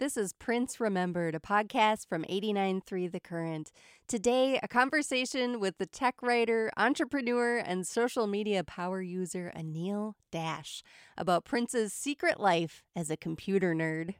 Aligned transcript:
This 0.00 0.16
is 0.16 0.32
Prince 0.32 0.78
Remembered, 0.78 1.34
a 1.34 1.40
podcast 1.40 2.06
from 2.06 2.22
89.3 2.22 3.10
The 3.10 3.18
Current. 3.18 3.72
Today, 4.06 4.60
a 4.62 4.68
conversation 4.68 5.58
with 5.58 5.78
the 5.78 5.86
tech 5.86 6.22
writer, 6.22 6.70
entrepreneur, 6.76 7.56
and 7.56 7.84
social 7.84 8.28
media 8.28 8.62
power 8.62 9.02
user 9.02 9.52
Anil 9.56 10.14
Dash 10.30 10.84
about 11.16 11.44
Prince's 11.44 11.92
secret 11.92 12.38
life 12.38 12.84
as 12.94 13.10
a 13.10 13.16
computer 13.16 13.74
nerd. 13.74 14.14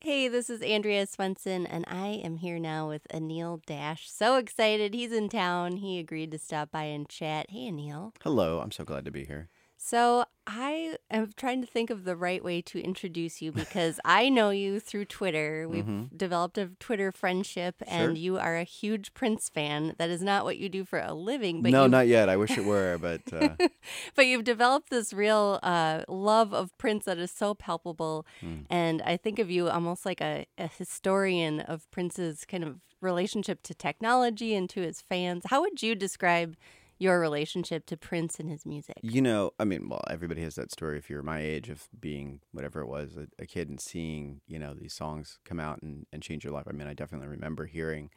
Hey, 0.00 0.28
this 0.28 0.48
is 0.48 0.62
Andrea 0.62 1.06
Swensson, 1.08 1.66
and 1.68 1.84
I 1.88 2.20
am 2.22 2.36
here 2.36 2.60
now 2.60 2.88
with 2.88 3.08
Anil 3.12 3.66
Dash. 3.66 4.08
So 4.08 4.36
excited. 4.36 4.94
He's 4.94 5.10
in 5.10 5.28
town. 5.28 5.78
He 5.78 5.98
agreed 5.98 6.30
to 6.30 6.38
stop 6.38 6.70
by 6.70 6.84
and 6.84 7.08
chat. 7.08 7.46
Hey, 7.50 7.68
Anil. 7.68 8.12
Hello, 8.22 8.60
I'm 8.60 8.70
so 8.70 8.84
glad 8.84 9.04
to 9.06 9.10
be 9.10 9.24
here. 9.24 9.48
So 9.84 10.26
I 10.46 10.96
am 11.10 11.32
trying 11.36 11.60
to 11.60 11.66
think 11.66 11.90
of 11.90 12.04
the 12.04 12.14
right 12.14 12.42
way 12.42 12.62
to 12.62 12.80
introduce 12.80 13.42
you 13.42 13.50
because 13.50 13.98
I 14.04 14.28
know 14.28 14.50
you 14.50 14.78
through 14.78 15.06
Twitter. 15.06 15.68
We've 15.68 15.84
Mhm. 15.84 16.16
developed 16.16 16.56
a 16.56 16.68
Twitter 16.78 17.10
friendship, 17.10 17.82
and 17.88 18.16
you 18.16 18.38
are 18.38 18.56
a 18.56 18.62
huge 18.62 19.12
Prince 19.12 19.48
fan. 19.48 19.94
That 19.98 20.08
is 20.08 20.22
not 20.22 20.44
what 20.44 20.56
you 20.56 20.68
do 20.68 20.84
for 20.84 21.00
a 21.00 21.12
living, 21.12 21.62
but 21.62 21.72
no, 21.72 21.82
you've, 21.82 21.90
not 21.90 22.06
yet. 22.06 22.28
I 22.28 22.36
wish 22.36 22.56
it 22.56 22.64
were, 22.64 22.96
but 23.00 23.22
uh, 23.32 23.56
but 24.14 24.26
you've 24.26 24.44
developed 24.44 24.88
this 24.90 25.12
real 25.12 25.58
uh, 25.64 26.04
love 26.06 26.54
of 26.54 26.76
Prince 26.78 27.06
that 27.06 27.18
is 27.18 27.32
so 27.32 27.52
palpable. 27.52 28.24
Mm. 28.40 28.66
And 28.70 29.02
I 29.02 29.16
think 29.16 29.40
of 29.40 29.50
you 29.50 29.68
almost 29.68 30.06
like 30.06 30.20
a, 30.20 30.46
a 30.58 30.68
historian 30.68 31.58
of 31.58 31.90
Prince's 31.90 32.44
kind 32.44 32.62
of 32.62 32.78
relationship 33.00 33.64
to 33.64 33.74
technology 33.74 34.54
and 34.54 34.70
to 34.70 34.80
his 34.80 35.00
fans. 35.00 35.42
How 35.46 35.60
would 35.62 35.82
you 35.82 35.96
describe 35.96 36.56
your 37.02 37.18
relationship 37.20 37.86
to 37.86 37.96
Prince 37.96 38.38
and 38.38 38.48
his 38.48 38.64
music? 38.64 38.96
you 39.02 39.20
know, 39.20 39.52
I 39.58 39.64
mean, 39.64 39.88
well, 39.88 40.04
everybody 40.08 40.42
has 40.42 40.54
that 40.54 40.70
story. 40.70 40.98
If 40.98 41.10
you're 41.10 41.22
my 41.22 41.40
age, 41.40 41.68
of 41.68 41.88
being 41.98 42.40
whatever 42.52 42.80
it 42.80 42.86
was, 42.86 43.16
a, 43.16 43.26
a 43.42 43.46
kid, 43.46 43.68
and 43.68 43.80
seeing 43.80 44.40
you 44.46 44.58
know 44.58 44.74
these 44.74 44.94
songs 44.94 45.38
come 45.44 45.60
out 45.60 45.82
and, 45.82 46.06
and 46.12 46.22
change 46.22 46.44
your 46.44 46.52
life. 46.52 46.66
I 46.68 46.72
mean, 46.72 46.88
I 46.88 46.94
definitely 46.94 47.28
remember 47.28 47.66
hearing 47.66 48.10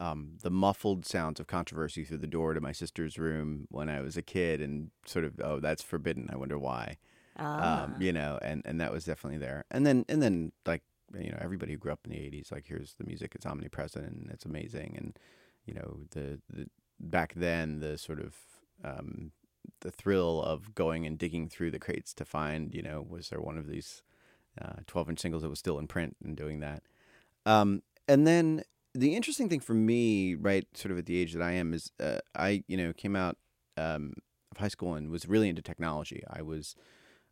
um, 0.00 0.38
the 0.42 0.50
muffled 0.50 1.04
sounds 1.04 1.40
of 1.40 1.46
controversy 1.46 2.04
through 2.04 2.18
the 2.18 2.26
door 2.26 2.54
to 2.54 2.60
my 2.60 2.72
sister's 2.72 3.18
room 3.18 3.66
when 3.70 3.88
I 3.88 4.00
was 4.00 4.16
a 4.16 4.22
kid, 4.22 4.60
and 4.60 4.90
sort 5.06 5.24
of, 5.24 5.34
oh, 5.44 5.60
that's 5.60 5.82
forbidden. 5.82 6.30
I 6.32 6.36
wonder 6.36 6.58
why. 6.58 6.96
Ah. 7.38 7.84
um, 7.84 7.96
you 8.00 8.12
know, 8.12 8.38
and 8.42 8.62
and 8.64 8.80
that 8.80 8.92
was 8.92 9.04
definitely 9.04 9.38
there. 9.38 9.64
And 9.70 9.86
then 9.86 10.04
and 10.08 10.22
then 10.22 10.52
like 10.66 10.82
you 11.18 11.30
know 11.30 11.38
everybody 11.40 11.72
who 11.72 11.78
grew 11.78 11.92
up 11.92 12.00
in 12.04 12.12
the 12.12 12.18
'80s, 12.18 12.52
like 12.52 12.66
here's 12.66 12.94
the 12.94 13.04
music, 13.04 13.32
it's 13.34 13.46
omnipresent 13.46 14.06
and 14.06 14.30
it's 14.30 14.44
amazing. 14.44 14.94
And 14.96 15.18
you 15.64 15.74
know 15.74 15.98
the 16.10 16.40
the 16.48 16.66
back 17.00 17.32
then 17.34 17.80
the 17.80 17.96
sort 17.98 18.20
of 18.20 18.34
um, 18.84 19.32
the 19.80 19.90
thrill 19.90 20.42
of 20.42 20.74
going 20.74 21.06
and 21.06 21.18
digging 21.18 21.48
through 21.48 21.70
the 21.70 21.78
crates 21.78 22.12
to 22.14 22.24
find 22.24 22.74
you 22.74 22.82
know 22.82 23.04
was 23.06 23.30
there 23.30 23.40
one 23.40 23.58
of 23.58 23.66
these 23.66 24.02
uh, 24.60 24.80
12 24.86 25.10
inch 25.10 25.20
singles 25.20 25.42
that 25.42 25.48
was 25.48 25.58
still 25.58 25.78
in 25.78 25.86
print 25.86 26.16
and 26.24 26.36
doing 26.36 26.60
that. 26.60 26.82
Um, 27.46 27.82
and 28.08 28.26
then 28.26 28.64
the 28.94 29.14
interesting 29.14 29.48
thing 29.48 29.60
for 29.60 29.74
me, 29.74 30.34
right, 30.34 30.66
sort 30.74 30.90
of 30.90 30.98
at 30.98 31.06
the 31.06 31.18
age 31.18 31.32
that 31.32 31.42
I 31.42 31.52
am, 31.52 31.72
is 31.72 31.90
uh, 32.00 32.18
I 32.34 32.64
you 32.68 32.76
know 32.76 32.92
came 32.92 33.16
out 33.16 33.36
um, 33.76 34.14
of 34.52 34.58
high 34.58 34.68
school 34.68 34.94
and 34.94 35.10
was 35.10 35.26
really 35.26 35.48
into 35.48 35.62
technology. 35.62 36.22
I 36.28 36.42
was 36.42 36.74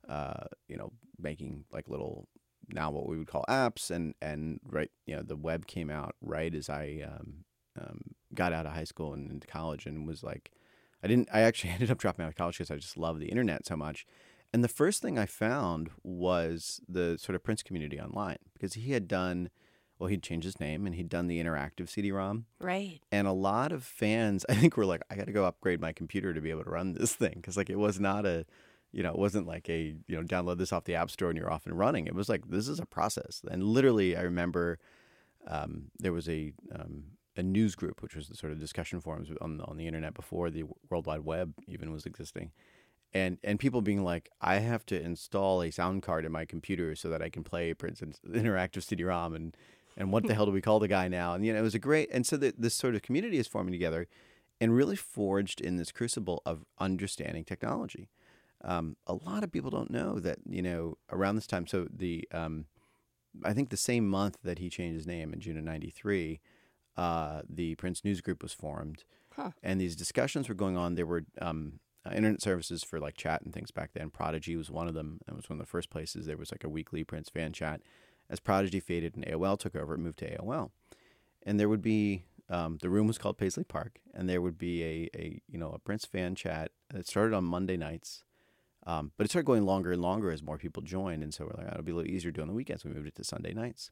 uh, 0.09 0.45
you 0.69 0.77
know, 0.77 0.93
making 1.21 1.65
like 1.73 1.89
little 1.89 2.29
now 2.71 2.91
what 2.91 3.09
we 3.09 3.19
would 3.19 3.27
call 3.27 3.45
apps, 3.49 3.91
and 3.91 4.15
and 4.23 4.61
right, 4.65 4.91
you 5.07 5.15
know, 5.15 5.23
the 5.23 5.37
web 5.37 5.67
came 5.67 5.91
out 5.91 6.15
right 6.21 6.55
as 6.55 6.69
I 6.69 7.05
um, 7.05 7.45
um, 7.79 8.01
got 8.34 8.53
out 8.53 8.67
of 8.67 8.73
high 8.73 8.84
school 8.84 9.12
and 9.12 9.31
into 9.31 9.47
college, 9.47 9.87
and 9.87 10.07
was 10.07 10.23
like, 10.23 10.51
I 11.03 11.07
didn't, 11.07 11.29
I 11.33 11.41
actually 11.41 11.71
ended 11.75 11.91
up 11.91 11.98
dropping 11.98 12.25
out 12.25 12.29
of 12.29 12.37
college 12.37 12.59
because 12.59 12.71
I 12.71 12.77
just 12.77 12.97
love 12.97 13.19
the 13.19 13.29
internet 13.29 13.67
so 13.67 13.77
much. 13.77 14.07
And 14.53 14.65
the 14.65 14.69
first 14.69 15.03
thing 15.03 15.19
I 15.19 15.27
found 15.27 15.91
was 16.03 16.81
the 16.89 17.19
sort 17.19 17.37
of 17.37 17.45
Prince 17.45 17.62
community 17.62 18.01
online 18.01 18.39
because 18.55 18.75
he 18.75 18.93
had 18.93 19.06
done, 19.06 19.51
well, 19.99 20.09
he'd 20.09 20.23
changed 20.23 20.47
his 20.47 20.59
name 20.59 20.87
and 20.87 20.95
he'd 20.95 21.11
done 21.11 21.27
the 21.27 21.43
interactive 21.43 21.89
CD-ROM, 21.91 22.47
right. 22.59 23.01
and 23.12 23.29
a 23.29 23.33
lot 23.33 23.73
of 23.73 23.84
fans 23.84 24.47
i 24.49 24.55
think 24.55 24.77
were 24.77 24.87
like 24.87 25.03
i 25.11 25.17
got 25.17 25.27
to 25.27 25.33
go 25.33 25.45
upgrade 25.45 25.81
my 25.81 25.93
computer 25.93 26.33
to 26.33 26.41
be 26.41 26.50
able 26.50 26.65
to 26.65 26.71
run 26.71 26.95
this 26.95 27.15
thing 27.15 27.34
because 27.37 27.56
like 27.56 27.69
it 27.69 27.78
was 27.78 28.00
not 28.00 28.25
a 28.25 28.47
you 28.93 29.03
know 29.03 29.10
it 29.10 29.19
wasn't 29.19 29.47
like 29.47 29.69
a 29.69 29.95
you 30.06 30.16
know 30.16 30.22
download 30.22 30.56
this 30.56 30.72
off 30.72 30.84
the 30.84 30.95
app 30.95 31.10
store 31.10 31.28
and 31.28 31.39
you're 31.39 31.53
off 31.53 31.66
and 31.66 31.78
running 31.78 32.06
it 32.06 32.15
was 32.15 32.28
like 32.28 32.49
this 32.49 32.69
is 32.69 32.81
a 32.81 32.87
process 32.87 33.43
and 33.50 33.62
literally 33.62 34.16
i 34.16 34.22
remember 34.22 34.78
um, 35.47 35.91
there 35.99 36.12
was 36.12 36.28
a 36.28 36.53
um, 36.75 37.05
a 37.38 37.43
news 37.43 37.75
group 37.75 38.03
which 38.03 38.15
was 38.15 38.28
the 38.28 38.37
sort 38.37 38.53
of 38.53 38.59
discussion 38.59 39.00
forums 39.00 39.31
on, 39.41 39.60
on 39.62 39.76
the 39.76 39.87
internet 39.87 40.12
before 40.12 40.50
the 40.50 40.65
world 40.91 41.06
wide 41.06 41.21
web 41.21 41.54
even 41.66 41.93
was 41.93 42.04
existing 42.04 42.50
and 43.15 43.38
and 43.43 43.59
people 43.59 43.81
being 43.81 44.04
like 44.04 44.28
i 44.41 44.56
have 44.56 44.84
to 44.84 45.00
install 45.00 45.62
a 45.62 45.71
sound 45.71 46.03
card 46.03 46.25
in 46.27 46.32
my 46.32 46.44
computer 46.44 46.94
so 46.94 47.09
that 47.09 47.22
i 47.22 47.31
can 47.31 47.43
play 47.43 47.72
for 47.72 47.87
instance 47.87 48.21
interactive 48.28 48.82
cd-rom 48.82 49.34
and 49.34 49.56
and 49.98 50.12
what 50.12 50.27
the 50.27 50.34
hell 50.34 50.47
do 50.47 50.53
we 50.53 50.62
call 50.62 50.78
the 50.78 50.88
guy 50.88 51.09
now? 51.09 51.34
And 51.34 51.44
you 51.44 51.53
know, 51.53 51.59
it 51.59 51.62
was 51.62 51.75
a 51.75 51.78
great, 51.78 52.09
and 52.10 52.27
so 52.27 52.38
the, 52.38 52.54
this 52.56 52.72
sort 52.72 52.94
of 52.94 53.03
community 53.03 53.37
is 53.37 53.47
forming 53.47 53.72
together, 53.72 54.06
and 54.60 54.75
really 54.75 54.97
forged 54.97 55.60
in 55.60 55.77
this 55.77 55.93
crucible 55.93 56.43
of 56.47 56.65
understanding 56.78 57.44
technology. 57.44 58.09
Um, 58.65 58.97
a 59.06 59.15
lot 59.15 59.44
of 59.44 59.53
people 59.53 59.71
don't 59.71 59.91
know 59.91 60.19
that 60.21 60.38
you 60.48 60.62
know 60.62 60.97
around 61.10 61.34
this 61.34 61.47
time. 61.47 61.66
So 61.66 61.87
the 61.93 62.27
um, 62.32 62.65
I 63.44 63.53
think 63.53 63.69
the 63.69 63.77
same 63.77 64.09
month 64.09 64.38
that 64.43 64.59
he 64.59 64.71
changed 64.71 64.97
his 64.97 65.06
name 65.06 65.32
in 65.32 65.41
June 65.41 65.59
of 65.59 65.65
'93, 65.65 66.41
uh, 66.98 67.42
the 67.48 67.75
Prince 67.76 68.04
News 68.04 68.20
Group 68.20 68.42
was 68.42 68.53
formed, 68.53 69.04
Huh. 69.36 69.50
and 69.62 69.81
these 69.81 69.94
discussions 69.94 70.48
were 70.48 70.54
going 70.54 70.76
on. 70.76 70.97
There 70.97 71.06
were 71.06 71.25
um, 71.41 71.78
uh, 72.04 72.10
internet 72.14 72.42
services 72.42 72.82
for 72.82 72.98
like 72.98 73.16
chat 73.16 73.42
and 73.42 73.54
things 73.54 73.70
back 73.70 73.91
then. 73.94 74.10
Prodigy 74.10 74.56
was 74.56 74.70
one 74.70 74.88
of 74.88 74.94
them. 74.94 75.20
It 75.28 75.36
was 75.36 75.48
one 75.48 75.60
of 75.60 75.64
the 75.64 75.70
first 75.70 75.91
places 75.91 76.26
there 76.26 76.36
was 76.36 76.50
like 76.50 76.64
a 76.64 76.69
weekly 76.69 77.04
Prince 77.04 77.28
fan 77.28 77.53
chat. 77.53 77.81
As 78.28 78.41
Prodigy 78.41 78.81
faded 78.81 79.14
and 79.16 79.25
AOL 79.25 79.59
took 79.59 79.76
over, 79.76 79.94
it 79.94 79.98
moved 79.98 80.19
to 80.19 80.36
AOL, 80.36 80.70
and 81.47 81.59
there 81.59 81.69
would 81.69 81.81
be 81.82 82.25
um, 82.50 82.78
the 82.82 82.91
room 82.91 83.06
was 83.06 83.19
called 83.19 83.38
Paisley 83.38 83.65
Park, 83.65 84.00
and 84.12 84.28
there 84.28 84.42
would 84.42 84.59
be 84.59 84.82
a, 84.82 85.09
a 85.15 85.41
you 85.48 85.59
know 85.59 85.70
a 85.70 85.78
Prince 85.78 86.04
fan 86.04 86.34
chat. 86.34 86.72
It 86.94 87.06
started 87.06 87.34
on 87.34 87.44
Monday 87.44 87.76
nights, 87.76 88.25
um, 88.86 89.12
but 89.16 89.25
it 89.25 89.30
started 89.30 89.47
going 89.47 89.65
longer 89.65 89.92
and 89.92 90.03
longer 90.03 90.30
as 90.32 90.42
more 90.42 90.59
people 90.59 90.82
joined, 90.82 91.22
and 91.22 91.32
so 91.32 91.44
we're 91.44 91.62
like, 91.62 91.69
oh, 91.69 91.72
it'll 91.75 91.84
be 91.84 91.92
a 91.92 91.94
little 91.94 92.10
easier 92.10 92.30
doing 92.32 92.48
the 92.48 92.54
weekends. 92.54 92.84
We 92.84 92.91
moved 92.92 93.06
it 93.06 93.15
to 93.16 93.25
Sunday 93.25 93.54
nights, 93.54 93.91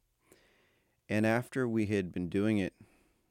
and 1.09 1.25
after 1.25 1.69
we 1.69 1.87
had 1.87 2.13
been 2.13 2.29
doing 2.29 2.59
it, 2.59 2.75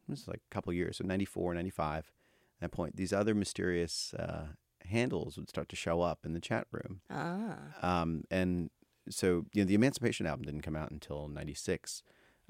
this 0.08 0.22
is 0.22 0.28
like 0.28 0.42
a 0.50 0.54
couple 0.54 0.72
years, 0.74 0.98
so 0.98 1.04
94, 1.06 1.54
95, 1.54 1.98
at 2.00 2.62
that 2.62 2.72
point, 2.72 2.96
these 2.96 3.12
other 3.14 3.34
mysterious 3.36 4.14
uh, 4.14 4.48
handles 4.86 5.38
would 5.38 5.50
start 5.50 5.68
to 5.70 5.76
show 5.76 6.02
up 6.02 6.20
in 6.26 6.34
the 6.34 6.40
chat 6.40 6.68
room. 6.72 7.02
Ah. 7.10 7.58
Um, 7.82 8.24
and 8.32 8.70
so, 9.10 9.46
you 9.54 9.62
know, 9.62 9.66
the 9.68 9.76
Emancipation 9.76 10.26
album 10.26 10.46
didn't 10.46 10.62
come 10.62 10.76
out 10.76 10.92
until 10.92 11.28
'96, 11.28 12.02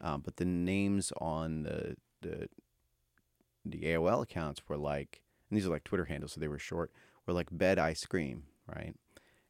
um, 0.01 0.21
but 0.21 0.37
the 0.37 0.45
names 0.45 1.11
on 1.19 1.63
the 1.63 1.95
the 2.21 2.49
the 3.65 3.81
AOL 3.83 4.21
accounts 4.21 4.61
were 4.67 4.77
like, 4.77 5.21
and 5.49 5.57
these 5.57 5.65
are 5.65 5.71
like 5.71 5.83
Twitter 5.83 6.05
handles, 6.05 6.33
so 6.33 6.39
they 6.39 6.47
were 6.47 6.59
short, 6.59 6.91
were 7.25 7.33
like 7.33 7.49
"Bed 7.51 7.79
I 7.79 7.93
Scream," 7.93 8.43
right? 8.73 8.95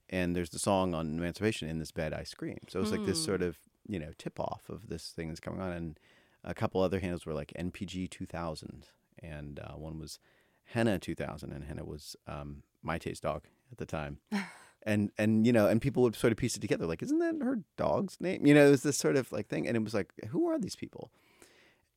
And 0.10 0.36
there's 0.36 0.52
the 0.52 0.60
song 0.60 0.94
on 0.94 1.18
Emancipation 1.18 1.68
in 1.68 1.80
this 1.80 1.92
bed 1.92 2.14
I 2.14 2.24
scream. 2.24 2.60
So 2.70 2.78
it 2.78 2.84
was 2.84 2.92
like 2.92 3.06
this 3.06 3.18
Hmm. 3.20 3.26
sort 3.26 3.42
of 3.42 3.58
you 3.88 4.00
know 4.00 4.12
tip 4.18 4.40
off 4.40 4.70
of 4.70 4.88
this 4.88 5.10
thing 5.10 5.28
that's 5.30 5.40
coming 5.40 5.62
on, 5.62 5.72
and 5.72 6.00
a 6.46 6.54
couple 6.54 6.82
other 6.82 7.00
handles 7.00 7.26
were 7.26 7.34
like 7.34 7.52
NPG 7.60 8.10
2000, 8.10 8.86
and 9.22 9.60
uh, 9.60 9.74
one 9.74 10.00
was 10.00 10.20
Henna 10.66 10.98
2000, 11.00 11.52
and 11.52 11.66
Henna 11.66 11.84
was 11.84 12.16
um, 12.28 12.64
Mayte's 12.84 13.20
dog 13.20 13.44
at 13.72 13.78
the 13.78 13.86
time. 13.86 14.20
And 14.88 15.10
and 15.18 15.48
you 15.48 15.52
know 15.52 15.66
and 15.68 15.82
people 15.82 16.04
would 16.04 16.16
sort 16.16 16.32
of 16.32 16.38
piece 16.38 16.56
it 16.56 16.60
together 16.60 16.86
like 16.86 17.02
isn't 17.02 17.18
that 17.18 17.44
her 17.44 17.62
dog's 17.76 18.22
name? 18.22 18.46
You 18.46 18.54
know 18.54 18.68
it 18.68 18.70
was 18.70 18.84
this 18.84 18.96
sort 18.96 19.16
of 19.16 19.32
like 19.32 19.48
thing 19.48 19.68
and 19.68 19.76
it 19.76 19.84
was 19.84 19.96
like 19.96 20.14
who 20.30 20.48
are 20.48 20.60
these 20.60 20.76
people? 20.76 21.10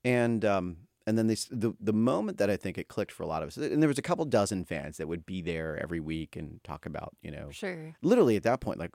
And 0.05 0.43
um 0.43 0.79
and 1.07 1.19
then 1.19 1.27
they 1.27 1.35
the 1.51 1.75
the 1.79 1.93
moment 1.93 2.39
that 2.39 2.49
i 2.49 2.57
think 2.57 2.79
it 2.79 2.89
clicked 2.89 3.13
for 3.13 3.23
a 3.23 3.27
lot 3.27 3.43
of 3.43 3.49
us 3.49 3.59
and 3.59 3.83
there 3.83 3.89
was 3.89 3.99
a 3.99 4.03
couple 4.03 4.25
dozen 4.25 4.65
fans 4.65 4.97
that 4.97 5.07
would 5.07 5.27
be 5.27 5.43
there 5.43 5.79
every 5.83 6.01
week 6.01 6.35
and 6.35 6.65
talk 6.65 6.87
about 6.87 7.15
you 7.21 7.31
know 7.31 7.51
Sure. 7.51 7.95
literally 8.01 8.37
at 8.37 8.43
that 8.45 8.61
point 8.61 8.79
like 8.79 8.93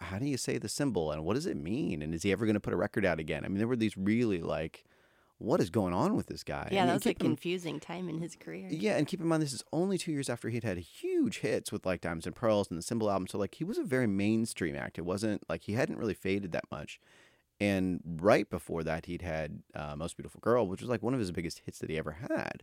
how 0.00 0.18
do 0.18 0.26
you 0.26 0.36
say 0.36 0.58
the 0.58 0.68
symbol 0.68 1.12
and 1.12 1.24
what 1.24 1.34
does 1.34 1.46
it 1.46 1.56
mean? 1.56 2.02
And 2.02 2.14
is 2.14 2.24
he 2.24 2.32
ever 2.32 2.44
going 2.44 2.54
to 2.54 2.60
put 2.60 2.72
a 2.72 2.76
record 2.76 3.04
out 3.04 3.20
again? 3.20 3.44
I 3.44 3.48
mean 3.48 3.58
there 3.58 3.68
were 3.68 3.76
these 3.76 3.96
really 3.96 4.40
like 4.40 4.84
what 5.38 5.60
is 5.60 5.70
going 5.70 5.94
on 5.94 6.16
with 6.16 6.26
this 6.26 6.42
guy 6.42 6.68
Yeah, 6.72 6.80
And- 6.82 6.90
that 6.90 6.94
was 6.94 7.06
a 7.06 7.14
confusing 7.14 7.78
time 7.80 8.08
in 8.08 8.18
his 8.18 8.34
career. 8.36 8.68
yeah, 8.70 8.96
and 8.96 9.06
keep 9.06 9.20
in 9.20 9.26
mind 9.26 9.42
this 9.42 9.52
is 9.52 9.62
only 9.72 9.96
two 9.98 10.10
years 10.12 10.28
after 10.28 10.48
he'd 10.48 10.64
had 10.64 10.78
huge 10.78 11.38
hits 11.38 11.70
with 11.72 11.86
like 11.86 12.00
Diamonds 12.00 12.26
and 12.26 12.34
Pearls 12.34 12.68
and 12.70 12.76
the 12.78 12.82
Symbol 12.82 13.10
album. 13.10 13.26
So 13.28 13.38
like 13.38 13.54
he 13.54 13.64
was 13.64 13.78
a 13.78 13.84
very 13.84 14.06
mainstream 14.06 14.74
act. 14.76 14.98
It 14.98 15.02
wasn't 15.04 15.48
like 15.48 15.62
he 15.62 15.72
hadn't 15.74 15.98
really 15.98 16.14
faded 16.14 16.52
that 16.52 16.64
much. 16.70 17.00
And 17.60 18.00
right 18.04 18.48
before 18.48 18.84
that, 18.84 19.06
he'd 19.06 19.22
had 19.22 19.62
uh, 19.74 19.96
Most 19.96 20.16
Beautiful 20.16 20.40
Girl, 20.40 20.66
which 20.68 20.80
was 20.80 20.88
like 20.90 21.02
one 21.02 21.14
of 21.14 21.20
his 21.20 21.32
biggest 21.32 21.62
hits 21.64 21.78
that 21.80 21.90
he 21.90 21.98
ever 21.98 22.12
had. 22.12 22.62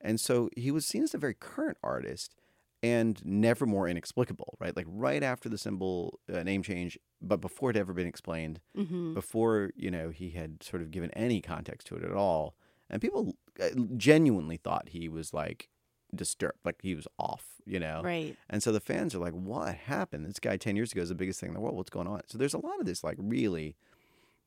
And 0.00 0.18
so 0.18 0.48
he 0.56 0.70
was 0.70 0.86
seen 0.86 1.02
as 1.02 1.12
a 1.14 1.18
very 1.18 1.34
current 1.34 1.76
artist 1.82 2.34
and 2.82 3.20
never 3.24 3.66
more 3.66 3.86
inexplicable, 3.88 4.56
right? 4.58 4.74
Like 4.76 4.86
right 4.88 5.22
after 5.22 5.48
the 5.48 5.58
symbol 5.58 6.18
uh, 6.32 6.42
name 6.42 6.62
change, 6.62 6.98
but 7.20 7.40
before 7.40 7.70
it 7.70 7.76
had 7.76 7.80
ever 7.82 7.92
been 7.92 8.06
explained, 8.06 8.60
Mm-hmm. 8.76 9.14
before 9.14 9.70
you 9.76 9.90
know 9.90 10.10
he 10.10 10.30
had 10.30 10.62
sort 10.62 10.80
of 10.82 10.90
given 10.90 11.10
any 11.12 11.40
context 11.42 11.86
to 11.88 11.96
it 11.96 12.04
at 12.04 12.12
all 12.12 12.54
and 12.88 13.02
people 13.02 13.34
uh, 13.60 13.68
genuinely 13.96 14.56
thought 14.56 14.88
he 14.90 15.08
was 15.08 15.34
like 15.34 15.68
disturbed 16.14 16.58
like 16.64 16.76
he 16.82 16.94
was 16.94 17.06
off 17.18 17.56
you 17.66 17.78
know 17.80 18.00
Right. 18.02 18.36
and 18.48 18.62
so 18.62 18.72
the 18.72 18.80
fans 18.80 19.14
are 19.14 19.18
like 19.18 19.32
what 19.34 19.74
happened 19.74 20.24
this 20.24 20.38
guy 20.38 20.56
10 20.56 20.76
years 20.76 20.92
ago 20.92 21.02
is 21.02 21.08
the 21.10 21.14
biggest 21.14 21.40
thing 21.40 21.48
in 21.48 21.54
the 21.54 21.60
world 21.60 21.76
what's 21.76 21.90
going 21.90 22.06
on 22.06 22.20
so 22.28 22.38
there's 22.38 22.54
a 22.54 22.58
lot 22.58 22.80
of 22.80 22.86
this 22.86 23.02
like 23.04 23.16
really 23.18 23.76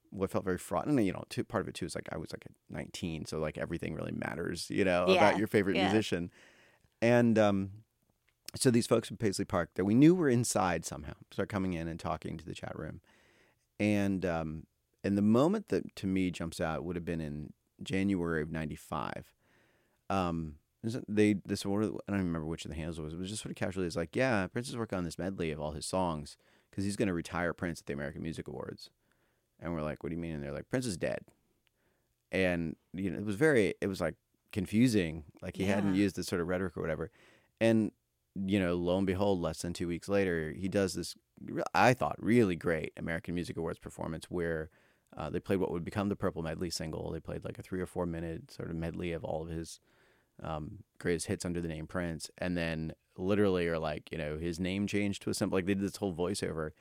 what 0.09 0.29
felt 0.31 0.45
very 0.45 0.57
fraught. 0.59 0.85
And 0.87 1.03
you 1.05 1.11
know, 1.11 1.23
too, 1.29 1.43
part 1.43 1.61
of 1.61 1.67
it 1.67 1.73
too 1.75 1.85
is 1.85 1.95
like 1.95 2.07
I 2.11 2.17
was 2.17 2.31
like 2.31 2.45
19, 2.69 3.25
so 3.25 3.39
like 3.39 3.57
everything 3.57 3.95
really 3.95 4.11
matters, 4.13 4.67
you 4.69 4.85
know, 4.85 5.07
Yeah, 5.09 5.15
about 5.15 5.37
your 5.39 5.47
favorite 5.47 5.75
yeah. 5.75 5.83
musician. 5.83 6.31
And 7.01 7.37
um, 7.39 7.69
so 8.55 8.69
these 8.69 8.87
folks 8.87 9.07
from 9.07 9.17
Paisley 9.17 9.45
Park 9.45 9.71
that 9.75 9.85
we 9.85 9.95
knew 9.95 10.13
were 10.13 10.29
inside 10.29 10.85
somehow 10.85 11.13
start 11.31 11.49
coming 11.49 11.73
in 11.73 11.87
and 11.87 11.99
talking 11.99 12.37
to 12.37 12.45
the 12.45 12.53
chat 12.53 12.77
room, 12.77 13.01
and 13.79 14.25
um, 14.25 14.65
and 15.03 15.17
the 15.17 15.21
moment 15.21 15.69
that 15.69 15.95
to 15.97 16.07
me 16.07 16.31
jumps 16.31 16.61
out 16.61 16.83
would 16.83 16.95
have 16.95 17.05
been 17.05 17.21
in 17.21 17.53
January 17.81 18.41
of 18.41 18.51
'95. 18.51 19.33
Um, 20.09 20.55
they 21.07 21.35
this 21.45 21.65
one 21.65 21.83
I 21.83 21.85
don't 21.85 22.19
even 22.19 22.27
remember 22.27 22.45
which 22.45 22.65
of 22.65 22.71
the 22.71 22.75
handles 22.75 22.99
it 22.99 23.03
was. 23.03 23.13
It 23.13 23.19
was 23.19 23.29
just 23.29 23.41
sort 23.41 23.51
of 23.51 23.55
casually. 23.55 23.87
It's 23.87 23.95
like, 23.95 24.15
yeah, 24.15 24.47
Prince 24.47 24.69
is 24.69 24.77
working 24.77 24.97
on 24.97 25.05
this 25.05 25.17
medley 25.17 25.51
of 25.51 25.59
all 25.59 25.71
his 25.71 25.85
songs 25.85 26.37
because 26.69 26.83
he's 26.83 26.95
going 26.95 27.07
to 27.07 27.13
retire 27.13 27.53
Prince 27.53 27.79
at 27.79 27.85
the 27.85 27.93
American 27.93 28.21
Music 28.21 28.47
Awards. 28.47 28.89
And 29.59 29.73
we're 29.73 29.81
like, 29.81 30.03
what 30.03 30.09
do 30.09 30.15
you 30.15 30.21
mean? 30.21 30.33
And 30.33 30.43
they're 30.43 30.51
like, 30.51 30.69
Prince 30.69 30.85
is 30.85 30.97
dead. 30.97 31.19
And 32.31 32.75
you 32.93 33.11
know, 33.11 33.17
it 33.17 33.25
was 33.25 33.35
very, 33.35 33.75
it 33.79 33.87
was 33.87 34.01
like 34.01 34.15
confusing. 34.51 35.23
Like 35.41 35.55
he 35.55 35.65
hadn't 35.65 35.95
used 35.95 36.15
this 36.15 36.27
sort 36.27 36.41
of 36.41 36.47
rhetoric 36.47 36.75
or 36.75 36.81
whatever. 36.81 37.11
And 37.61 37.91
you 38.35 38.59
know, 38.59 38.75
lo 38.75 38.97
and 38.97 39.07
behold, 39.07 39.41
less 39.41 39.61
than 39.61 39.73
two 39.73 39.87
weeks 39.87 40.09
later, 40.09 40.53
he 40.57 40.67
does 40.67 40.93
this. 40.93 41.15
I 41.73 41.93
thought 41.93 42.15
really 42.19 42.55
great 42.55 42.93
American 42.97 43.35
Music 43.35 43.57
Awards 43.57 43.79
performance 43.79 44.25
where 44.29 44.69
uh, 45.17 45.29
they 45.29 45.39
played 45.39 45.59
what 45.59 45.71
would 45.71 45.83
become 45.83 46.09
the 46.09 46.15
Purple 46.15 46.41
Medley 46.41 46.69
single. 46.69 47.11
They 47.11 47.19
played 47.19 47.45
like 47.45 47.59
a 47.59 47.61
three 47.61 47.81
or 47.81 47.85
four 47.85 48.05
minute 48.05 48.51
sort 48.51 48.69
of 48.69 48.75
medley 48.75 49.11
of 49.11 49.23
all 49.23 49.43
of 49.43 49.49
his 49.49 49.79
um, 50.41 50.79
greatest 50.99 51.27
hits 51.27 51.45
under 51.45 51.61
the 51.61 51.67
name 51.67 51.87
Prince, 51.87 52.31
and 52.37 52.57
then 52.57 52.93
literally 53.17 53.67
are 53.67 53.77
like 53.79 54.11
you 54.11 54.17
know 54.17 54.37
his 54.37 54.59
name 54.59 54.87
changed 54.87 55.21
to 55.23 55.29
a 55.29 55.33
simple 55.33 55.57
like 55.57 55.65
they 55.65 55.75
did 55.75 55.83
this 55.83 55.97
whole 55.97 56.13
voiceover, 56.13 56.71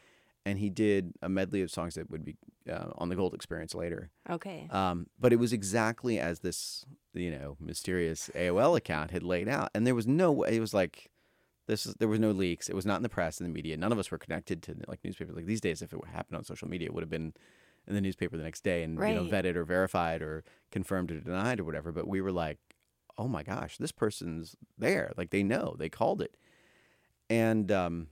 and 0.46 0.58
he 0.58 0.70
did 0.70 1.12
a 1.20 1.28
medley 1.28 1.60
of 1.60 1.70
songs 1.70 1.94
that 1.94 2.10
would 2.10 2.25
be 2.25 2.37
uh, 2.70 2.90
on 2.96 3.08
the 3.08 3.16
Gold 3.16 3.34
Experience 3.34 3.75
later. 3.75 4.10
Okay. 4.31 4.69
Um, 4.70 5.06
but 5.20 5.32
it 5.32 5.37
was 5.37 5.52
exactly 5.52 6.19
as 6.19 6.40
this 6.40 6.87
you 7.12 7.31
know 7.31 7.56
mysterious 7.60 8.31
AOL 8.34 8.76
account 8.76 9.10
had 9.10 9.22
laid 9.22 9.49
out, 9.49 9.70
and 9.75 9.87
there 9.87 9.94
was 9.94 10.06
no 10.06 10.32
way. 10.32 10.56
It 10.56 10.60
was 10.60 10.72
like 10.72 11.10
this 11.67 11.87
is 11.87 11.94
there 11.94 12.09
was 12.09 12.20
no 12.20 12.31
leaks. 12.31 12.69
It 12.69 12.75
was 12.75 12.87
not 12.87 12.97
in 12.97 13.03
the 13.03 13.09
press 13.09 13.38
and 13.38 13.49
the 13.49 13.53
media. 13.53 13.76
None 13.76 13.93
of 13.93 13.99
us 13.99 14.11
were 14.11 14.19
connected 14.19 14.62
to 14.64 14.76
like 14.88 15.00
newspapers. 15.05 15.37
Like 15.37 15.47
these 15.47 15.61
days, 15.61 15.82
if 15.82 15.93
it 15.93 16.00
happened 16.12 16.37
on 16.37 16.44
social 16.44 16.69
media, 16.69 16.87
it 16.87 16.94
would 16.94 17.03
have 17.03 17.11
been 17.11 17.32
in 17.87 17.94
the 17.94 18.00
newspaper 18.00 18.37
the 18.37 18.43
next 18.43 18.62
day 18.62 18.82
and 18.82 18.99
you 19.11 19.14
know 19.14 19.25
vetted 19.31 19.56
or 19.56 19.64
verified 19.64 20.23
or 20.23 20.44
confirmed 20.70 21.11
or 21.11 21.20
denied 21.20 21.61
or 21.61 21.64
whatever. 21.64 21.93
But 21.93 22.09
we 22.09 22.20
were 22.20 22.32
like, 22.32 22.59
oh 23.19 23.29
my 23.29 23.43
gosh, 23.43 23.76
this 23.79 23.93
person's 23.93 24.56
there. 24.79 25.12
Like 25.17 25.31
they 25.31 25.43
know 25.43 25.76
they 25.79 25.88
called 25.88 26.20
it, 26.23 26.37
and 27.31 27.70
um, 27.70 28.09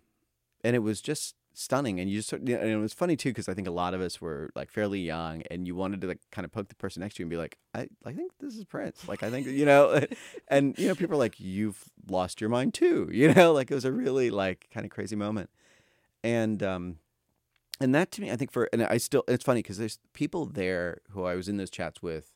and 0.63 0.77
it 0.77 0.81
was 0.81 1.01
just 1.01 1.35
stunning. 1.61 2.01
And 2.01 2.11
you 2.11 2.19
just 2.19 2.33
you 2.33 2.39
know, 2.39 2.59
and 2.59 2.71
it 2.71 2.77
was 2.77 2.93
funny 2.93 3.17
too 3.17 3.31
because 3.31 3.49
I 3.49 3.55
think 3.55 3.69
a 3.69 3.73
lot 3.73 3.95
of 3.95 4.01
us 4.01 4.21
were 4.21 4.51
like 4.55 4.71
fairly 4.71 5.01
young, 5.01 5.43
and 5.51 5.67
you 5.67 5.75
wanted 5.75 6.01
to 6.01 6.09
like 6.09 6.21
kind 6.33 6.45
of 6.45 6.53
poke 6.53 6.69
the 6.69 6.75
person 6.75 7.03
next 7.03 7.17
to 7.17 7.21
you 7.21 7.25
and 7.25 7.31
be 7.31 7.37
like, 7.37 7.59
I 7.75 7.89
I 8.05 8.13
think 8.13 8.33
this 8.41 8.57
is 8.57 8.65
Prince. 8.65 9.07
Like 9.07 9.23
I 9.23 9.31
think 9.31 9.47
you 9.47 9.67
know, 9.67 10.01
and 10.49 10.77
you 10.79 10.89
know 10.89 10.95
people 10.95 11.17
are 11.17 11.19
like, 11.19 11.39
you've 11.39 11.85
lost 12.09 12.41
your 12.41 12.51
mind 12.51 12.75
too. 12.75 13.09
You 13.21 13.35
know, 13.35 13.53
like 13.53 13.71
it 13.71 13.75
was 13.75 13.85
a 13.85 13.93
really 13.93 14.31
like 14.31 14.69
kind 14.73 14.87
of 14.87 14.91
crazy 14.91 15.17
moment, 15.17 15.51
and 16.25 16.63
um. 16.63 16.97
And 17.83 17.95
that 17.95 18.11
to 18.13 18.21
me, 18.21 18.31
I 18.31 18.37
think 18.37 18.53
for 18.53 18.69
and 18.75 18.83
I 18.83 18.99
still 18.99 19.25
it's 19.27 19.43
funny 19.43 19.61
because 19.61 19.79
there's 19.79 19.99
people 20.13 20.45
there 20.45 21.01
who 21.13 21.25
I 21.25 21.35
was 21.35 21.49
in 21.49 21.57
those 21.57 21.71
chats 21.71 22.03
with, 22.03 22.35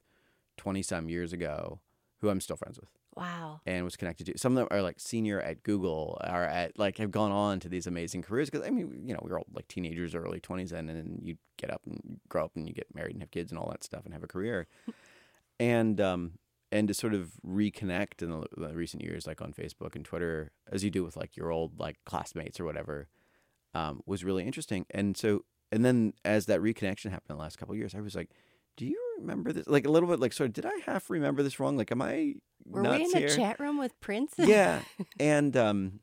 twenty 0.57 0.83
some 0.83 1.11
years 1.11 1.35
ago, 1.35 1.81
who 2.21 2.31
I'm 2.31 2.41
still 2.41 2.57
friends 2.57 2.81
with 2.81 2.89
Wow. 3.17 3.61
and 3.67 3.85
was 3.85 3.97
connected 3.97 4.27
to. 4.27 4.39
Some 4.39 4.53
of 4.53 4.57
them 4.57 4.69
are 4.71 4.83
like 4.83 4.99
senior 4.99 5.41
at 5.41 5.63
Google, 5.63 6.19
are 6.23 6.45
at 6.45 6.79
like 6.79 6.99
have 6.99 7.11
gone 7.11 7.33
on 7.33 7.61
to 7.61 7.69
these 7.69 7.87
amazing 7.87 8.23
careers. 8.23 8.51
Because 8.51 8.67
I 8.67 8.71
mean, 8.71 9.03
you 9.07 9.15
know, 9.15 9.21
we 9.23 9.31
were 9.31 9.39
all 9.39 9.47
like 9.53 9.69
teenagers, 9.69 10.15
early 10.15 10.41
twenties, 10.41 10.71
then, 10.71 10.89
and 10.89 10.99
then 10.99 11.19
you 11.23 11.37
get 11.57 11.71
up 11.71 11.83
and 11.87 12.21
grow 12.29 12.45
up 12.45 12.53
and 12.57 12.69
you 12.69 12.75
get 12.75 12.93
married 12.95 13.13
and 13.13 13.23
have 13.23 13.31
kids 13.31 13.53
and 13.53 13.59
all 13.59 13.69
that 13.71 13.85
stuff 13.85 14.05
and 14.05 14.13
have 14.13 14.25
a 14.25 14.29
career. 14.29 14.67
and 15.61 16.01
um, 16.01 16.33
and 16.73 16.89
to 16.89 16.95
sort 16.95 17.15
of 17.15 17.33
reconnect 17.47 18.23
in 18.23 18.31
the, 18.31 18.47
the 18.57 18.75
recent 18.75 19.03
years, 19.03 19.27
like 19.27 19.41
on 19.41 19.53
Facebook 19.53 19.95
and 19.95 20.05
Twitter, 20.05 20.51
as 20.73 20.83
you 20.83 20.91
do 20.91 21.05
with 21.05 21.17
like 21.17 21.37
your 21.37 21.51
old 21.53 21.79
like 21.79 21.99
classmates 22.05 22.59
or 22.59 22.65
whatever, 22.65 23.09
um, 23.75 24.03
was 24.07 24.25
really 24.25 24.45
interesting. 24.45 24.87
And 24.91 25.17
so, 25.17 25.45
and 25.71 25.85
then 25.85 26.15
as 26.25 26.47
that 26.47 26.61
reconnection 26.61 27.11
happened 27.11 27.31
in 27.31 27.37
the 27.37 27.43
last 27.43 27.59
couple 27.59 27.75
of 27.75 27.79
years, 27.79 27.95
I 27.95 28.01
was 28.01 28.15
like. 28.15 28.31
Do 28.77 28.87
you 28.87 29.01
remember 29.21 29.53
this? 29.53 29.67
Like 29.69 29.87
a 29.87 29.91
little 29.91 30.09
bit, 30.09 30.19
like, 30.21 30.33
sort 30.33 30.49
of, 30.49 30.53
did 30.55 30.67
I 30.67 30.73
half 30.87 31.09
remember 31.11 31.43
this 31.43 31.61
wrong? 31.61 31.77
Like, 31.77 31.93
am 31.93 32.03
I 32.03 32.35
Were 32.67 32.83
we 32.83 33.05
in 33.05 33.11
here? 33.13 33.27
a 33.29 33.37
chat 33.37 33.61
room 33.61 33.79
with 33.79 33.99
Prince? 34.01 34.35
yeah 34.39 34.81
and 35.21 35.57
um 35.57 36.01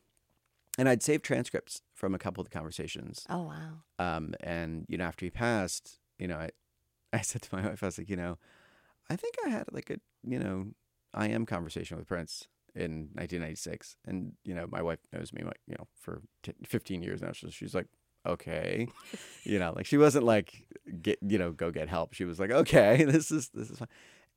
and 0.77 0.87
i'd 0.87 1.03
saved 1.03 1.25
transcripts 1.25 1.81
from 1.93 2.15
a 2.15 2.17
couple 2.17 2.41
of 2.41 2.49
the 2.49 2.53
conversations 2.57 3.25
oh 3.29 3.43
wow. 3.43 3.73
um 3.99 4.33
and 4.39 4.85
you 4.87 4.97
know 4.97 5.03
after 5.03 5.25
he 5.25 5.29
passed 5.29 5.99
you 6.17 6.27
know 6.29 6.37
i 6.37 6.49
i 7.13 7.19
said 7.21 7.41
to 7.41 7.53
my 7.55 7.65
wife 7.67 7.83
i 7.83 7.87
was 7.87 7.97
like 7.97 8.09
you 8.09 8.15
know 8.15 8.37
i 9.09 9.15
think 9.17 9.35
i 9.45 9.49
had 9.49 9.65
like 9.73 9.89
a 9.89 9.97
you 10.23 10.39
know 10.39 10.67
i 11.13 11.27
am 11.27 11.45
conversation 11.45 11.97
with 11.97 12.07
prince 12.07 12.47
in 12.73 13.09
1996 13.15 13.97
and 14.07 14.31
you 14.45 14.55
know 14.55 14.65
my 14.71 14.81
wife 14.81 14.99
knows 15.11 15.33
me 15.33 15.43
like 15.43 15.59
you 15.67 15.75
know 15.77 15.87
for 15.99 16.21
t- 16.41 16.53
15 16.65 17.03
years 17.03 17.21
now 17.21 17.33
so 17.33 17.49
she's 17.49 17.75
like 17.75 17.87
okay 18.25 18.87
you 19.43 19.57
know 19.59 19.73
like 19.75 19.85
she 19.85 19.97
wasn't 19.97 20.23
like 20.23 20.65
get 21.01 21.17
you 21.21 21.37
know 21.37 21.51
go 21.51 21.71
get 21.71 21.89
help 21.89 22.13
she 22.13 22.23
was 22.25 22.39
like 22.39 22.51
okay 22.51 23.03
this 23.07 23.31
is 23.31 23.49
this 23.53 23.69
is 23.69 23.79
fine 23.79 23.87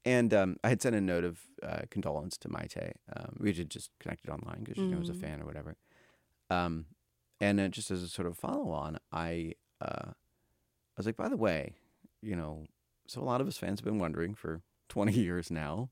and 0.06 0.34
um, 0.34 0.56
I 0.62 0.68
had 0.68 0.82
sent 0.82 0.94
a 0.94 1.00
note 1.00 1.24
of 1.24 1.38
uh, 1.62 1.80
condolence 1.90 2.36
to 2.36 2.48
Mayte. 2.50 2.92
Um, 3.16 3.36
we 3.40 3.54
had 3.54 3.70
just 3.70 3.88
connected 4.00 4.30
online 4.30 4.62
because 4.62 4.76
she 4.76 4.94
was 4.94 5.08
a 5.08 5.14
Mm. 5.14 5.20
fan 5.20 5.40
or 5.40 5.46
whatever. 5.46 5.76
Um, 6.50 6.84
and 7.40 7.58
then 7.58 7.70
just 7.70 7.90
as 7.90 8.02
a 8.02 8.08
sort 8.08 8.28
of 8.28 8.36
follow 8.36 8.70
on, 8.70 8.98
I 9.10 9.54
uh, 9.80 10.10
I 10.10 10.96
was 10.98 11.06
like, 11.06 11.16
by 11.16 11.30
the 11.30 11.38
way, 11.38 11.72
you 12.20 12.36
know, 12.36 12.66
so 13.06 13.22
a 13.22 13.24
lot 13.24 13.40
of 13.40 13.48
us 13.48 13.56
fans 13.56 13.80
have 13.80 13.84
been 13.86 13.98
wondering 13.98 14.34
for 14.34 14.60
20 14.90 15.12
years 15.12 15.50
now, 15.50 15.88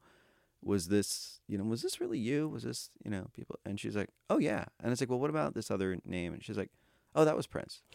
was 0.63 0.89
this, 0.89 1.41
you 1.49 1.57
know, 1.57 1.65
was 1.65 1.81
this 1.81 1.99
really 1.99 2.19
you? 2.19 2.49
Was 2.51 2.65
this, 2.65 2.91
you 3.03 3.11
know, 3.11 3.29
people? 3.33 3.57
And 3.65 3.81
she's 3.81 3.97
like, 3.97 4.11
oh 4.29 4.37
yeah. 4.39 4.67
And 4.83 4.93
it's 4.93 5.01
like, 5.01 5.09
well, 5.09 5.19
what 5.21 5.31
about 5.31 5.55
this 5.55 5.71
other 5.71 5.97
name? 6.05 6.35
And 6.35 6.45
she's 6.45 6.59
like, 6.59 6.71
oh, 7.15 7.25
that 7.25 7.37
was 7.37 7.47
Prince. 7.47 7.83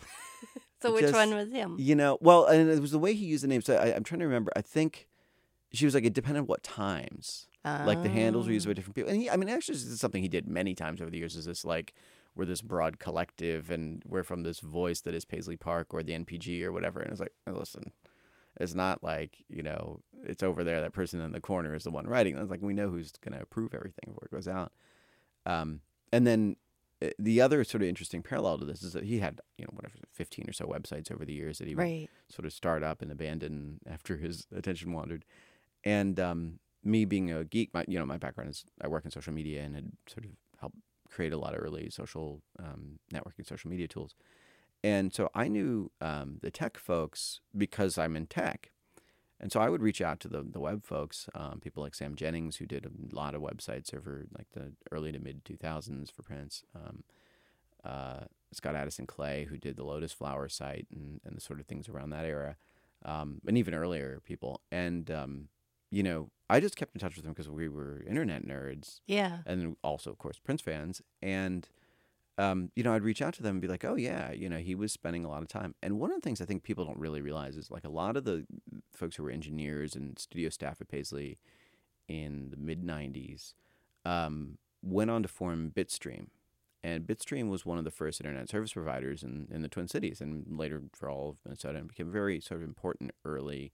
So 0.80 0.94
which 0.94 1.02
Just- 1.02 1.14
one 1.16 1.34
was 1.34 1.50
him? 1.50 1.76
You 1.80 1.96
know, 1.96 2.20
well, 2.22 2.46
and 2.46 2.70
it 2.70 2.80
was 2.80 2.92
the 2.92 3.00
way 3.00 3.16
he 3.16 3.26
used 3.26 3.44
the 3.44 3.48
name. 3.48 3.64
So 3.64 3.76
I, 3.78 3.96
I'm 3.96 4.04
trying 4.04 4.20
to 4.20 4.26
remember. 4.28 4.52
I 4.56 4.62
think 4.62 5.08
she 5.74 5.86
was 5.86 5.96
like, 5.96 6.04
it 6.06 6.14
depended 6.14 6.42
on 6.42 6.46
what 6.46 6.62
times. 6.62 7.48
Like 7.66 8.04
the 8.04 8.10
handles 8.10 8.46
were 8.46 8.54
used 8.54 8.68
by 8.68 8.72
Oh. 8.72 8.74
different 8.76 8.96
people. 8.96 9.10
And 9.12 9.20
he, 9.20 9.28
I 9.28 9.38
mean, 9.38 9.50
actually, 9.50 9.74
this 9.74 9.86
is 9.86 10.00
something 10.00 10.22
he 10.22 10.30
did 10.30 10.48
many 10.48 10.76
times 10.76 11.02
over 11.02 11.10
the 11.10 11.18
years. 11.18 11.36
Is 11.36 11.46
this 11.46 11.66
like 11.66 11.96
we're 12.36 12.46
this 12.46 12.62
broad 12.62 13.00
collective 13.00 13.72
and 13.72 14.04
we're 14.08 14.22
from 14.22 14.44
this 14.44 14.60
voice 14.60 15.02
that 15.02 15.16
is 15.16 15.26
Paisley 15.26 15.58
Park 15.58 15.96
or 15.96 16.04
the 16.04 16.14
NPG 16.14 16.62
or 16.64 16.72
whatever. 16.72 17.00
And 17.02 17.10
it's 17.12 17.20
like, 17.20 17.34
"Oh, 17.48 17.54
listen, 17.54 17.92
it's 18.60 18.76
not 18.76 19.04
like 19.04 19.44
you 19.50 19.64
know, 19.64 20.02
it's 20.24 20.44
over 20.44 20.64
there. 20.64 20.80
That 20.80 20.94
person 20.94 21.20
in 21.22 21.32
the 21.32 21.42
corner 21.42 21.74
is 21.74 21.86
the 21.86 21.92
one 21.92 22.06
writing. 22.06 22.38
It's 22.38 22.52
like 22.52 22.62
we 22.62 22.76
know 22.76 22.90
who's 22.92 23.12
going 23.14 23.36
to 23.36 23.42
approve 23.44 23.74
everything 23.74 24.14
before 24.14 24.28
it 24.32 24.36
goes 24.36 24.48
out. 24.48 24.72
Um, 25.48 25.82
and 26.14 26.26
then 26.28 26.56
the 27.20 27.42
other 27.42 27.64
sort 27.64 27.82
of 27.84 27.88
interesting 27.88 28.24
parallel 28.24 28.58
to 28.58 28.66
this 28.66 28.82
is 28.82 28.94
that 28.94 29.04
he 29.04 29.20
had 29.20 29.40
you 29.58 29.66
know 29.66 29.72
whatever 29.74 29.94
15 30.14 30.46
or 30.50 30.54
so 30.54 30.66
websites 30.66 31.12
over 31.12 31.26
the 31.26 31.34
years 31.34 31.60
that 31.60 31.68
he 31.68 31.76
would 31.76 31.84
sort 32.30 32.46
of 32.46 32.54
start 32.54 32.84
up 32.84 33.02
and 33.02 33.12
abandon 33.12 33.80
after 33.88 34.18
his 34.18 34.48
attention 34.56 34.94
wandered. 34.94 35.26
And 35.84 36.20
um, 36.20 36.60
me 36.84 37.06
being 37.06 37.32
a 37.32 37.44
geek, 37.44 37.74
my 37.74 37.86
you 37.88 38.00
know 38.00 38.06
my 38.06 38.18
background 38.18 38.50
is 38.50 38.66
I 38.82 38.88
work 38.88 39.06
in 39.06 39.12
social 39.12 39.34
media 39.34 39.64
and 39.64 39.76
had 39.76 39.92
sort 40.08 40.26
of 40.26 40.32
helped 40.60 40.78
create 41.10 41.34
a 41.34 41.38
lot 41.38 41.54
of 41.54 41.64
early 41.64 41.90
social 41.90 42.42
um, 42.60 43.00
networking, 43.14 43.48
social 43.48 43.70
media 43.70 43.88
tools. 43.88 44.16
And 44.84 45.14
so 45.14 45.30
I 45.34 45.48
knew 45.48 45.92
um, 46.02 46.38
the 46.42 46.52
tech 46.52 46.78
folks 46.78 47.42
because 47.56 47.98
I'm 47.98 48.16
in 48.16 48.28
tech. 48.28 48.72
And 49.40 49.52
so 49.52 49.60
I 49.60 49.70
would 49.70 49.82
reach 49.84 50.02
out 50.02 50.20
to 50.22 50.28
the, 50.28 50.42
the 50.44 50.60
web 50.60 50.84
folks, 50.84 51.30
um, 51.36 51.60
people 51.60 51.84
like 51.84 51.94
Sam 51.96 52.16
Jennings, 52.16 52.58
who 52.58 52.66
did 52.66 52.86
a 52.86 53.16
lot 53.16 53.36
of 53.36 53.42
websites 53.42 53.94
over 53.94 54.26
like 54.36 54.50
the 54.54 54.74
early 54.92 55.12
to 55.12 55.20
mid 55.20 55.46
2000s 55.46 56.12
for 56.12 56.24
Prince. 56.24 56.64
Um, 56.76 57.04
uh, 57.84 58.22
Scott 58.52 58.76
Addison 58.76 59.06
Clay, 59.06 59.46
who 59.46 59.58
did 59.58 59.76
the 59.78 59.84
Lotus 59.84 60.12
Flower 60.14 60.50
site 60.50 60.88
and, 60.94 61.20
and 61.26 61.36
the 61.36 61.42
sort 61.42 61.60
of 61.60 61.68
things 61.68 61.88
around 61.88 62.10
that 62.12 62.26
era, 62.26 62.58
um, 63.06 63.42
and 63.48 63.58
even 63.58 63.74
earlier 63.74 64.20
people. 64.24 64.62
And, 64.72 65.10
um, 65.12 65.50
you 65.92 66.02
know, 66.04 66.30
I 66.50 66.60
just 66.60 66.76
kept 66.76 66.96
in 66.96 67.00
touch 67.00 67.16
with 67.16 67.24
them 67.24 67.34
because 67.34 67.50
we 67.50 67.68
were 67.70 68.04
internet 68.08 68.46
nerds 68.46 69.02
Yeah. 69.06 69.40
and 69.46 69.76
also, 69.84 70.10
of 70.12 70.18
course, 70.18 70.40
Prince 70.40 70.62
fans. 70.62 71.02
And, 71.22 71.70
um, 72.38 72.72
you 72.76 72.84
know, 72.84 72.94
I'd 72.94 73.04
reach 73.04 73.22
out 73.22 73.34
to 73.36 73.44
them 73.44 73.56
and 73.56 73.62
be 73.62 73.68
like, 73.68 73.84
oh, 73.84 73.96
yeah, 73.96 74.32
you 74.32 74.48
know, 74.48 74.58
he 74.58 74.76
was 74.76 74.92
spending 74.92 75.26
a 75.26 75.30
lot 75.30 75.42
of 75.42 75.48
time. 75.48 75.74
And 75.82 76.00
one 76.00 76.12
of 76.12 76.18
the 76.18 76.22
things 76.22 76.40
I 76.42 76.46
think 76.46 76.64
people 76.64 76.86
don't 76.86 77.00
really 77.00 77.22
realize 77.22 77.58
is 77.58 77.72
like 77.72 77.84
a 77.84 77.90
lot 77.90 78.16
of 78.16 78.26
the 78.26 78.46
folks 78.94 79.16
who 79.16 79.24
were 79.24 79.32
engineers 79.32 79.96
and 79.96 80.18
studio 80.20 80.50
staff 80.50 80.80
at 80.80 80.88
Paisley 80.88 81.40
in 82.08 82.50
the 82.52 82.58
mid 82.58 82.84
90s 82.84 83.54
um, 84.06 84.58
went 84.84 85.10
on 85.10 85.24
to 85.24 85.28
form 85.28 85.72
Bitstream. 85.76 86.28
And 86.84 87.06
Bitstream 87.06 87.50
was 87.50 87.66
one 87.66 87.80
of 87.80 87.84
the 87.84 87.92
first 87.92 88.22
internet 88.22 88.50
service 88.50 88.72
providers 88.74 89.24
in, 89.24 89.48
in 89.52 89.62
the 89.64 89.68
Twin 89.68 89.88
Cities 89.88 90.22
and 90.22 90.46
later 90.58 90.84
for 90.94 91.10
all 91.10 91.30
of 91.32 91.38
Minnesota 91.44 91.80
and 91.80 91.88
became 91.88 92.12
very 92.12 92.40
sort 92.40 92.62
of 92.62 92.68
important 92.68 93.12
early, 93.26 93.74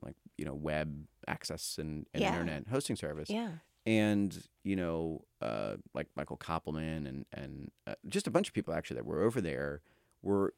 like, 0.00 0.14
you 0.38 0.44
know, 0.44 0.54
web 0.54 1.06
access 1.26 1.76
and, 1.76 2.06
and 2.14 2.22
Yeah. 2.22 2.30
internet 2.30 2.68
hosting 2.68 2.94
service 2.96 3.28
Yeah. 3.28 3.50
And 3.86 4.42
you 4.62 4.76
know, 4.76 5.24
uh, 5.40 5.76
like 5.94 6.08
Michael 6.16 6.36
Koppelman 6.36 7.08
and 7.08 7.26
and 7.32 7.70
uh, 7.86 7.94
just 8.08 8.26
a 8.26 8.30
bunch 8.30 8.48
of 8.48 8.54
people 8.54 8.74
actually 8.74 8.96
that 8.96 9.06
were 9.06 9.22
over 9.22 9.40
there 9.40 9.80
were 10.22 10.54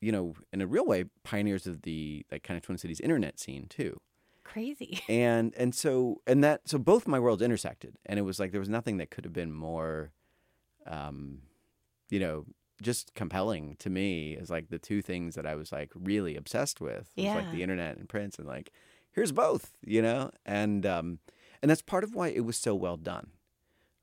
you 0.00 0.12
know, 0.12 0.34
in 0.52 0.60
a 0.60 0.66
real 0.66 0.84
way, 0.84 1.04
pioneers 1.24 1.66
of 1.66 1.82
the 1.82 2.24
like 2.30 2.42
kind 2.42 2.56
of 2.56 2.62
Twin 2.62 2.78
Cities 2.78 3.00
internet 3.00 3.38
scene 3.38 3.66
too. 3.68 4.00
Crazy. 4.44 5.02
And 5.08 5.54
and 5.56 5.74
so 5.74 6.20
and 6.26 6.42
that 6.44 6.68
so 6.68 6.78
both 6.78 7.08
my 7.08 7.18
worlds 7.18 7.42
intersected, 7.42 7.96
and 8.06 8.18
it 8.18 8.22
was 8.22 8.38
like 8.38 8.52
there 8.52 8.60
was 8.60 8.68
nothing 8.68 8.98
that 8.98 9.10
could 9.10 9.24
have 9.24 9.32
been 9.32 9.52
more, 9.52 10.12
um, 10.86 11.42
you 12.10 12.20
know, 12.20 12.44
just 12.82 13.14
compelling 13.14 13.76
to 13.78 13.90
me 13.90 14.36
as 14.36 14.50
like 14.50 14.68
the 14.68 14.78
two 14.78 15.02
things 15.02 15.34
that 15.34 15.46
I 15.46 15.54
was 15.54 15.72
like 15.72 15.90
really 15.94 16.36
obsessed 16.36 16.80
with. 16.80 17.10
It 17.16 17.24
was 17.24 17.44
like 17.44 17.52
the 17.52 17.62
internet 17.62 17.96
and 17.96 18.08
Prince, 18.08 18.38
and 18.38 18.46
like 18.46 18.72
here's 19.12 19.32
both, 19.32 19.72
you 19.84 20.02
know, 20.02 20.30
and 20.44 20.84
um, 20.84 21.18
and 21.62 21.70
that's 21.70 21.82
part 21.82 22.04
of 22.04 22.14
why 22.14 22.28
it 22.28 22.44
was 22.44 22.56
so 22.56 22.74
well 22.74 22.96
done. 22.96 23.28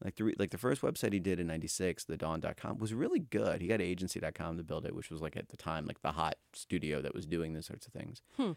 Like 0.04 0.16
the 0.16 0.36
like 0.38 0.52
the 0.52 0.58
first 0.58 0.82
website 0.82 1.14
he 1.14 1.20
did 1.20 1.40
in 1.40 1.48
'96, 1.48 2.06
the 2.06 2.18
Dawn.com, 2.18 2.78
was 2.78 2.94
really 2.94 3.20
good. 3.20 3.62
He 3.62 3.68
got 3.68 3.80
agency.com 3.80 4.58
to 4.58 4.64
build 4.64 4.86
it, 4.86 4.96
which 4.96 5.10
was 5.10 5.22
like 5.22 5.38
at 5.38 5.50
the 5.50 5.58
time 5.58 5.86
like 5.86 6.02
the 6.02 6.12
hot 6.12 6.36
studio 6.52 7.02
that 7.02 7.16
was 7.16 7.26
doing 7.26 7.54
these 7.54 7.68
sorts 7.68 7.88
of 7.88 7.94
things. 7.94 8.22
Hmm. 8.36 8.52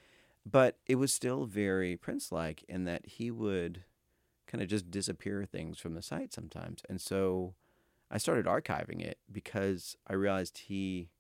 But 0.44 0.78
it 0.86 0.96
was 0.96 1.12
still 1.12 1.44
very 1.44 1.96
Prince-like 1.96 2.64
in 2.68 2.84
that 2.84 3.06
he 3.06 3.30
would 3.30 3.84
kind 4.46 4.62
of 4.62 4.68
just 4.68 4.90
disappear 4.90 5.44
things 5.44 5.78
from 5.78 5.94
the 5.94 6.02
site 6.02 6.32
sometimes, 6.32 6.82
and 6.88 7.00
so 7.00 7.54
I 8.10 8.18
started 8.18 8.46
archiving 8.46 9.00
it 9.00 9.18
because 9.30 9.96
I 10.06 10.14
realized 10.14 10.58
he. 10.58 11.10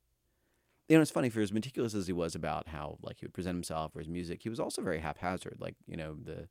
You 0.88 0.94
know, 0.96 1.02
it's 1.02 1.10
funny 1.10 1.30
for 1.30 1.40
as 1.40 1.52
meticulous 1.52 1.94
as 1.94 2.06
he 2.06 2.12
was 2.12 2.36
about 2.36 2.68
how 2.68 2.98
like 3.02 3.18
he 3.18 3.26
would 3.26 3.34
present 3.34 3.56
himself 3.56 3.96
or 3.96 3.98
his 3.98 4.08
music, 4.08 4.44
he 4.44 4.48
was 4.48 4.60
also 4.60 4.82
very 4.82 5.00
haphazard. 5.00 5.56
Like 5.58 5.74
you 5.86 5.96
know 5.96 6.14
the 6.14 6.48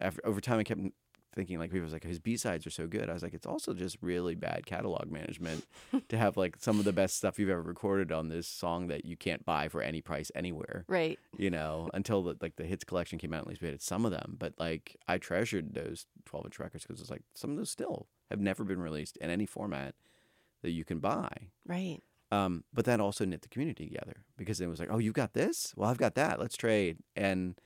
after 0.00 0.24
over 0.26 0.40
time 0.40 0.58
I 0.58 0.64
kept 0.64 0.80
thinking 1.34 1.58
like 1.58 1.70
people 1.70 1.84
was 1.84 1.92
like 1.92 2.04
his 2.04 2.18
B 2.18 2.36
sides 2.36 2.66
are 2.66 2.70
so 2.70 2.86
good. 2.86 3.08
I 3.08 3.14
was 3.14 3.22
like 3.22 3.34
it's 3.34 3.46
also 3.46 3.72
just 3.72 3.96
really 4.00 4.34
bad 4.34 4.66
catalog 4.66 5.10
management 5.10 5.64
to 6.08 6.18
have 6.18 6.36
like 6.36 6.56
some 6.58 6.78
of 6.78 6.84
the 6.84 6.92
best 6.92 7.16
stuff 7.16 7.38
you've 7.38 7.48
ever 7.48 7.62
recorded 7.62 8.12
on 8.12 8.28
this 8.28 8.46
song 8.46 8.88
that 8.88 9.04
you 9.04 9.16
can't 9.16 9.44
buy 9.44 9.68
for 9.68 9.82
any 9.82 10.00
price 10.00 10.30
anywhere. 10.34 10.84
Right. 10.88 11.18
You 11.36 11.50
know, 11.50 11.88
until 11.94 12.22
the, 12.22 12.36
like 12.40 12.56
the 12.56 12.64
hits 12.64 12.84
collection 12.84 13.18
came 13.18 13.32
out, 13.32 13.42
at 13.42 13.46
least 13.46 13.62
we 13.62 13.68
had 13.68 13.82
some 13.82 14.04
of 14.04 14.10
them. 14.10 14.36
But 14.38 14.54
like 14.58 14.96
I 15.08 15.18
treasured 15.18 15.74
those 15.74 16.06
twelve 16.24 16.46
inch 16.46 16.58
records 16.58 16.84
because 16.84 17.00
it's 17.00 17.10
like 17.10 17.22
some 17.34 17.50
of 17.50 17.56
those 17.56 17.70
still 17.70 18.08
have 18.30 18.40
never 18.40 18.64
been 18.64 18.80
released 18.80 19.16
in 19.18 19.30
any 19.30 19.46
format 19.46 19.94
that 20.62 20.70
you 20.70 20.84
can 20.84 20.98
buy. 20.98 21.30
Right. 21.66 22.00
Um, 22.30 22.64
but 22.72 22.86
that 22.86 22.98
also 22.98 23.26
knit 23.26 23.42
the 23.42 23.48
community 23.48 23.86
together 23.86 24.24
because 24.38 24.60
it 24.60 24.66
was 24.66 24.80
like, 24.80 24.88
oh, 24.90 24.96
you've 24.96 25.12
got 25.12 25.34
this? 25.34 25.74
Well, 25.76 25.90
I've 25.90 25.98
got 25.98 26.14
that. 26.14 26.40
Let's 26.40 26.56
trade. 26.56 26.96
And 27.14 27.60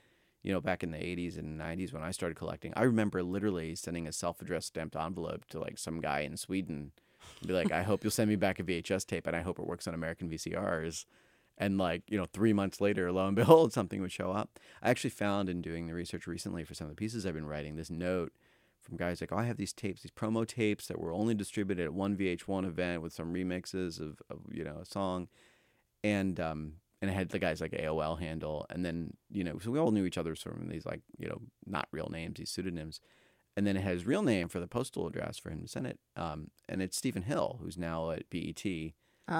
you 0.47 0.53
know, 0.53 0.61
back 0.61 0.81
in 0.81 0.91
the 0.91 0.97
80s 0.97 1.37
and 1.37 1.59
90s 1.59 1.91
when 1.91 2.03
I 2.03 2.11
started 2.11 2.37
collecting, 2.37 2.71
I 2.77 2.83
remember 2.83 3.21
literally 3.21 3.75
sending 3.75 4.07
a 4.07 4.13
self-addressed 4.13 4.67
stamped 4.67 4.95
envelope 4.95 5.43
to 5.49 5.59
like 5.59 5.77
some 5.77 5.99
guy 5.99 6.21
in 6.21 6.37
Sweden, 6.37 6.93
and 7.41 7.47
be 7.49 7.53
like, 7.53 7.73
I 7.73 7.83
hope 7.83 8.01
you'll 8.01 8.11
send 8.11 8.29
me 8.29 8.37
back 8.37 8.57
a 8.57 8.63
VHS 8.63 9.05
tape, 9.05 9.27
and 9.27 9.35
I 9.35 9.41
hope 9.41 9.59
it 9.59 9.67
works 9.67 9.89
on 9.89 9.93
American 9.93 10.29
VCRs. 10.29 11.03
And 11.57 11.77
like 11.77 12.03
you 12.07 12.17
know, 12.17 12.27
three 12.31 12.53
months 12.53 12.79
later, 12.79 13.11
lo 13.11 13.27
and 13.27 13.35
behold, 13.35 13.73
something 13.73 13.99
would 13.99 14.13
show 14.13 14.31
up. 14.31 14.57
I 14.81 14.89
actually 14.89 15.09
found 15.09 15.49
in 15.49 15.61
doing 15.61 15.87
the 15.87 15.93
research 15.93 16.27
recently 16.27 16.63
for 16.63 16.73
some 16.73 16.85
of 16.85 16.91
the 16.91 16.95
pieces 16.95 17.25
I've 17.25 17.33
been 17.33 17.45
writing 17.45 17.75
this 17.75 17.89
note 17.89 18.31
from 18.79 18.95
guys 18.95 19.19
like, 19.19 19.33
oh, 19.33 19.37
I 19.37 19.47
have 19.47 19.57
these 19.57 19.73
tapes, 19.73 20.03
these 20.03 20.11
promo 20.11 20.47
tapes 20.47 20.87
that 20.87 20.97
were 20.97 21.11
only 21.11 21.33
distributed 21.33 21.83
at 21.83 21.93
one 21.93 22.15
VH1 22.15 22.65
event 22.65 23.01
with 23.01 23.11
some 23.11 23.33
remixes 23.33 23.99
of, 23.99 24.21
of 24.29 24.39
you 24.49 24.63
know 24.63 24.77
a 24.81 24.85
song, 24.85 25.27
and 26.05 26.39
um 26.39 26.75
and 27.01 27.11
it 27.11 27.13
had 27.13 27.29
the 27.29 27.39
guy's 27.39 27.61
like 27.61 27.73
AOL 27.73 28.15
handle, 28.15 28.65
and 28.69 28.85
then 28.85 29.15
you 29.29 29.43
know 29.43 29.59
so 29.59 29.71
we 29.71 29.79
all 29.79 29.91
knew 29.91 30.05
each 30.05 30.17
other 30.17 30.35
from 30.35 30.67
these 30.69 30.85
like 30.85 31.01
you 31.17 31.27
know 31.27 31.41
not 31.65 31.87
real 31.91 32.09
names, 32.11 32.35
these 32.37 32.51
pseudonyms, 32.51 32.99
and 33.55 33.65
then 33.67 33.77
it 33.77 33.81
had 33.83 33.93
his 33.93 34.05
real 34.05 34.21
name 34.23 34.47
for 34.49 34.59
the 34.59 34.67
postal 34.67 35.07
address 35.07 35.37
for 35.37 35.49
him 35.49 35.61
to 35.61 35.67
send 35.67 35.87
it, 35.87 35.99
um 36.15 36.49
and 36.69 36.81
it's 36.81 36.97
Stephen 36.97 37.23
Hill 37.23 37.59
who's 37.61 37.77
now 37.77 38.11
at 38.11 38.29
BET 38.29 38.95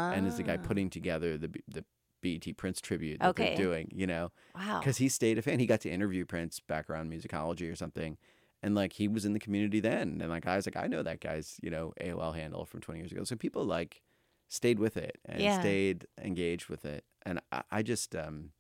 and 0.10 0.28
is 0.28 0.36
the 0.38 0.44
guy 0.44 0.58
Ah. 0.58 0.58
putting 0.58 0.90
together 0.90 1.38
the 1.38 1.50
the 1.68 1.86
BET 2.22 2.54
Prince 2.54 2.82
tribute 2.82 3.22
that 3.24 3.36
Okay. 3.36 3.38
they're 3.38 3.48
doing, 3.48 3.90
you 3.94 4.08
know 4.08 4.32
Wow. 4.56 4.80
because 4.80 4.98
he 4.98 5.10
stayed 5.10 5.38
a 5.38 5.42
fan. 5.42 5.60
He 5.60 5.66
got 5.66 5.82
to 5.82 5.90
interview 5.90 6.26
Prince 6.26 6.60
back 6.60 6.90
around 6.90 7.12
musicology 7.12 7.72
or 7.72 7.76
something. 7.76 8.18
And 8.64 8.76
like 8.76 8.94
he 8.94 9.08
was 9.08 9.26
in 9.26 9.34
the 9.34 9.40
community 9.40 9.80
then. 9.80 10.20
And 10.22 10.30
like 10.30 10.46
I 10.48 10.56
was 10.56 10.68
like, 10.68 10.76
I 10.78 10.88
know 10.88 11.04
that 11.04 11.20
guy's, 11.22 11.60
you 11.64 11.70
know, 11.70 11.94
AOL 12.02 12.32
handle 12.32 12.66
from 12.66 12.82
20 12.82 13.00
years 13.00 13.12
ago. 13.12 13.24
So 13.24 13.36
people 13.36 13.64
like 13.66 14.02
stayed 14.48 14.80
with 14.80 14.98
it 14.98 15.18
and 15.26 15.42
Yeah. 15.42 15.60
stayed 15.60 16.08
engaged 16.22 16.70
with 16.70 16.86
it. 16.86 17.04
And 17.26 17.40
I, 17.52 17.64
I 17.72 17.82
just, 17.84 18.16
um, 18.16 18.52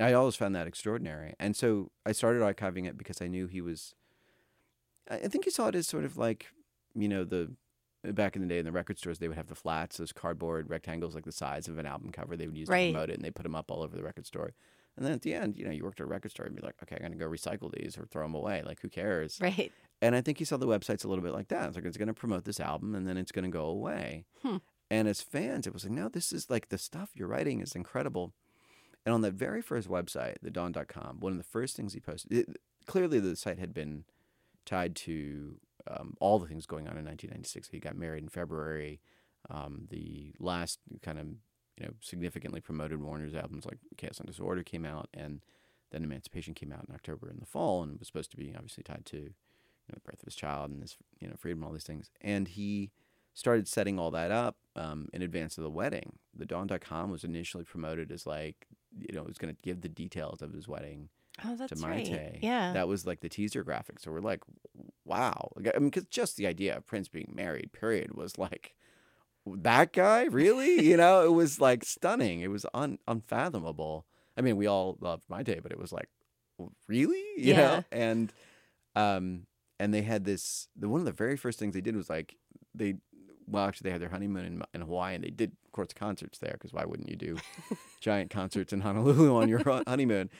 I 0.00 0.12
always 0.14 0.36
found 0.36 0.54
that 0.56 0.66
extraordinary. 0.66 1.34
And 1.38 1.54
so 1.54 1.90
I 2.06 2.12
started 2.12 2.40
archiving 2.42 2.86
it 2.86 2.96
because 2.96 3.20
I 3.20 3.28
knew 3.28 3.46
he 3.46 3.60
was, 3.60 3.94
I 5.10 5.28
think 5.28 5.44
he 5.44 5.50
saw 5.50 5.68
it 5.68 5.74
as 5.74 5.86
sort 5.86 6.04
of 6.04 6.16
like, 6.16 6.46
you 6.94 7.08
know, 7.08 7.24
the, 7.24 7.52
back 8.04 8.34
in 8.34 8.42
the 8.42 8.48
day 8.48 8.58
in 8.58 8.64
the 8.64 8.72
record 8.72 8.98
stores, 8.98 9.18
they 9.18 9.28
would 9.28 9.36
have 9.36 9.48
the 9.48 9.54
flats, 9.54 9.98
those 9.98 10.12
cardboard 10.12 10.70
rectangles 10.70 11.14
like 11.14 11.24
the 11.24 11.32
size 11.32 11.68
of 11.68 11.78
an 11.78 11.86
album 11.86 12.10
cover 12.10 12.36
they 12.36 12.46
would 12.46 12.56
use 12.56 12.68
Right. 12.68 12.86
to 12.88 12.92
promote 12.92 13.10
it 13.10 13.16
and 13.16 13.24
they 13.24 13.30
put 13.30 13.42
them 13.42 13.54
up 13.54 13.70
all 13.70 13.82
over 13.82 13.94
the 13.96 14.02
record 14.02 14.26
store. 14.26 14.52
And 14.96 15.06
then 15.06 15.12
at 15.12 15.22
the 15.22 15.32
end, 15.34 15.56
you 15.56 15.64
know, 15.64 15.70
you 15.70 15.84
worked 15.84 16.00
at 16.00 16.04
a 16.04 16.08
record 16.08 16.30
store 16.32 16.44
and 16.46 16.54
be 16.54 16.60
like, 16.62 16.74
okay, 16.82 16.96
I'm 16.96 17.00
going 17.02 17.12
to 17.12 17.18
go 17.18 17.26
recycle 17.30 17.72
these 17.72 17.96
or 17.96 18.04
throw 18.06 18.24
them 18.24 18.34
away. 18.34 18.62
Like, 18.64 18.80
who 18.82 18.88
cares? 18.90 19.38
right. 19.40 19.72
And 20.02 20.16
I 20.16 20.20
think 20.20 20.38
he 20.38 20.44
saw 20.44 20.56
the 20.56 20.66
websites 20.66 21.04
a 21.04 21.08
little 21.08 21.22
bit 21.22 21.32
like 21.32 21.48
that. 21.48 21.68
It's 21.68 21.76
like, 21.76 21.84
it's 21.84 21.96
going 21.96 22.08
to 22.08 22.14
promote 22.14 22.44
this 22.44 22.58
album 22.60 22.94
and 22.94 23.06
then 23.06 23.16
it's 23.16 23.30
going 23.32 23.44
to 23.44 23.50
go 23.50 23.66
away. 23.66 24.24
Hmm. 24.42 24.56
And 24.92 25.08
as 25.08 25.22
fans, 25.22 25.66
it 25.66 25.72
was 25.72 25.84
like, 25.84 25.92
no, 25.94 26.10
this 26.10 26.34
is 26.34 26.50
like 26.50 26.68
the 26.68 26.76
stuff 26.76 27.12
you're 27.14 27.26
writing 27.26 27.62
is 27.62 27.74
incredible. 27.74 28.34
And 29.06 29.14
on 29.14 29.22
that 29.22 29.32
very 29.32 29.62
first 29.62 29.88
website, 29.88 30.36
the 30.42 30.50
dawn.com, 30.50 31.18
one 31.18 31.32
of 31.32 31.38
the 31.38 31.44
first 31.44 31.76
things 31.76 31.94
he 31.94 32.00
posted, 32.00 32.30
it, 32.30 32.56
clearly 32.84 33.18
the 33.18 33.34
site 33.34 33.58
had 33.58 33.72
been 33.72 34.04
tied 34.66 34.94
to 34.96 35.56
um, 35.86 36.14
all 36.20 36.38
the 36.38 36.46
things 36.46 36.66
going 36.66 36.88
on 36.88 36.98
in 36.98 37.06
1996. 37.06 37.68
He 37.68 37.80
got 37.80 37.96
married 37.96 38.22
in 38.22 38.28
February. 38.28 39.00
Um, 39.48 39.86
the 39.88 40.34
last 40.38 40.78
kind 41.00 41.18
of 41.18 41.26
you 41.78 41.86
know 41.86 41.94
significantly 42.02 42.60
promoted 42.60 43.00
Warner's 43.00 43.34
albums 43.34 43.64
like 43.64 43.78
Chaos 43.96 44.18
and 44.18 44.26
Disorder 44.26 44.62
came 44.62 44.84
out, 44.84 45.08
and 45.14 45.40
then 45.90 46.04
Emancipation 46.04 46.52
came 46.52 46.70
out 46.70 46.84
in 46.86 46.94
October 46.94 47.30
in 47.30 47.40
the 47.40 47.46
fall, 47.46 47.82
and 47.82 47.98
was 47.98 48.08
supposed 48.08 48.30
to 48.32 48.36
be 48.36 48.52
obviously 48.54 48.82
tied 48.82 49.06
to 49.06 49.16
you 49.16 49.22
know 49.88 49.94
the 49.94 50.00
birth 50.00 50.20
of 50.20 50.26
his 50.26 50.36
child 50.36 50.70
and 50.70 50.82
his 50.82 50.98
you 51.18 51.28
know 51.28 51.34
freedom, 51.38 51.64
all 51.64 51.72
these 51.72 51.82
things. 51.82 52.10
And 52.20 52.46
he 52.46 52.90
started 53.34 53.66
setting 53.68 53.98
all 53.98 54.10
that 54.10 54.30
up 54.30 54.56
um, 54.76 55.08
in 55.12 55.22
advance 55.22 55.56
of 55.58 55.64
the 55.64 55.70
wedding. 55.70 56.18
The 56.36 56.46
Dawn.com 56.46 57.10
was 57.10 57.24
initially 57.24 57.64
promoted 57.64 58.10
as 58.12 58.26
like 58.26 58.66
you 58.98 59.14
know 59.14 59.22
it 59.22 59.28
was 59.28 59.38
going 59.38 59.54
to 59.54 59.60
give 59.62 59.80
the 59.80 59.88
details 59.88 60.42
of 60.42 60.52
his 60.52 60.68
wedding 60.68 61.08
Oh, 61.42 61.56
that's 61.56 61.80
to 61.80 61.86
right. 61.88 62.04
Mayte. 62.06 62.38
Yeah. 62.42 62.74
That 62.74 62.88
was 62.88 63.06
like 63.06 63.20
the 63.20 63.28
teaser 63.30 63.64
graphic. 63.64 63.98
So 64.00 64.12
we're 64.12 64.20
like, 64.20 64.40
wow. 65.06 65.50
I 65.56 65.78
mean, 65.78 65.88
because 65.88 66.04
just 66.04 66.36
the 66.36 66.46
idea 66.46 66.76
of 66.76 66.86
Prince 66.86 67.08
being 67.08 67.32
married, 67.34 67.72
period, 67.72 68.14
was 68.14 68.36
like, 68.36 68.74
that 69.46 69.94
guy? 69.94 70.24
Really? 70.24 70.84
you 70.86 70.98
know, 70.98 71.24
it 71.24 71.32
was 71.32 71.58
like 71.58 71.84
stunning. 71.84 72.42
It 72.42 72.50
was 72.50 72.66
un- 72.74 72.98
unfathomable. 73.08 74.04
I 74.36 74.42
mean, 74.42 74.58
we 74.58 74.66
all 74.66 74.98
loved 75.00 75.24
Mayte, 75.30 75.62
but 75.62 75.72
it 75.72 75.78
was 75.78 75.90
like, 75.90 76.10
really? 76.86 77.24
You 77.38 77.54
Yeah. 77.54 77.56
know? 77.56 77.84
And, 77.90 78.32
um, 78.94 79.46
and 79.80 79.92
they 79.94 80.02
had 80.02 80.26
this, 80.26 80.68
the, 80.76 80.86
one 80.86 81.00
of 81.00 81.06
the 81.06 81.12
very 81.12 81.38
first 81.38 81.58
things 81.58 81.72
they 81.72 81.80
did 81.80 81.96
was 81.96 82.10
like, 82.10 82.36
they, 82.74 82.96
well, 83.46 83.66
actually, 83.66 83.88
they 83.88 83.92
had 83.92 84.00
their 84.00 84.08
honeymoon 84.08 84.44
in, 84.44 84.62
in 84.74 84.80
Hawaii 84.82 85.14
and 85.14 85.24
they 85.24 85.30
did, 85.30 85.52
of 85.64 85.72
course, 85.72 85.88
concerts 85.94 86.38
there 86.38 86.52
because 86.52 86.72
why 86.72 86.84
wouldn't 86.84 87.08
you 87.08 87.16
do 87.16 87.36
giant 88.00 88.30
concerts 88.30 88.72
in 88.72 88.80
Honolulu 88.80 89.34
on 89.34 89.48
your 89.48 89.62
honeymoon? 89.86 90.30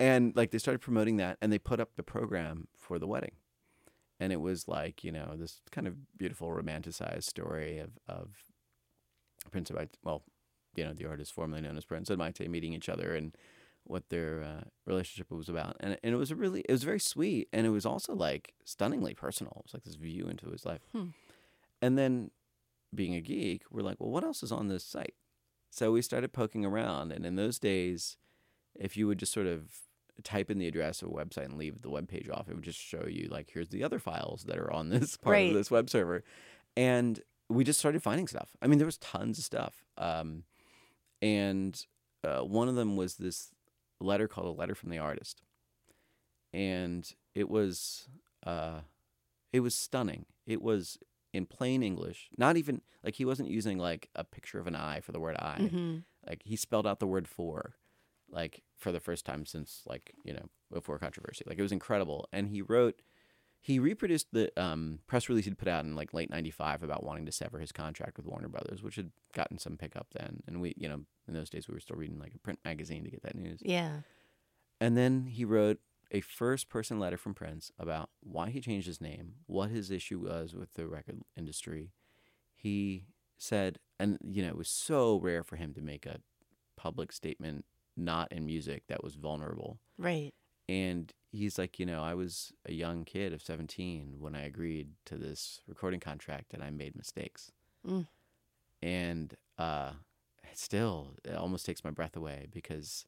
And 0.00 0.34
like 0.34 0.50
they 0.50 0.58
started 0.58 0.80
promoting 0.80 1.16
that 1.18 1.38
and 1.40 1.52
they 1.52 1.58
put 1.58 1.80
up 1.80 1.96
the 1.96 2.02
program 2.02 2.68
for 2.76 2.98
the 2.98 3.06
wedding. 3.06 3.32
And 4.18 4.32
it 4.32 4.40
was 4.40 4.68
like, 4.68 5.02
you 5.02 5.12
know, 5.12 5.34
this 5.36 5.60
kind 5.70 5.86
of 5.86 6.16
beautiful 6.16 6.48
romanticized 6.48 7.24
story 7.24 7.78
of, 7.78 7.90
of 8.08 8.28
Prince 9.50 9.70
of 9.70 9.88
well, 10.02 10.22
you 10.76 10.84
know, 10.84 10.92
the 10.92 11.06
artist 11.06 11.32
formerly 11.32 11.62
known 11.62 11.76
as 11.76 11.84
Prince 11.84 12.08
and 12.08 12.20
Mayte 12.20 12.48
meeting 12.48 12.72
each 12.72 12.88
other 12.88 13.14
and 13.14 13.36
what 13.84 14.08
their 14.10 14.42
uh, 14.42 14.64
relationship 14.86 15.30
was 15.30 15.48
about. 15.48 15.76
And, 15.80 15.98
and 16.02 16.14
it 16.14 16.16
was 16.16 16.30
a 16.30 16.36
really, 16.36 16.60
it 16.68 16.72
was 16.72 16.84
very 16.84 17.00
sweet. 17.00 17.48
And 17.52 17.66
it 17.66 17.70
was 17.70 17.84
also 17.84 18.14
like 18.14 18.54
stunningly 18.64 19.14
personal. 19.14 19.54
It 19.58 19.64
was 19.64 19.74
like 19.74 19.84
this 19.84 19.96
view 19.96 20.26
into 20.26 20.50
his 20.50 20.64
life. 20.64 20.82
Hmm. 20.92 21.06
And 21.80 21.98
then 21.98 22.30
being 22.94 23.14
a 23.14 23.20
geek, 23.20 23.62
we're 23.70 23.82
like, 23.82 23.98
well, 24.00 24.10
what 24.10 24.24
else 24.24 24.42
is 24.42 24.52
on 24.52 24.68
this 24.68 24.84
site? 24.84 25.14
So 25.70 25.92
we 25.92 26.02
started 26.02 26.32
poking 26.32 26.64
around. 26.64 27.12
And 27.12 27.24
in 27.24 27.36
those 27.36 27.58
days, 27.58 28.16
if 28.74 28.96
you 28.96 29.06
would 29.06 29.18
just 29.18 29.32
sort 29.32 29.46
of 29.46 29.70
type 30.22 30.50
in 30.50 30.58
the 30.58 30.66
address 30.68 31.00
of 31.02 31.08
a 31.08 31.10
website 31.12 31.46
and 31.46 31.56
leave 31.56 31.82
the 31.82 31.90
web 31.90 32.08
page 32.08 32.28
off, 32.28 32.48
it 32.48 32.54
would 32.54 32.62
just 32.64 32.78
show 32.80 33.06
you 33.08 33.28
like 33.30 33.50
here's 33.52 33.70
the 33.70 33.82
other 33.82 33.98
files 33.98 34.44
that 34.44 34.58
are 34.58 34.70
on 34.72 34.88
this 34.90 35.16
part 35.16 35.32
Right. 35.32 35.48
of 35.48 35.54
this 35.54 35.70
web 35.70 35.88
server. 35.88 36.22
And 36.76 37.20
we 37.48 37.64
just 37.64 37.78
started 37.78 38.02
finding 38.02 38.28
stuff. 38.28 38.50
I 38.60 38.66
mean, 38.66 38.78
there 38.78 38.86
was 38.86 38.98
tons 38.98 39.38
of 39.38 39.44
stuff. 39.44 39.84
Um, 39.98 40.44
and 41.22 41.84
uh, 42.24 42.40
one 42.40 42.68
of 42.68 42.74
them 42.74 42.96
was 42.96 43.14
this 43.16 43.50
letter 44.00 44.28
called 44.28 44.46
a 44.46 44.58
letter 44.58 44.74
from 44.74 44.90
the 44.90 44.98
artist, 44.98 45.42
and 46.52 47.12
it 47.34 47.48
was 47.48 48.08
uh, 48.46 48.80
it 49.52 49.60
was 49.60 49.74
stunning. 49.74 50.26
It 50.46 50.62
was 50.62 50.98
in 51.32 51.46
plain 51.46 51.82
English, 51.82 52.28
not 52.36 52.56
even 52.56 52.80
like 53.02 53.14
he 53.16 53.24
wasn't 53.24 53.48
using 53.48 53.78
like 53.78 54.08
a 54.14 54.24
picture 54.24 54.58
of 54.58 54.66
an 54.66 54.76
eye 54.76 55.00
for 55.00 55.12
the 55.12 55.20
word 55.20 55.36
eye 55.36 55.68
hmm 55.70 55.98
like 56.26 56.42
he 56.44 56.54
spelled 56.54 56.86
out 56.86 57.00
the 57.00 57.06
word 57.06 57.26
for 57.26 57.74
like 58.30 58.62
for 58.76 58.92
the 58.92 59.00
first 59.00 59.26
time 59.26 59.44
since 59.44 59.82
like 59.86 60.14
you 60.24 60.32
know 60.32 60.48
before 60.72 60.98
controversy 60.98 61.44
like 61.48 61.58
it 61.58 61.62
was 61.62 61.72
incredible 61.72 62.28
and 62.32 62.48
he 62.48 62.62
wrote 62.62 63.02
he 63.60 63.78
reproduced 63.78 64.26
the 64.32 64.50
um, 64.60 64.98
press 65.06 65.28
release 65.28 65.44
he'd 65.44 65.56
put 65.56 65.68
out 65.68 65.84
in 65.84 65.94
like 65.94 66.12
late 66.12 66.28
'95 66.30 66.82
about 66.82 67.04
wanting 67.04 67.26
to 67.26 67.32
sever 67.32 67.60
his 67.60 67.70
contract 67.70 68.16
with 68.16 68.26
Warner 68.26 68.48
Brothers, 68.48 68.82
which 68.82 68.96
had 68.96 69.12
gotten 69.34 69.56
some 69.56 69.76
pickup 69.76 70.08
then. 70.14 70.42
And 70.48 70.60
we, 70.60 70.74
you 70.76 70.88
know, 70.88 71.02
in 71.28 71.34
those 71.34 71.48
days 71.48 71.68
we 71.68 71.74
were 71.74 71.80
still 71.80 71.94
reading 71.94 72.18
like 72.18 72.34
a 72.34 72.40
print 72.40 72.58
magazine 72.64 73.04
to 73.04 73.10
get 73.10 73.22
that 73.22 73.36
news. 73.36 73.60
Yeah. 73.62 73.98
And 74.80 74.96
then 74.96 75.26
he 75.26 75.44
wrote 75.44 75.78
a 76.12 76.20
first 76.20 76.68
person 76.68 77.00
letter 77.00 77.16
from 77.16 77.34
Prince 77.34 77.72
about 77.78 78.10
why 78.20 78.50
he 78.50 78.60
changed 78.60 78.86
his 78.86 79.00
name, 79.00 79.32
what 79.46 79.70
his 79.70 79.90
issue 79.90 80.20
was 80.20 80.54
with 80.54 80.74
the 80.74 80.86
record 80.86 81.22
industry. 81.36 81.90
He 82.54 83.06
said, 83.38 83.78
and 83.98 84.18
you 84.22 84.42
know, 84.42 84.48
it 84.48 84.58
was 84.58 84.68
so 84.68 85.18
rare 85.18 85.42
for 85.42 85.56
him 85.56 85.72
to 85.74 85.80
make 85.80 86.06
a 86.06 86.20
public 86.76 87.12
statement 87.12 87.64
not 87.96 88.30
in 88.30 88.46
music 88.46 88.84
that 88.88 89.02
was 89.02 89.14
vulnerable. 89.14 89.78
Right. 89.98 90.32
And 90.68 91.12
he's 91.30 91.58
like, 91.58 91.78
you 91.78 91.86
know, 91.86 92.02
I 92.02 92.14
was 92.14 92.52
a 92.66 92.72
young 92.72 93.04
kid 93.04 93.32
of 93.32 93.42
17 93.42 94.16
when 94.18 94.34
I 94.34 94.44
agreed 94.44 94.90
to 95.06 95.16
this 95.16 95.60
recording 95.66 96.00
contract 96.00 96.54
and 96.54 96.62
I 96.62 96.70
made 96.70 96.94
mistakes. 96.94 97.52
Mm. 97.86 98.06
And 98.82 99.34
uh, 99.58 99.92
still, 100.54 101.14
it 101.24 101.34
almost 101.34 101.66
takes 101.66 101.84
my 101.84 101.90
breath 101.90 102.16
away 102.16 102.46
because 102.50 103.06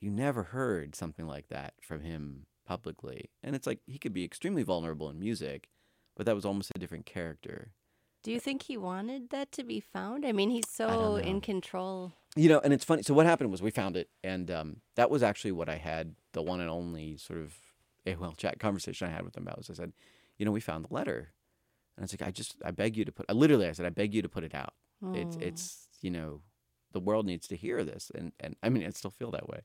you 0.00 0.10
never 0.10 0.44
heard 0.44 0.94
something 0.94 1.26
like 1.26 1.48
that 1.48 1.74
from 1.80 2.02
him 2.02 2.46
publicly. 2.66 3.30
And 3.42 3.54
it's 3.56 3.66
like 3.66 3.80
he 3.86 3.98
could 3.98 4.12
be 4.12 4.24
extremely 4.24 4.62
vulnerable 4.62 5.08
in 5.08 5.18
music, 5.18 5.68
but 6.16 6.26
that 6.26 6.34
was 6.34 6.44
almost 6.44 6.72
a 6.74 6.78
different 6.78 7.06
character. 7.06 7.72
Do 8.22 8.32
you 8.32 8.40
think 8.40 8.62
he 8.64 8.76
wanted 8.76 9.30
that 9.30 9.52
to 9.52 9.62
be 9.62 9.78
found? 9.78 10.26
I 10.26 10.32
mean, 10.32 10.50
he's 10.50 10.68
so 10.68 11.16
in 11.16 11.40
control. 11.40 12.12
You 12.34 12.48
know, 12.48 12.60
and 12.64 12.72
it's 12.72 12.84
funny. 12.84 13.02
So 13.02 13.14
what 13.14 13.24
happened 13.24 13.52
was 13.52 13.62
we 13.62 13.70
found 13.70 13.96
it, 13.96 14.08
and 14.24 14.50
um, 14.50 14.76
that 14.96 15.10
was 15.10 15.22
actually 15.22 15.52
what 15.52 15.68
I 15.68 15.76
had 15.76 16.16
the 16.32 16.42
one 16.42 16.60
and 16.60 16.68
only 16.68 17.16
sort 17.18 17.38
of 17.38 17.54
AOL 18.04 18.36
chat 18.36 18.58
conversation 18.60 19.06
I 19.06 19.12
had 19.12 19.24
with 19.24 19.36
him 19.36 19.44
about. 19.44 19.58
Was 19.58 19.70
I 19.70 19.74
said, 19.74 19.92
you 20.38 20.44
know, 20.44 20.50
we 20.50 20.60
found 20.60 20.84
the 20.84 20.92
letter, 20.92 21.32
and 21.96 22.02
I 22.02 22.04
was 22.04 22.12
like, 22.12 22.26
I 22.26 22.32
just, 22.32 22.56
I 22.64 22.72
beg 22.72 22.96
you 22.96 23.04
to 23.04 23.12
put. 23.12 23.26
I 23.28 23.32
literally, 23.32 23.68
I 23.68 23.72
said, 23.72 23.86
I 23.86 23.90
beg 23.90 24.12
you 24.12 24.22
to 24.22 24.28
put 24.28 24.42
it 24.44 24.54
out. 24.54 24.74
It's, 25.14 25.36
Oh. 25.36 25.40
it's, 25.40 25.86
you 26.02 26.10
know, 26.10 26.40
the 26.96 27.00
world 27.00 27.26
needs 27.26 27.46
to 27.48 27.56
hear 27.56 27.84
this, 27.84 28.10
and 28.14 28.32
and 28.40 28.56
I 28.62 28.70
mean, 28.70 28.82
I 28.86 28.88
still 28.88 29.10
feel 29.10 29.30
that 29.32 29.50
way, 29.50 29.60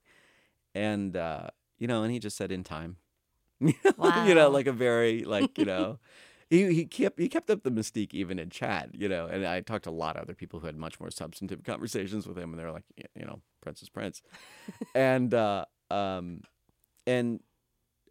and 0.75 1.15
uh, 1.15 1.47
you 1.79 1.87
know, 1.87 2.03
and 2.03 2.11
he 2.11 2.19
just 2.19 2.35
said 2.35 2.51
in 2.51 2.65
time, 2.65 2.97
you 3.61 4.35
know, 4.35 4.49
like 4.49 4.67
a 4.67 4.73
very 4.73 5.23
like 5.23 5.57
you 5.57 5.65
know. 5.65 5.99
He, 6.51 6.73
he 6.73 6.83
kept 6.83 7.17
he 7.17 7.29
kept 7.29 7.49
up 7.49 7.63
the 7.63 7.71
mystique 7.71 8.13
even 8.13 8.37
in 8.37 8.49
chat, 8.49 8.89
you 8.93 9.07
know. 9.07 9.25
And 9.25 9.47
I 9.47 9.61
talked 9.61 9.85
to 9.85 9.89
a 9.89 9.91
lot 9.91 10.17
of 10.17 10.23
other 10.23 10.33
people 10.33 10.59
who 10.59 10.65
had 10.65 10.75
much 10.75 10.99
more 10.99 11.09
substantive 11.09 11.63
conversations 11.71 12.27
with 12.27 12.37
him, 12.37 12.49
and 12.49 12.59
they're 12.59 12.73
like, 12.73 12.83
you 12.97 13.25
know, 13.25 13.39
Prince 13.61 13.81
is 13.81 13.87
Prince, 13.87 14.21
and 14.93 15.33
uh, 15.33 15.63
um, 15.89 16.41
and 17.07 17.39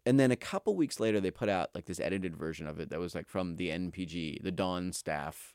and 0.07 0.19
then 0.19 0.31
a 0.31 0.35
couple 0.35 0.75
weeks 0.75 0.99
later, 0.99 1.19
they 1.19 1.29
put 1.29 1.49
out 1.49 1.69
like 1.75 1.85
this 1.85 1.99
edited 1.99 2.35
version 2.35 2.65
of 2.65 2.79
it 2.79 2.89
that 2.89 2.99
was 2.99 3.13
like 3.13 3.27
from 3.27 3.57
the 3.57 3.69
NPG, 3.69 4.41
the 4.41 4.51
Dawn 4.51 4.91
staff, 4.91 5.53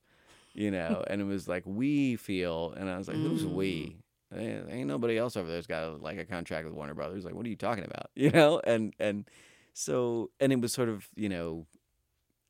you 0.57 0.71
know, 0.73 1.05
and 1.09 1.21
it 1.21 1.25
was 1.25 1.49
like 1.49 1.65
we 1.67 2.17
feel, 2.17 2.75
and 2.77 2.91
I 2.91 2.99
was 2.99 3.09
like, 3.09 3.19
who's 3.19 3.47
we? 3.47 3.99
Ain't 4.35 4.71
ain't 4.71 4.89
nobody 4.89 5.19
else 5.19 5.37
over 5.37 5.49
there's 5.49 5.69
got 5.69 6.03
like 6.03 6.19
a 6.19 6.25
contract 6.25 6.67
with 6.67 6.75
Warner 6.75 6.95
Brothers. 6.95 7.25
Like, 7.25 7.35
what 7.35 7.47
are 7.47 7.51
you 7.51 7.57
talking 7.57 7.85
about? 7.85 8.11
You 8.17 8.31
know, 8.31 8.61
and 8.65 8.95
and 8.99 9.31
so 9.75 10.31
and 10.41 10.53
it 10.53 10.61
was 10.61 10.73
sort 10.73 10.89
of 10.89 11.09
you 11.15 11.29
know 11.29 11.67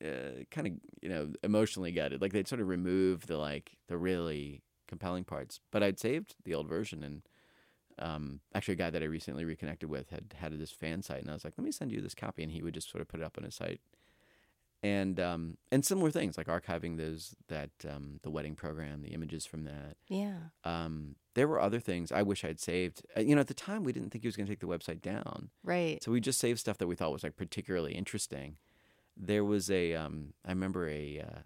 uh, 0.04 0.44
kind 0.50 0.68
of 0.68 0.72
you 1.02 1.08
know 1.08 1.32
emotionally 1.42 1.92
gutted. 1.92 2.22
Like 2.22 2.32
they'd 2.32 2.48
sort 2.48 2.60
of 2.60 2.68
removed 2.68 3.28
the 3.28 3.36
like 3.36 3.72
the 3.88 3.98
really 3.98 4.62
compelling 4.88 5.25
parts, 5.25 5.60
but 5.72 5.82
I'd 5.82 5.98
saved 5.98 6.36
the 6.44 6.54
old 6.54 6.68
version 6.68 7.02
and. 7.02 7.22
Um, 7.98 8.40
actually, 8.54 8.75
a 8.75 8.76
guy 8.76 8.90
that 8.90 9.02
I 9.02 9.06
recently 9.06 9.46
reconnected 9.46 9.88
with 9.88 10.10
had 10.10 10.34
had 10.36 10.52
this 10.58 10.70
fan 10.70 11.02
site, 11.02 11.22
and 11.22 11.30
I 11.30 11.32
was 11.32 11.44
like, 11.44 11.54
"Let 11.56 11.64
me 11.64 11.72
send 11.72 11.92
you 11.92 12.02
this 12.02 12.14
copy," 12.14 12.42
and 12.42 12.52
he 12.52 12.62
would 12.62 12.75
just 12.75 12.90
sort 12.90 13.00
of 13.00 13.08
put 13.08 13.20
it 13.20 13.25
up 13.25 13.38
on 13.38 13.44
his 13.44 13.54
site, 13.54 13.80
and 14.86 15.18
um, 15.20 15.56
and 15.72 15.84
similar 15.84 16.10
things 16.10 16.36
like 16.38 16.46
archiving 16.46 16.96
those 16.96 17.34
that 17.48 17.70
um, 17.88 18.20
the 18.22 18.30
wedding 18.30 18.54
program, 18.54 19.02
the 19.02 19.08
images 19.18 19.44
from 19.46 19.64
that. 19.64 19.96
Yeah. 20.08 20.36
Um, 20.64 21.16
there 21.34 21.48
were 21.48 21.60
other 21.60 21.80
things 21.80 22.12
I 22.12 22.22
wish 22.22 22.44
I'd 22.44 22.60
saved. 22.60 23.02
Uh, 23.16 23.20
you 23.20 23.34
know, 23.34 23.40
at 23.40 23.48
the 23.48 23.54
time 23.68 23.84
we 23.84 23.92
didn't 23.92 24.10
think 24.10 24.22
he 24.24 24.28
was 24.28 24.36
going 24.36 24.46
to 24.46 24.52
take 24.52 24.60
the 24.60 24.66
website 24.66 25.02
down, 25.02 25.50
Right. 25.62 26.02
so 26.02 26.10
we 26.12 26.20
just 26.20 26.38
saved 26.40 26.58
stuff 26.60 26.78
that 26.78 26.86
we 26.86 26.94
thought 26.96 27.12
was 27.12 27.22
like 27.24 27.36
particularly 27.36 27.92
interesting. 27.94 28.56
There 29.16 29.44
was 29.44 29.70
a, 29.70 29.94
um, 29.94 30.32
I 30.44 30.50
remember 30.50 30.88
a 30.88 31.20
uh, 31.26 31.38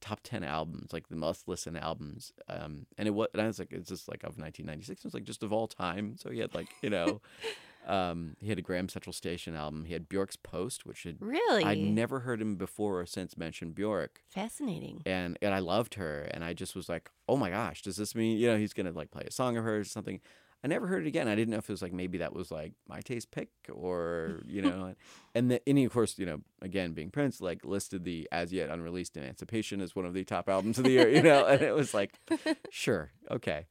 top 0.00 0.20
ten 0.22 0.44
albums, 0.44 0.92
like 0.92 1.08
the 1.08 1.16
must 1.16 1.48
listen 1.48 1.76
albums, 1.76 2.32
um, 2.48 2.86
and 2.98 3.08
it 3.08 3.12
was, 3.12 3.28
and 3.32 3.42
I 3.42 3.46
was 3.46 3.58
like, 3.58 3.72
it's 3.72 3.88
just 3.88 4.08
like 4.08 4.22
of 4.22 4.38
1996. 4.38 5.00
It 5.00 5.04
was 5.04 5.14
like 5.14 5.24
just 5.24 5.42
of 5.42 5.52
all 5.52 5.66
time. 5.66 6.16
So 6.18 6.30
he 6.30 6.38
had 6.40 6.54
like, 6.54 6.68
you 6.82 6.90
know, 6.90 7.20
um, 7.86 8.36
he 8.40 8.48
had 8.48 8.58
a 8.58 8.62
Graham 8.62 8.88
Central 8.88 9.12
Station 9.12 9.54
album. 9.54 9.84
He 9.84 9.92
had 9.92 10.08
Bjork's 10.08 10.36
Post, 10.36 10.84
which 10.84 11.04
had 11.04 11.16
Really? 11.20 11.64
I'd 11.64 11.78
never 11.78 12.20
heard 12.20 12.40
him 12.40 12.56
before 12.56 13.00
or 13.00 13.06
since 13.06 13.36
mention 13.36 13.70
Bjork, 13.72 14.22
Fascinating. 14.28 15.02
and 15.06 15.38
and 15.40 15.54
I 15.54 15.60
loved 15.60 15.94
her, 15.94 16.22
and 16.32 16.42
I 16.44 16.52
just 16.52 16.74
was 16.74 16.88
like, 16.88 17.10
oh 17.28 17.36
my 17.36 17.50
gosh, 17.50 17.82
does 17.82 17.96
this 17.96 18.14
mean 18.14 18.38
you 18.38 18.48
know 18.48 18.58
he's 18.58 18.72
gonna 18.72 18.92
like 18.92 19.10
play 19.10 19.24
a 19.26 19.32
song 19.32 19.56
of 19.56 19.64
hers 19.64 19.86
or 19.86 19.90
something? 19.90 20.20
I 20.64 20.68
never 20.68 20.86
heard 20.88 21.04
it 21.04 21.08
again. 21.08 21.28
I 21.28 21.34
didn't 21.36 21.50
know 21.50 21.58
if 21.58 21.68
it 21.68 21.72
was 21.72 21.82
like 21.82 21.92
maybe 21.92 22.18
that 22.18 22.32
was 22.32 22.50
like 22.50 22.72
Mayte's 22.90 23.24
pick 23.26 23.50
or 23.72 24.42
you 24.46 24.62
know, 24.62 24.94
and 25.34 25.50
the, 25.50 25.68
and 25.68 25.78
he 25.78 25.84
of 25.84 25.92
course 25.92 26.18
you 26.18 26.26
know 26.26 26.40
again 26.60 26.92
being 26.92 27.10
Prince 27.10 27.40
like 27.40 27.64
listed 27.64 28.02
the 28.04 28.26
as 28.32 28.52
yet 28.52 28.70
unreleased 28.70 29.16
Emancipation 29.16 29.80
as 29.80 29.94
one 29.94 30.06
of 30.06 30.14
the 30.14 30.24
top 30.24 30.48
albums 30.48 30.78
of 30.78 30.84
the 30.84 30.90
year, 30.90 31.08
you 31.08 31.22
know, 31.22 31.46
and 31.46 31.62
it 31.62 31.74
was 31.74 31.94
like, 31.94 32.18
sure, 32.70 33.12
okay, 33.30 33.66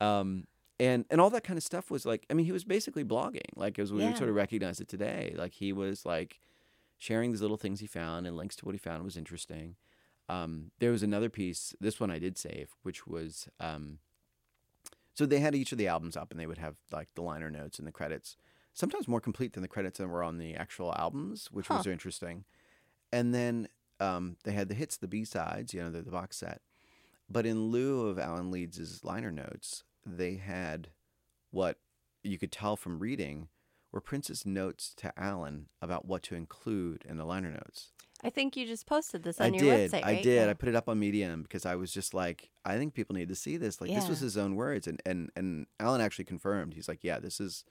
um, 0.00 0.44
and 0.80 1.04
and 1.10 1.20
all 1.20 1.30
that 1.30 1.44
kind 1.44 1.56
of 1.56 1.62
stuff 1.62 1.90
was 1.90 2.04
like, 2.06 2.26
I 2.30 2.34
mean, 2.34 2.46
he 2.46 2.52
was 2.52 2.64
basically 2.64 3.04
blogging, 3.04 3.40
like 3.56 3.78
as 3.78 3.92
we 3.92 4.04
Yeah. 4.04 4.14
sort 4.14 4.30
of 4.30 4.36
recognize 4.36 4.80
it 4.80 4.88
today, 4.88 5.34
like 5.36 5.52
he 5.54 5.72
was 5.72 6.04
like 6.06 6.40
sharing 6.98 7.30
these 7.32 7.40
little 7.42 7.56
things 7.56 7.80
he 7.80 7.86
found 7.86 8.26
and 8.26 8.36
links 8.36 8.56
to 8.56 8.64
what 8.64 8.74
he 8.74 8.78
found 8.78 9.02
was 9.04 9.16
interesting. 9.16 9.76
Um, 10.28 10.70
there 10.78 10.90
was 10.92 11.02
another 11.02 11.28
piece, 11.28 11.74
this 11.80 11.98
one 12.00 12.10
I 12.10 12.18
did 12.18 12.38
save, 12.38 12.70
which 12.82 13.06
was 13.06 13.48
um, 13.60 13.98
so 15.14 15.26
they 15.26 15.40
had 15.40 15.54
each 15.54 15.72
of 15.72 15.78
the 15.78 15.88
albums 15.88 16.16
up 16.16 16.30
and 16.30 16.40
they 16.40 16.46
would 16.46 16.58
have 16.58 16.76
like 16.90 17.08
the 17.14 17.22
liner 17.22 17.50
notes 17.50 17.78
and 17.78 17.86
the 17.86 17.92
credits, 17.92 18.36
sometimes 18.72 19.06
more 19.08 19.20
complete 19.20 19.52
than 19.52 19.62
the 19.62 19.68
credits 19.68 19.98
that 19.98 20.08
were 20.08 20.22
on 20.22 20.38
the 20.38 20.54
actual 20.54 20.94
albums, 20.96 21.48
which 21.50 21.68
was 21.68 21.86
interesting. 21.86 22.44
And 23.12 23.34
then 23.34 23.68
um, 24.00 24.36
they 24.44 24.52
had 24.52 24.68
the 24.68 24.74
hits, 24.74 24.96
the 24.96 25.08
B 25.08 25.24
sides, 25.24 25.74
you 25.74 25.82
know, 25.82 25.90
the, 25.90 26.02
the 26.02 26.10
box 26.10 26.38
set. 26.38 26.62
But 27.28 27.44
in 27.46 27.66
lieu 27.70 28.06
of 28.08 28.18
Alan 28.18 28.50
Leeds' 28.50 29.04
liner 29.04 29.30
notes, 29.30 29.84
they 30.04 30.34
had 30.36 30.88
what 31.50 31.78
you 32.22 32.38
could 32.38 32.52
tell 32.52 32.76
from 32.76 32.98
reading 32.98 33.48
were 33.90 34.00
Prince's 34.00 34.46
notes 34.46 34.94
to 34.96 35.12
Alan 35.18 35.66
about 35.82 36.06
what 36.06 36.22
to 36.24 36.34
include 36.34 37.04
in 37.08 37.18
the 37.18 37.24
liner 37.24 37.50
notes. 37.50 37.92
I 38.24 38.30
think 38.30 38.56
you 38.56 38.66
just 38.66 38.86
posted 38.86 39.24
this 39.24 39.40
I 39.40 39.46
on 39.46 39.54
your 39.54 39.64
did. 39.64 39.90
website, 39.90 40.04
I 40.04 40.12
right? 40.12 40.22
did. 40.22 40.44
Yeah. 40.44 40.50
I 40.50 40.54
put 40.54 40.68
it 40.68 40.76
up 40.76 40.88
on 40.88 40.98
Medium 41.00 41.42
because 41.42 41.66
I 41.66 41.74
was 41.74 41.92
just 41.92 42.14
like, 42.14 42.50
I 42.64 42.78
think 42.78 42.94
people 42.94 43.16
need 43.16 43.28
to 43.28 43.34
see 43.34 43.56
this. 43.56 43.80
Like 43.80 43.90
this 43.90 44.08
was 44.08 44.20
his 44.20 44.36
own 44.38 44.54
words, 44.54 44.86
and 44.86 45.02
and 45.04 45.30
and 45.34 45.66
Alan 45.80 46.00
actually 46.00 46.24
confirmed. 46.26 46.74
He's 46.74 46.88
like, 46.88 47.00
yeah, 47.02 47.18
this 47.18 47.40
is 47.40 47.64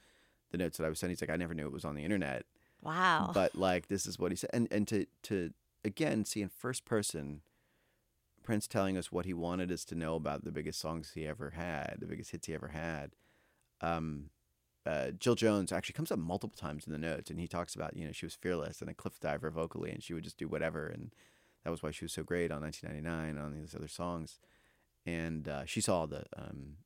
the 0.51 0.57
notes 0.57 0.77
that 0.77 0.85
I 0.85 0.89
was 0.89 0.99
sending. 0.99 1.13
He's 1.15 1.21
like, 1.21 1.29
I 1.29 1.37
never 1.37 1.53
knew 1.53 1.65
it 1.65 1.71
was 1.71 1.85
on 1.85 1.95
the 1.95 2.03
internet, 2.03 2.43
Wow. 2.83 3.31
but 3.33 3.55
like 3.55 3.87
this 3.87 4.05
is 4.05 4.19
what 4.19 4.31
he 4.31 4.35
said. 4.35 4.49
And 4.51 4.67
and 4.71 4.85
to 4.89 5.05
to 5.23 5.53
again 5.85 6.25
see 6.25 6.41
in 6.41 6.49
first 6.49 6.83
person, 6.83 7.41
Prince 8.43 8.67
telling 8.67 8.97
us 8.97 9.11
what 9.11 9.25
he 9.25 9.33
wanted 9.33 9.71
us 9.71 9.85
to 9.85 9.95
know 9.95 10.15
about 10.15 10.43
the 10.43 10.51
biggest 10.51 10.79
songs 10.79 11.11
he 11.13 11.27
ever 11.27 11.51
had, 11.51 11.97
the 11.99 12.07
biggest 12.07 12.31
hits 12.31 12.47
he 12.47 12.53
ever 12.53 12.69
had. 12.69 13.11
Um, 13.81 14.29
uh, 14.85 15.11
Jill 15.11 15.35
Jones 15.35 15.71
actually 15.71 15.93
comes 15.93 16.11
up 16.11 16.19
multiple 16.19 16.57
times 16.57 16.85
in 16.85 16.93
the 16.93 16.97
notes, 16.97 17.29
and 17.29 17.39
he 17.39 17.47
talks 17.47 17.75
about 17.75 17.95
you 17.95 18.05
know 18.05 18.11
she 18.11 18.25
was 18.25 18.35
fearless 18.35 18.81
and 18.81 18.89
a 18.89 18.93
cliff 18.93 19.19
diver 19.19 19.51
vocally, 19.51 19.91
and 19.91 20.03
she 20.03 20.13
would 20.13 20.23
just 20.23 20.37
do 20.37 20.47
whatever, 20.47 20.87
and 20.87 21.13
that 21.63 21.69
was 21.71 21.83
why 21.83 21.91
she 21.91 22.05
was 22.05 22.13
so 22.13 22.23
great 22.23 22.51
on 22.51 22.61
1999 22.61 23.43
on 23.43 23.53
these 23.53 23.75
other 23.75 23.87
songs. 23.87 24.39
And 25.05 25.47
uh, 25.47 25.65
she 25.65 25.81
saw 25.81 26.05
the 26.05 26.25
um, 26.35 26.77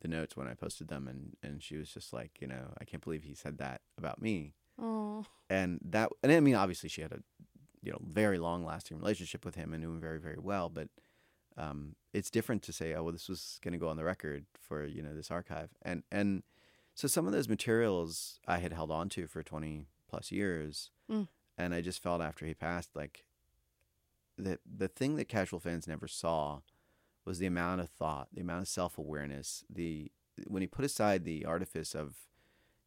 the 0.00 0.08
notes 0.08 0.36
when 0.36 0.46
I 0.48 0.54
posted 0.54 0.88
them, 0.88 1.08
and 1.08 1.36
and 1.42 1.62
she 1.62 1.76
was 1.76 1.90
just 1.90 2.12
like, 2.12 2.40
you 2.40 2.46
know, 2.46 2.72
I 2.80 2.84
can't 2.84 3.02
believe 3.02 3.24
he 3.24 3.34
said 3.34 3.58
that 3.58 3.80
about 3.98 4.22
me. 4.22 4.54
oh. 4.80 5.26
And 5.48 5.80
that, 5.84 6.10
and 6.22 6.30
I 6.30 6.38
mean, 6.38 6.54
obviously 6.54 6.88
she 6.88 7.02
had 7.02 7.10
a 7.10 7.22
you 7.82 7.90
know 7.92 7.98
very 8.06 8.38
long 8.38 8.64
lasting 8.64 8.98
relationship 8.98 9.44
with 9.44 9.54
him 9.54 9.72
and 9.72 9.82
knew 9.82 9.90
him 9.90 10.00
very 10.00 10.18
very 10.20 10.38
well, 10.40 10.68
but 10.68 10.88
um, 11.56 11.94
it's 12.12 12.30
different 12.30 12.62
to 12.62 12.72
say, 12.72 12.94
oh 12.94 13.02
well, 13.04 13.12
this 13.12 13.28
was 13.28 13.58
going 13.62 13.72
to 13.72 13.78
go 13.78 13.88
on 13.88 13.96
the 13.96 14.04
record 14.04 14.46
for 14.58 14.84
you 14.86 15.02
know 15.02 15.14
this 15.14 15.30
archive, 15.30 15.70
and 15.82 16.02
and 16.10 16.42
so 16.94 17.08
some 17.08 17.26
of 17.26 17.32
those 17.32 17.48
materials 17.48 18.38
I 18.46 18.58
had 18.58 18.72
held 18.72 18.90
on 18.90 19.08
to 19.10 19.26
for 19.26 19.42
20 19.42 19.86
plus 20.08 20.30
years, 20.32 20.90
Mm. 21.10 21.28
and 21.56 21.74
I 21.74 21.80
just 21.80 22.02
felt 22.02 22.20
after 22.20 22.44
he 22.46 22.54
passed 22.54 22.94
like 22.94 23.24
the 24.36 24.58
the 24.64 24.88
thing 24.88 25.16
that 25.16 25.28
casual 25.28 25.60
fans 25.60 25.86
never 25.88 26.08
saw 26.08 26.60
was 27.24 27.38
the 27.38 27.46
amount 27.46 27.80
of 27.80 27.90
thought, 27.90 28.28
the 28.32 28.40
amount 28.40 28.62
of 28.62 28.68
self 28.68 28.96
awareness, 28.98 29.64
the 29.68 30.10
when 30.46 30.62
he 30.62 30.66
put 30.66 30.84
aside 30.84 31.24
the 31.24 31.44
artifice 31.44 31.94
of 31.94 32.14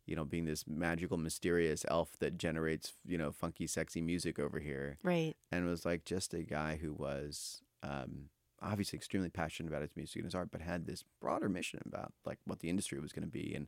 you 0.06 0.16
know 0.16 0.26
being 0.26 0.46
this 0.46 0.66
magical 0.68 1.18
mysterious 1.18 1.86
elf 1.90 2.12
that 2.20 2.38
generates 2.38 2.94
you 3.06 3.18
know 3.18 3.32
funky 3.32 3.66
sexy 3.68 4.02
music 4.02 4.38
over 4.40 4.60
here 4.60 4.98
Right. 5.04 5.34
and 5.52 5.66
was 5.66 5.86
like 5.86 6.04
just 6.06 6.34
a 6.34 6.44
guy 6.44 6.78
who 6.82 6.94
was 6.94 7.62
um, 7.84 8.30
obviously 8.62 8.98
extremely 8.98 9.30
passionate 9.30 9.70
about 9.70 9.82
his 9.82 9.96
music 9.96 10.16
and 10.18 10.26
his 10.26 10.36
art, 10.36 10.50
but 10.52 10.62
had 10.62 10.86
this 10.86 11.04
broader 11.22 11.50
mission 11.50 11.82
about 11.86 12.14
like 12.26 12.40
what 12.46 12.60
the 12.60 12.70
industry 12.70 13.00
was 13.00 13.12
going 13.12 13.26
to 13.26 13.32
be 13.32 13.54
and 13.56 13.68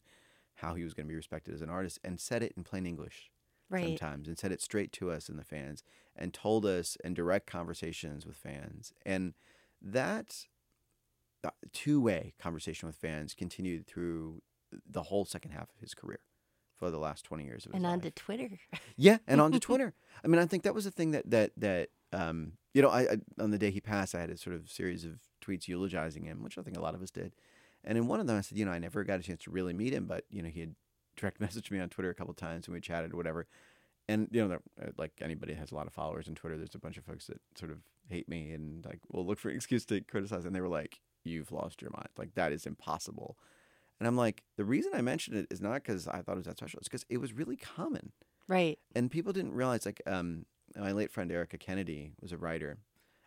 how 0.55 0.73
he 0.75 0.83
was 0.85 0.93
going 0.93 1.05
to 1.05 1.09
be 1.09 1.15
respected 1.17 1.53
as 1.53 1.61
an 1.61 1.69
artist, 1.69 1.99
and 2.03 2.17
said 2.19 2.41
it 2.41 2.53
in 2.55 2.63
plain 2.63 2.85
English. 2.85 3.29
Right. 3.67 3.97
sometimes 3.97 4.27
and 4.27 4.37
said 4.37 4.51
it 4.51 4.61
straight 4.61 4.91
to 4.93 5.09
us 5.09 5.27
and 5.27 5.39
the 5.39 5.43
fans 5.43 5.81
and 6.15 6.31
told 6.33 6.67
us 6.67 6.97
in 7.03 7.15
direct 7.15 7.47
conversations 7.47 8.23
with 8.23 8.37
fans 8.37 8.93
and 9.05 9.33
that 9.81 10.45
uh, 11.43 11.49
two-way 11.73 12.33
conversation 12.39 12.85
with 12.87 12.95
fans 12.95 13.33
continued 13.33 13.87
through 13.87 14.41
the 14.89 15.03
whole 15.03 15.25
second 15.25 15.51
half 15.51 15.69
of 15.73 15.79
his 15.79 15.93
career 15.93 16.19
for 16.77 16.91
the 16.91 16.97
last 16.99 17.23
20 17.25 17.45
years 17.45 17.65
of 17.65 17.71
his 17.71 17.75
And 17.75 17.83
life. 17.83 17.93
on 17.93 18.01
to 18.01 18.11
Twitter. 18.11 18.59
Yeah, 18.97 19.17
and 19.27 19.39
onto 19.39 19.59
Twitter. 19.67 19.93
I 20.23 20.27
mean, 20.27 20.39
I 20.41 20.45
think 20.45 20.63
that 20.63 20.73
was 20.75 20.85
the 20.85 20.91
thing 20.91 21.11
that 21.11 21.29
that 21.31 21.51
that 21.57 21.89
um, 22.13 22.53
you 22.73 22.81
know, 22.81 22.89
I, 22.89 23.01
I 23.01 23.17
on 23.39 23.51
the 23.51 23.57
day 23.57 23.71
he 23.71 23.81
passed, 23.81 24.13
I 24.15 24.19
had 24.21 24.29
a 24.29 24.37
sort 24.37 24.55
of 24.55 24.69
series 24.69 25.03
of 25.05 25.19
tweets 25.41 25.67
eulogizing 25.67 26.23
him, 26.25 26.43
which 26.43 26.57
I 26.57 26.61
think 26.61 26.77
a 26.77 26.81
lot 26.81 26.95
of 26.95 27.01
us 27.01 27.11
did. 27.11 27.33
And 27.83 27.97
in 27.97 28.07
one 28.07 28.19
of 28.19 28.27
them, 28.27 28.37
I 28.37 28.41
said, 28.41 28.57
you 28.57 28.65
know, 28.65 28.71
I 28.71 28.79
never 28.79 29.03
got 29.03 29.19
a 29.19 29.23
chance 29.23 29.43
to 29.43 29.51
really 29.51 29.73
meet 29.73 29.93
him, 29.93 30.05
but 30.05 30.25
you 30.29 30.41
know, 30.41 30.49
he 30.49 30.59
had 30.61 30.75
direct 31.15 31.39
messaged 31.41 31.71
me 31.71 31.79
on 31.79 31.89
Twitter 31.89 32.09
a 32.09 32.15
couple 32.15 32.31
of 32.31 32.37
times, 32.37 32.67
and 32.67 32.73
we 32.73 32.81
chatted 32.81 33.13
or 33.13 33.17
whatever. 33.17 33.47
And 34.07 34.27
you 34.31 34.47
know, 34.47 34.55
uh, 34.81 34.91
like 34.97 35.13
anybody 35.21 35.53
has 35.53 35.71
a 35.71 35.75
lot 35.75 35.87
of 35.87 35.93
followers 35.93 36.27
on 36.27 36.35
Twitter, 36.35 36.57
there's 36.57 36.75
a 36.75 36.79
bunch 36.79 36.97
of 36.97 37.05
folks 37.05 37.27
that 37.27 37.39
sort 37.57 37.71
of 37.71 37.79
hate 38.09 38.29
me 38.29 38.51
and 38.51 38.85
like 38.85 38.99
will 39.11 39.25
look 39.25 39.39
for 39.39 39.49
an 39.49 39.55
excuse 39.59 39.85
to 39.85 40.01
criticize. 40.01 40.45
And 40.45 40.55
they 40.55 40.61
were 40.61 40.67
like, 40.67 40.99
"You've 41.23 41.51
lost 41.51 41.81
your 41.81 41.91
mind. 41.91 42.09
Like 42.17 42.35
that 42.35 42.51
is 42.51 42.65
impossible." 42.65 43.37
And 43.99 44.07
I'm 44.07 44.17
like, 44.17 44.43
the 44.57 44.65
reason 44.65 44.91
I 44.93 45.01
mentioned 45.01 45.37
it 45.37 45.47
is 45.49 45.61
not 45.61 45.75
because 45.83 46.07
I 46.07 46.21
thought 46.21 46.33
it 46.33 46.37
was 46.37 46.45
that 46.45 46.57
special. 46.57 46.79
It's 46.79 46.87
because 46.89 47.05
it 47.09 47.17
was 47.19 47.33
really 47.33 47.55
common 47.55 48.11
Right. 48.47 48.77
and 48.95 49.09
people 49.09 49.33
didn't 49.33 49.53
realize 49.53 49.85
like 49.85 50.01
um, 50.05 50.45
my 50.77 50.91
late 50.91 51.11
friend 51.11 51.31
Erica 51.31 51.57
Kennedy 51.57 52.11
was 52.21 52.31
a 52.31 52.37
writer. 52.37 52.77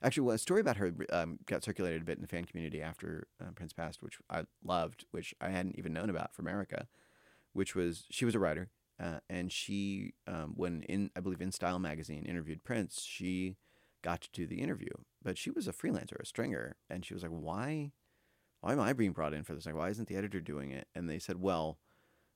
Actually, 0.03 0.27
well, 0.27 0.35
a 0.37 0.39
story 0.39 0.61
about 0.61 0.77
her 0.77 0.93
um, 1.11 1.39
got 1.47 1.65
circulated 1.65 2.03
a 2.03 2.05
bit 2.05 2.17
in 2.17 2.23
the 2.23 2.29
fan 2.29 2.45
community 2.45 2.81
after 2.81 3.27
uh, 3.41 3.51
Prince 3.57 3.73
passed, 3.73 4.01
which 4.01 4.19
I 4.31 4.45
loved, 4.63 5.07
which 5.11 5.35
I 5.41 5.49
hadn't 5.49 5.77
even 5.77 5.93
known 5.93 6.09
about 6.09 6.35
from 6.35 6.47
Erica. 6.47 6.87
Which 7.53 7.75
was 7.75 8.05
she 8.11 8.25
was 8.25 8.37
a 8.37 8.39
writer, 8.39 8.69
uh, 9.03 9.19
and 9.29 9.51
she 9.51 10.13
um, 10.29 10.53
when 10.55 10.83
in 10.85 11.11
I 11.17 11.21
believe 11.21 11.39
InStyle 11.39 11.81
magazine 11.81 12.25
interviewed 12.27 12.63
Prince, 12.63 13.03
she 13.03 13.57
got 14.03 14.21
to 14.21 14.29
do 14.33 14.47
the 14.47 14.61
interview, 14.61 14.93
but 15.21 15.37
she 15.37 15.51
was 15.51 15.67
a 15.67 15.73
freelancer, 15.73 16.21
a 16.21 16.27
stringer, 16.27 16.77
and 16.89 17.05
she 17.05 17.15
was 17.15 17.25
like, 17.25 17.33
why, 17.33 17.91
why 18.61 18.73
am 18.73 18.81
I 18.81 18.93
being 18.93 19.13
brought 19.13 19.33
in 19.35 19.45
for 19.45 19.55
this? 19.55 19.67
Like, 19.67 19.75
why 19.77 19.89
isn't 19.91 20.09
the 20.09 20.17
editor 20.17 20.41
doing 20.41 20.71
it? 20.71 20.89
And 20.95 21.09
they 21.09 21.19
said, 21.19 21.41
well 21.41 21.79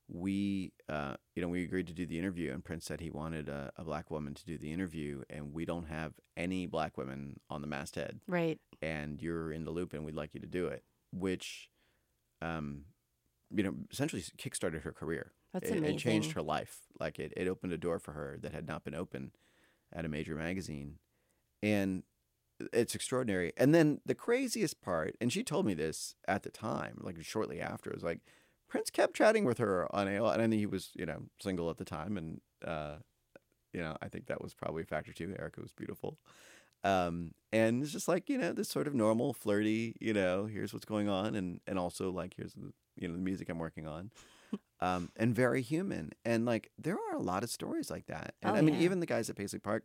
we 0.08 0.72
uh, 0.88 1.14
you 1.35 1.40
know 1.40 1.48
we 1.48 1.62
agreed 1.64 1.87
to 1.87 1.94
do 1.94 2.04
the 2.04 2.18
interview 2.18 2.52
and 2.52 2.62
prince 2.64 2.85
said 2.85 3.00
he 3.00 3.08
wanted 3.08 3.48
a, 3.48 3.70
a 3.76 3.85
black 3.85 4.11
woman 4.11 4.35
to 4.35 4.44
do 4.44 4.58
the 4.58 4.70
interview 4.70 5.22
and 5.30 5.54
we 5.54 5.64
don't 5.64 5.87
have 5.87 6.12
any 6.37 6.66
black 6.66 6.98
women 6.98 7.38
on 7.48 7.61
the 7.62 7.66
masthead 7.68 8.20
Right. 8.26 8.58
and 8.82 9.22
you're 9.22 9.52
in 9.52 9.64
the 9.64 9.70
loop 9.70 9.94
and 9.94 10.04
we'd 10.04 10.16
like 10.16 10.35
you 10.35 10.40
to 10.40 10.46
do 10.46 10.66
it 10.66 10.82
which 11.12 11.70
um 12.42 12.82
you 13.54 13.62
know 13.62 13.74
essentially 13.90 14.22
kickstarted 14.37 14.82
her 14.82 14.92
career 14.92 15.32
That's 15.52 15.70
it, 15.70 15.78
amazing. 15.78 15.96
it 15.96 15.98
changed 16.00 16.32
her 16.32 16.42
life 16.42 16.78
like 16.98 17.18
it, 17.18 17.32
it 17.37 17.48
opened 17.48 17.72
a 17.72 17.78
door 17.78 17.98
for 17.98 18.12
her 18.12 18.37
that 18.42 18.52
had 18.52 18.66
not 18.66 18.85
been 18.85 18.96
open 18.96 19.30
at 19.92 20.04
a 20.04 20.08
major 20.08 20.35
magazine 20.35 20.96
and 21.62 22.02
it's 22.72 22.94
extraordinary. 22.94 23.53
And 23.57 23.75
then 23.75 24.01
the 24.07 24.14
craziest 24.14 24.81
part 24.83 25.16
and 25.20 25.33
she 25.33 25.42
told 25.42 25.66
me 25.66 25.75
this 25.75 26.14
at 26.29 26.42
the 26.42 26.51
time 26.51 26.98
like 27.03 27.16
shortly 27.22 27.61
after 27.61 27.90
it 27.90 27.96
was 27.96 28.05
like 28.05 28.20
prince 28.68 28.90
kept 28.90 29.14
chatting 29.14 29.44
with 29.44 29.59
her 29.59 29.87
on 29.94 30.07
AOL 30.07 30.33
and 30.33 30.40
i 30.42 30.46
think 30.48 30.59
he 30.59 30.66
was 30.66 30.90
you 30.94 31.05
know 31.07 31.22
single 31.40 31.68
at 31.70 31.77
the 31.77 31.85
time 31.85 32.16
and 32.16 32.40
uh 32.66 32.96
you 33.72 33.81
know 33.81 33.96
i 34.03 34.09
think 34.09 34.27
that 34.27 34.42
was 34.42 34.55
probably 34.55 34.83
a 34.83 34.87
factor 34.87 35.12
too. 35.12 35.35
Erica 35.38 35.61
was 35.61 35.72
beautiful. 35.72 36.18
Um 36.85 37.33
and 37.53 37.83
it's 37.83 37.92
just 37.92 38.09
like 38.09 38.29
you 38.29 38.38
know 38.38 38.53
this 38.53 38.68
sort 38.68 38.87
of 38.87 38.94
normal 38.94 39.33
flirty 39.33 39.94
you 40.01 40.12
know 40.12 40.46
here's 40.46 40.72
what's 40.72 40.85
going 40.87 41.09
on 41.09 41.35
and 41.35 41.61
and 41.66 41.79
also 41.79 42.11
like 42.11 42.35
here's 42.37 42.55
the 42.55 42.72
you 42.96 43.09
know 43.09 43.14
the 43.14 43.20
music 43.20 43.48
i'm 43.48 43.59
working 43.59 43.87
on. 43.87 44.11
Um 44.81 45.11
and 45.16 45.35
very 45.35 45.62
human. 45.62 46.11
And 46.25 46.44
like 46.44 46.70
there 46.79 46.96
are 46.96 47.14
a 47.16 47.22
lot 47.22 47.42
of 47.44 47.51
stories 47.51 47.90
like 47.90 48.07
that. 48.07 48.35
And 48.42 48.53
Oh, 48.53 48.59
i 48.59 48.61
mean 48.62 48.75
yeah. 48.75 48.83
even 48.83 49.01
the 49.01 49.07
guys 49.07 49.31
at 49.31 49.37
paisley 49.37 49.59
park 49.61 49.85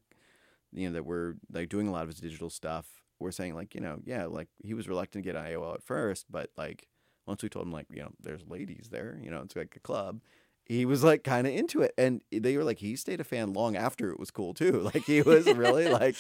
you 0.78 0.88
know 0.88 0.94
that 0.94 1.06
we're 1.06 1.36
like 1.52 1.70
doing 1.70 1.88
a 1.88 1.92
lot 1.92 2.04
of 2.04 2.10
his 2.10 2.20
digital 2.20 2.50
stuff 2.50 2.88
we're 3.20 3.32
saying 3.32 3.56
like 3.56 3.74
you 3.74 3.82
know 3.82 4.00
yeah 4.06 4.26
like 4.26 4.48
he 4.64 4.74
was 4.74 4.88
reluctant 4.88 5.24
to 5.24 5.32
get 5.32 5.42
aol 5.42 5.74
at 5.74 5.84
first 5.84 6.26
but 6.30 6.50
like 6.58 6.88
once 7.26 7.44
we 7.44 7.50
told 7.50 7.66
him 7.66 7.72
like 7.72 7.88
you 7.92 8.02
know 8.02 8.12
there's 8.22 8.46
ladies 8.48 8.90
there 8.92 9.20
you 9.22 9.30
know 9.30 9.42
it's 9.42 9.56
like 9.56 9.76
a 9.76 9.80
club 9.80 10.22
he 10.66 10.86
was 10.86 11.04
like 11.04 11.24
kind 11.24 11.48
of 11.48 11.54
into 11.54 11.82
it 11.82 11.94
and 11.98 12.22
they 12.32 12.58
were 12.58 12.64
like 12.64 12.80
he 12.80 12.96
stayed 12.96 13.22
a 13.22 13.24
fan 13.24 13.54
long 13.54 13.78
after 13.78 14.12
it 14.12 14.20
was 14.20 14.32
cool 14.32 14.54
too. 14.54 14.82
Like 14.94 15.06
he 15.06 15.22
was 15.22 15.46
really 15.48 15.88
like 15.88 16.16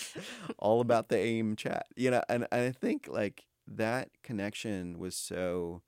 all 0.58 0.82
about 0.82 1.10
the 1.10 1.17
aim 1.17 1.56
chat 1.56 1.88
you 1.96 2.12
know 2.12 2.22
and, 2.30 2.48
and 2.52 2.62
i 2.62 2.72
think 2.72 3.08
like 3.10 3.46
that 3.67 4.10
connection 4.24 4.98
was 5.00 5.15
so 5.15 5.82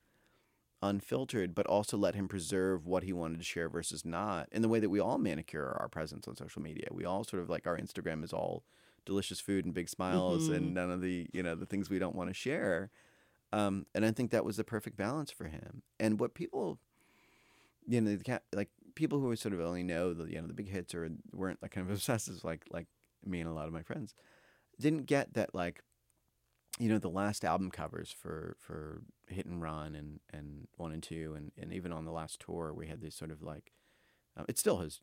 unfiltered 0.82 1.54
but 1.54 1.66
also 1.68 1.98
let 1.98 2.16
him 2.16 2.28
preserve 2.28 2.86
what 2.86 3.04
he 3.04 3.12
wanted 3.12 3.38
to 3.38 3.44
share 3.44 3.68
versus 3.70 4.06
not 4.06 4.48
in 4.52 4.62
the 4.62 4.70
way 4.70 4.80
that 4.80 4.90
we 4.90 5.00
all 5.00 5.18
manicure 5.18 5.76
our 5.80 5.90
presence 5.90 6.28
on 6.28 6.36
social 6.36 6.62
media. 6.62 6.88
We 6.92 7.04
all 7.06 7.24
sort 7.24 7.44
of 7.44 7.50
like 7.50 7.68
our 7.68 7.78
instagram 7.78 8.24
is 8.24 8.32
all 8.34 8.64
delicious 9.06 9.40
food 9.40 9.66
and 9.66 9.74
big 9.74 9.90
smiles 9.90 10.50
Mhm. 10.50 10.56
and 10.56 10.74
none 10.74 10.92
of 10.92 11.02
the 11.02 11.28
you 11.34 11.44
know 11.44 11.56
the 11.56 11.66
things 11.66 11.90
we 11.90 12.00
don't 12.00 12.16
want 12.16 12.30
to 12.30 12.34
share. 12.34 12.92
Um, 13.52 13.86
and 13.96 14.06
i 14.06 14.12
think 14.12 14.32
that 14.32 14.46
was 14.46 14.58
the 14.58 14.64
perfect 14.64 14.96
balance 14.96 15.32
for 15.32 15.46
him. 15.46 15.82
And 16.00 16.20
what 16.20 16.34
people 16.34 16.80
you 17.88 18.00
know 18.02 18.16
the 18.16 18.42
like 18.54 18.70
people 18.96 19.20
who 19.20 19.36
sort 19.36 19.54
of 19.54 19.62
only 19.62 19.84
know 19.84 20.14
the 20.14 20.32
you 20.32 20.40
know 20.42 20.48
the 20.48 20.54
big 20.54 20.70
hits 20.70 20.94
or 20.94 21.10
weren't 21.32 21.62
like 21.62 21.72
kind 21.72 21.86
of 21.88 21.92
obsessed 21.96 22.44
like 22.46 22.64
like 22.72 22.88
me 23.26 23.40
and 23.42 23.50
a 23.50 23.54
lot 23.54 23.68
of 23.68 23.74
my 23.74 23.82
friends 23.82 24.14
didn't 24.80 25.06
get 25.06 25.34
that 25.34 25.54
like 25.54 25.82
you 26.80 26.88
know 26.90 26.98
the 26.98 27.10
last 27.10 27.44
album 27.46 27.70
covers 27.70 28.12
for 28.12 28.56
for 28.60 29.02
hit 29.28 29.46
and 29.46 29.62
run 29.62 29.94
and 29.96 30.20
and 30.32 30.68
one 30.78 30.92
and 30.94 31.04
two 31.04 31.34
and 31.36 31.52
and 31.62 31.74
even 31.74 31.92
on 31.92 32.06
the 32.06 32.12
last 32.12 32.40
tour 32.40 32.74
we 32.74 32.88
had 32.88 33.02
these 33.02 33.14
sort 33.16 33.32
of 33.32 33.44
like 33.44 33.74
uh, 34.38 34.44
it's 34.48 34.62
still 34.62 34.78
his 34.78 35.02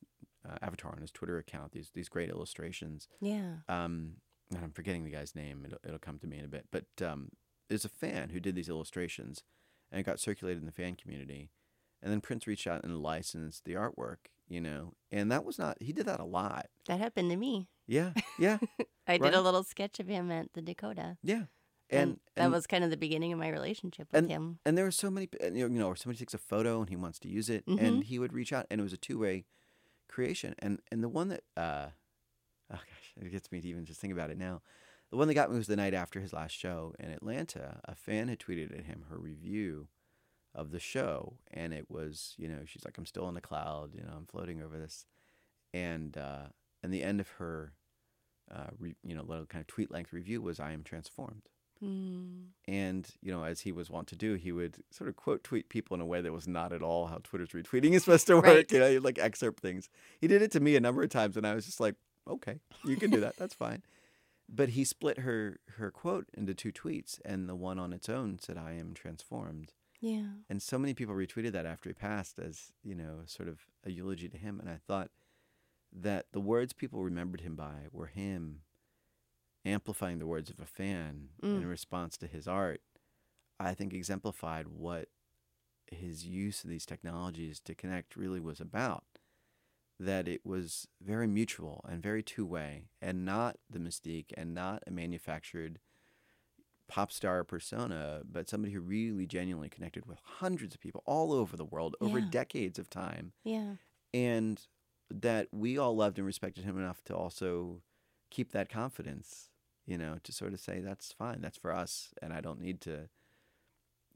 uh, 0.48 0.56
avatar 0.62 0.92
on 0.92 1.02
his 1.02 1.10
twitter 1.12 1.36
account 1.38 1.72
these 1.72 1.90
these 1.94 2.08
great 2.08 2.30
illustrations. 2.30 3.08
Yeah. 3.20 3.56
um 3.68 4.14
and 4.54 4.64
i'm 4.64 4.72
forgetting 4.72 5.04
the 5.04 5.10
guy's 5.10 5.34
name. 5.34 5.64
It'll, 5.66 5.78
it'll 5.84 5.98
come 5.98 6.18
to 6.20 6.26
me 6.26 6.38
in 6.38 6.44
a 6.44 6.48
bit. 6.48 6.66
But 6.72 6.86
um 7.04 7.30
there's 7.68 7.84
a 7.84 7.88
fan 7.90 8.30
who 8.30 8.40
did 8.40 8.54
these 8.54 8.68
illustrations 8.68 9.42
and 9.92 10.00
it 10.00 10.04
got 10.04 10.20
circulated 10.20 10.62
in 10.62 10.66
the 10.66 10.72
fan 10.72 10.94
community. 10.96 11.50
And 12.02 12.10
then 12.12 12.20
prince 12.20 12.46
reached 12.46 12.66
out 12.66 12.84
and 12.84 13.02
licensed 13.02 13.64
the 13.64 13.74
artwork 13.74 14.30
you 14.48 14.60
know 14.60 14.94
and 15.10 15.30
that 15.32 15.44
was 15.44 15.58
not 15.58 15.76
he 15.82 15.92
did 15.92 16.06
that 16.06 16.20
a 16.20 16.24
lot. 16.24 16.68
That 16.86 17.00
happened 17.00 17.30
to 17.32 17.36
me. 17.36 17.68
yeah 17.86 18.12
yeah. 18.38 18.58
I 19.06 19.18
did 19.18 19.34
a 19.34 19.40
little 19.42 19.62
sketch 19.62 20.00
of 20.00 20.08
him 20.08 20.30
at 20.30 20.52
the 20.54 20.62
Dakota. 20.62 21.16
yeah 21.22 21.44
And, 21.90 22.00
and, 22.00 22.20
that 22.34 22.42
and- 22.44 22.52
was 22.52 22.66
kind 22.66 22.82
of 22.84 22.90
the 22.90 22.96
beginning 22.96 23.32
of 23.32 23.38
my 23.38 23.48
relationship 23.48 24.08
with 24.12 24.18
and- 24.24 24.30
him. 24.30 24.58
And 24.64 24.76
there 24.76 24.84
were 24.84 24.90
so 24.90 25.10
many, 25.10 25.28
you 25.52 25.68
know, 25.68 25.86
or 25.88 25.96
somebody 25.96 26.18
takes 26.18 26.34
a 26.34 26.38
photo 26.38 26.80
and 26.80 26.88
he 26.88 26.96
wants 26.96 27.18
to 27.20 27.28
use 27.28 27.48
it, 27.48 27.64
Mhm. 27.66 27.80
and 27.80 28.04
he 28.04 28.18
would 28.18 28.32
reach 28.32 28.52
out, 28.52 28.66
and 28.70 28.80
it 28.80 28.84
was 28.84 28.92
a 28.92 28.96
two 28.98 29.18
way 29.18 29.44
creation. 30.08 30.54
And 30.58 30.80
and 30.90 31.02
the 31.02 31.08
one 31.08 31.28
that, 31.28 31.44
uh, 31.56 31.90
oh 32.70 32.74
gosh, 32.74 33.14
it 33.20 33.30
gets 33.30 33.52
me 33.52 33.60
to 33.60 33.68
even 33.68 33.84
just 33.84 34.00
think 34.00 34.12
about 34.12 34.30
it 34.30 34.38
now. 34.38 34.62
The 35.10 35.16
one 35.16 35.28
that 35.28 35.34
got 35.34 35.50
me 35.52 35.56
was 35.58 35.68
the 35.68 35.76
night 35.76 35.94
after 35.94 36.20
his 36.20 36.32
last 36.32 36.52
show 36.52 36.92
in 36.98 37.10
Atlanta. 37.10 37.80
A 37.84 37.94
fan 37.94 38.26
had 38.28 38.40
tweeted 38.40 38.76
at 38.76 38.86
him 38.86 39.04
her 39.08 39.18
review 39.18 39.86
of 40.52 40.72
the 40.72 40.80
show, 40.80 41.34
and 41.52 41.72
it 41.72 41.88
was, 41.90 42.34
you 42.38 42.48
know, 42.48 42.64
she's 42.64 42.84
like, 42.84 42.98
"I'm 42.98 43.06
still 43.06 43.28
in 43.28 43.34
the 43.34 43.40
cloud, 43.40 43.94
you 43.94 44.00
know, 44.02 44.14
I'm 44.16 44.26
floating 44.26 44.60
over 44.62 44.76
this," 44.78 45.06
and 45.72 46.16
uh, 46.18 46.46
and 46.82 46.92
the 46.92 47.04
end 47.04 47.20
of 47.20 47.28
her, 47.38 47.74
uh, 48.50 48.70
re, 48.78 48.96
you 49.04 49.14
know, 49.14 49.22
little 49.22 49.46
kind 49.46 49.60
of 49.60 49.66
tweet 49.68 49.90
length 49.92 50.12
review 50.12 50.42
was, 50.42 50.58
"I 50.58 50.72
am 50.72 50.82
transformed." 50.82 51.42
Mm. 51.82 52.46
And, 52.66 53.08
you 53.22 53.32
know, 53.32 53.44
as 53.44 53.60
he 53.60 53.72
was 53.72 53.90
wont 53.90 54.08
to 54.08 54.16
do, 54.16 54.34
he 54.34 54.52
would 54.52 54.78
sort 54.90 55.08
of 55.08 55.16
quote 55.16 55.44
tweet 55.44 55.68
people 55.68 55.94
in 55.94 56.00
a 56.00 56.06
way 56.06 56.20
that 56.20 56.32
was 56.32 56.48
not 56.48 56.72
at 56.72 56.82
all 56.82 57.06
how 57.06 57.18
Twitter's 57.22 57.50
retweeting 57.50 57.92
is 57.92 58.04
supposed 58.04 58.26
to 58.28 58.36
work. 58.36 58.44
Right. 58.44 58.72
You 58.72 58.78
know, 58.78 58.90
he'd 58.90 58.98
like 59.00 59.18
excerpt 59.18 59.60
things. 59.60 59.88
He 60.20 60.26
did 60.26 60.42
it 60.42 60.52
to 60.52 60.60
me 60.60 60.76
a 60.76 60.80
number 60.80 61.02
of 61.02 61.10
times, 61.10 61.36
and 61.36 61.46
I 61.46 61.54
was 61.54 61.66
just 61.66 61.80
like, 61.80 61.94
okay, 62.28 62.60
you 62.84 62.96
can 62.96 63.10
do 63.10 63.20
that. 63.20 63.36
That's 63.36 63.54
fine. 63.66 63.82
But 64.48 64.70
he 64.70 64.84
split 64.84 65.20
her 65.20 65.58
her 65.76 65.90
quote 65.90 66.28
into 66.34 66.54
two 66.54 66.72
tweets, 66.72 67.20
and 67.24 67.48
the 67.48 67.56
one 67.56 67.78
on 67.78 67.92
its 67.92 68.08
own 68.08 68.38
said, 68.38 68.56
I 68.56 68.72
am 68.72 68.94
transformed. 68.94 69.72
Yeah. 70.00 70.26
And 70.48 70.62
so 70.62 70.78
many 70.78 70.94
people 70.94 71.14
retweeted 71.14 71.52
that 71.52 71.66
after 71.66 71.88
he 71.88 71.94
passed 71.94 72.38
as, 72.38 72.72
you 72.84 72.94
know, 72.94 73.22
sort 73.26 73.48
of 73.48 73.60
a 73.84 73.90
eulogy 73.90 74.28
to 74.28 74.36
him. 74.36 74.60
And 74.60 74.68
I 74.68 74.78
thought 74.86 75.10
that 75.92 76.26
the 76.32 76.40
words 76.40 76.72
people 76.72 77.02
remembered 77.02 77.40
him 77.40 77.56
by 77.56 77.86
were 77.90 78.06
him 78.06 78.60
amplifying 79.66 80.18
the 80.18 80.26
words 80.26 80.48
of 80.50 80.60
a 80.60 80.66
fan 80.66 81.30
in 81.42 81.62
Mm. 81.62 81.68
response 81.68 82.16
to 82.18 82.26
his 82.26 82.46
art. 82.48 82.80
I 83.58 83.74
think 83.74 83.92
exemplified 83.92 84.68
what 84.68 85.08
his 85.86 86.26
use 86.26 86.64
of 86.64 86.70
these 86.70 86.86
technologies 86.86 87.60
to 87.60 87.74
connect 87.74 88.16
really 88.16 88.40
was 88.40 88.60
about. 88.60 89.04
That 89.98 90.28
it 90.28 90.44
was 90.44 90.86
very 91.00 91.26
mutual 91.26 91.84
and 91.88 92.02
very 92.02 92.22
two 92.22 92.44
way, 92.44 92.90
and 93.00 93.24
not 93.24 93.58
the 93.70 93.78
mystique 93.78 94.32
and 94.36 94.54
not 94.54 94.82
a 94.86 94.90
manufactured 94.90 95.80
pop 96.88 97.10
star 97.10 97.42
persona, 97.44 98.22
but 98.24 98.48
somebody 98.48 98.72
who 98.72 98.80
really 98.80 99.26
genuinely 99.26 99.68
connected 99.70 100.06
with 100.06 100.18
hundreds 100.22 100.74
of 100.74 100.80
people 100.80 101.02
all 101.06 101.32
over 101.32 101.56
the 101.56 101.64
world 101.64 101.96
over 102.00 102.18
Yeah. 102.20 102.28
decades 102.30 102.78
of 102.78 102.88
time. 102.90 103.32
Yeah. 103.42 103.76
And 104.14 104.64
that 105.10 105.48
we 105.52 105.78
all 105.78 105.96
loved 105.96 106.18
and 106.18 106.26
respected 106.26 106.64
him 106.64 106.76
enough 106.78 107.02
to 107.04 107.16
also 107.16 107.82
keep 108.30 108.52
that 108.52 108.68
confidence, 108.68 109.50
you 109.86 109.96
know, 109.98 110.18
to 110.22 110.32
sort 110.32 110.52
of 110.52 110.60
say, 110.60 110.80
that's 110.80 111.12
fine, 111.12 111.40
that's 111.40 111.58
for 111.58 111.72
us, 111.72 112.10
and 112.20 112.32
I 112.32 112.40
don't 112.40 112.60
need 112.60 112.80
to 112.82 113.08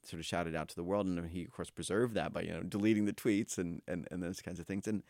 sort 0.02 0.20
of 0.20 0.26
shout 0.26 0.46
it 0.46 0.56
out 0.56 0.68
to 0.68 0.76
the 0.76 0.84
world. 0.84 1.06
And 1.06 1.30
he, 1.30 1.44
of 1.44 1.52
course, 1.52 1.70
preserved 1.70 2.14
that 2.14 2.32
by, 2.32 2.42
you 2.42 2.52
know, 2.52 2.62
deleting 2.62 3.04
the 3.04 3.12
tweets 3.12 3.58
and, 3.58 3.82
and, 3.86 4.08
and 4.10 4.22
those 4.22 4.40
kinds 4.40 4.58
of 4.58 4.66
things. 4.66 4.86
And 4.88 5.02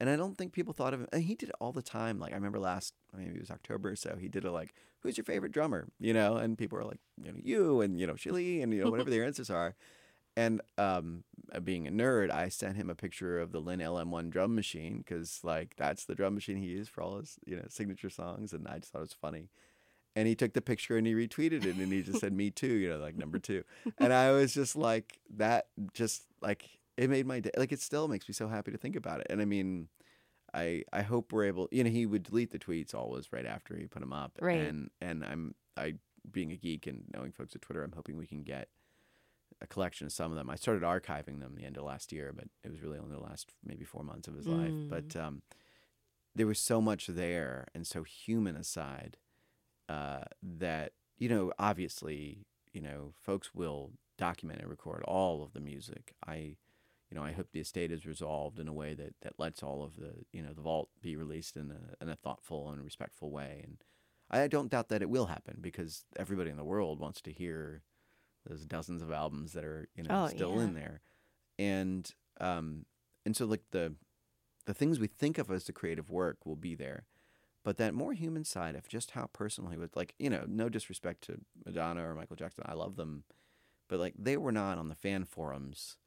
And 0.00 0.08
I 0.08 0.16
don't 0.16 0.38
think 0.38 0.52
people 0.52 0.72
thought 0.72 0.94
of 0.94 1.00
him. 1.00 1.08
And 1.12 1.24
he 1.24 1.34
did 1.34 1.50
it 1.50 1.54
all 1.60 1.72
the 1.72 1.82
time. 1.82 2.18
Like 2.18 2.32
I 2.32 2.36
remember 2.36 2.58
last, 2.58 2.94
maybe 3.16 3.34
it 3.36 3.40
was 3.40 3.50
October 3.50 3.90
or 3.90 3.96
so. 3.96 4.16
He 4.18 4.28
did 4.28 4.44
it 4.44 4.50
like, 4.50 4.74
"Who's 5.00 5.16
your 5.18 5.24
favorite 5.24 5.52
drummer?" 5.52 5.88
You 5.98 6.14
know, 6.14 6.36
and 6.36 6.56
people 6.56 6.78
were 6.78 6.84
like, 6.84 7.00
"You 7.22 7.32
know, 7.32 7.38
you 7.42 7.80
and 7.80 7.98
you 8.00 8.06
know, 8.06 8.14
Shilly 8.16 8.62
and 8.62 8.72
you 8.72 8.80
know, 8.82 8.88
whatever 8.88 9.10
their 9.10 9.24
answers 9.24 9.50
are." 9.50 9.74
And 10.36 10.60
um, 10.78 11.24
uh, 11.52 11.60
being 11.60 11.88
a 11.88 11.90
nerd, 11.90 12.30
I 12.30 12.48
sent 12.48 12.76
him 12.76 12.88
a 12.90 12.94
picture 12.94 13.40
of 13.40 13.50
the 13.50 13.60
Linn 13.60 13.80
LM1 13.80 14.30
drum 14.30 14.54
machine 14.54 14.98
because 14.98 15.40
like 15.42 15.74
that's 15.76 16.04
the 16.04 16.14
drum 16.14 16.34
machine 16.34 16.58
he 16.58 16.66
used 16.66 16.90
for 16.90 17.02
all 17.02 17.18
his 17.18 17.38
you 17.44 17.56
know 17.56 17.66
signature 17.68 18.10
songs, 18.10 18.52
and 18.52 18.68
I 18.68 18.78
just 18.78 18.92
thought 18.92 19.00
it 19.00 19.02
was 19.02 19.12
funny. 19.14 19.50
And 20.16 20.26
he 20.26 20.34
took 20.34 20.52
the 20.52 20.60
picture 20.60 20.96
and 20.96 21.06
he 21.06 21.14
retweeted 21.14 21.64
it, 21.64 21.76
and 21.76 21.92
he 21.92 22.02
just 22.02 22.20
said 22.20 22.32
"me 22.34 22.50
too," 22.50 22.74
you 22.74 22.88
know, 22.88 22.98
like 22.98 23.16
number 23.16 23.38
two. 23.38 23.62
And 23.98 24.12
I 24.12 24.32
was 24.32 24.52
just 24.52 24.74
like 24.74 25.20
that, 25.36 25.68
just 25.94 26.24
like 26.40 26.68
it 26.96 27.08
made 27.08 27.26
my 27.26 27.40
day. 27.40 27.50
Like 27.56 27.72
it 27.72 27.80
still 27.80 28.08
makes 28.08 28.28
me 28.28 28.34
so 28.34 28.48
happy 28.48 28.72
to 28.72 28.78
think 28.78 28.96
about 28.96 29.20
it. 29.20 29.28
And 29.30 29.40
I 29.40 29.44
mean, 29.44 29.88
I 30.52 30.82
I 30.92 31.02
hope 31.02 31.32
we're 31.32 31.44
able. 31.44 31.68
You 31.70 31.84
know, 31.84 31.90
he 31.90 32.06
would 32.06 32.24
delete 32.24 32.50
the 32.50 32.58
tweets 32.58 32.94
always 32.94 33.32
right 33.32 33.46
after 33.46 33.76
he 33.76 33.86
put 33.86 34.00
them 34.00 34.12
up, 34.12 34.38
Right. 34.40 34.58
And 34.58 34.90
and 35.00 35.24
I'm 35.24 35.54
I 35.76 35.94
being 36.30 36.52
a 36.52 36.56
geek 36.56 36.86
and 36.86 37.04
knowing 37.14 37.32
folks 37.32 37.54
at 37.54 37.62
Twitter, 37.62 37.82
I'm 37.82 37.92
hoping 37.92 38.16
we 38.16 38.26
can 38.26 38.42
get 38.42 38.68
a 39.60 39.66
collection 39.66 40.06
of 40.06 40.12
some 40.12 40.30
of 40.30 40.36
them. 40.36 40.50
I 40.50 40.56
started 40.56 40.82
archiving 40.82 41.40
them 41.40 41.54
the 41.56 41.64
end 41.64 41.76
of 41.76 41.84
last 41.84 42.12
year, 42.12 42.32
but 42.34 42.46
it 42.64 42.70
was 42.70 42.82
really 42.82 42.98
only 42.98 43.16
the 43.16 43.22
last 43.22 43.52
maybe 43.64 43.84
four 43.84 44.02
months 44.02 44.28
of 44.28 44.34
his 44.34 44.46
life. 44.46 44.70
Mm. 44.70 44.88
But 44.88 45.16
um, 45.16 45.42
there 46.34 46.46
was 46.46 46.60
so 46.60 46.80
much 46.80 47.06
there 47.06 47.66
and 47.74 47.86
so 47.86 48.02
human 48.02 48.56
aside 48.56 49.16
uh, 49.88 50.24
that 50.42 50.92
you 51.18 51.28
know, 51.28 51.52
obviously, 51.58 52.46
you 52.72 52.80
know, 52.80 53.12
folks 53.20 53.54
will 53.54 53.90
document 54.16 54.60
and 54.60 54.68
record 54.70 55.02
all 55.06 55.42
of 55.42 55.52
the 55.52 55.60
music. 55.60 56.14
I, 56.26 56.56
you 57.10 57.14
know, 57.16 57.22
I 57.22 57.32
hope 57.32 57.48
the 57.52 57.60
estate 57.60 57.90
is 57.90 58.04
resolved 58.06 58.58
in 58.58 58.68
a 58.68 58.72
way 58.72 58.94
that 58.94 59.14
that 59.22 59.34
lets 59.38 59.62
all 59.62 59.82
of 59.82 59.96
the 59.96 60.12
you 60.32 60.42
know 60.42 60.52
the 60.52 60.60
vault 60.62 60.88
be 61.00 61.16
released 61.16 61.56
in 61.56 61.70
a 61.72 62.02
in 62.02 62.08
a 62.08 62.16
thoughtful 62.16 62.70
and 62.70 62.84
respectful 62.84 63.30
way. 63.30 63.62
And 63.64 63.78
I 64.30 64.46
don't 64.46 64.70
doubt 64.70 64.88
that 64.90 65.02
it 65.02 65.08
will 65.10 65.26
happen 65.26 65.58
because 65.60 66.04
everybody 66.16 66.50
in 66.50 66.56
the 66.58 66.64
world 66.64 67.00
wants 67.00 67.20
to 67.22 67.32
hear 67.32 67.82
those 68.46 68.64
dozens 68.66 69.02
of 69.02 69.10
albums 69.10 69.52
that 69.54 69.64
are 69.64 69.88
you 69.96 70.02
know 70.04 70.24
Oh, 70.24 70.28
still 70.28 70.56
yeah. 70.56 70.62
in 70.64 70.74
there, 70.74 71.00
and 71.58 72.10
um 72.40 72.84
and 73.26 73.34
so 73.36 73.46
like 73.46 73.64
the 73.70 73.94
the 74.66 74.74
things 74.74 75.00
we 75.00 75.06
think 75.06 75.38
of 75.38 75.50
as 75.50 75.64
the 75.64 75.72
creative 75.72 76.10
work 76.10 76.44
will 76.44 76.56
be 76.56 76.74
there, 76.74 77.06
but 77.68 77.76
that 77.76 77.92
more 77.92 78.14
human 78.14 78.44
side 78.44 78.74
of 78.74 78.88
just 78.88 79.10
how 79.10 79.26
personal 79.34 79.70
he 79.70 79.76
was, 79.76 79.90
like 79.94 80.14
you 80.18 80.30
know, 80.30 80.44
no 80.48 80.70
disrespect 80.70 81.20
to 81.24 81.38
Madonna 81.66 82.02
or 82.08 82.14
Michael 82.14 82.34
Jackson, 82.36 82.64
I 82.66 82.72
love 82.72 82.96
them, 82.96 83.24
but 83.88 84.00
like 84.00 84.14
they 84.18 84.38
were 84.38 84.52
not 84.52 84.78
on 84.78 84.88
the 84.88 84.94
fan 84.94 85.26
forums 85.26 85.98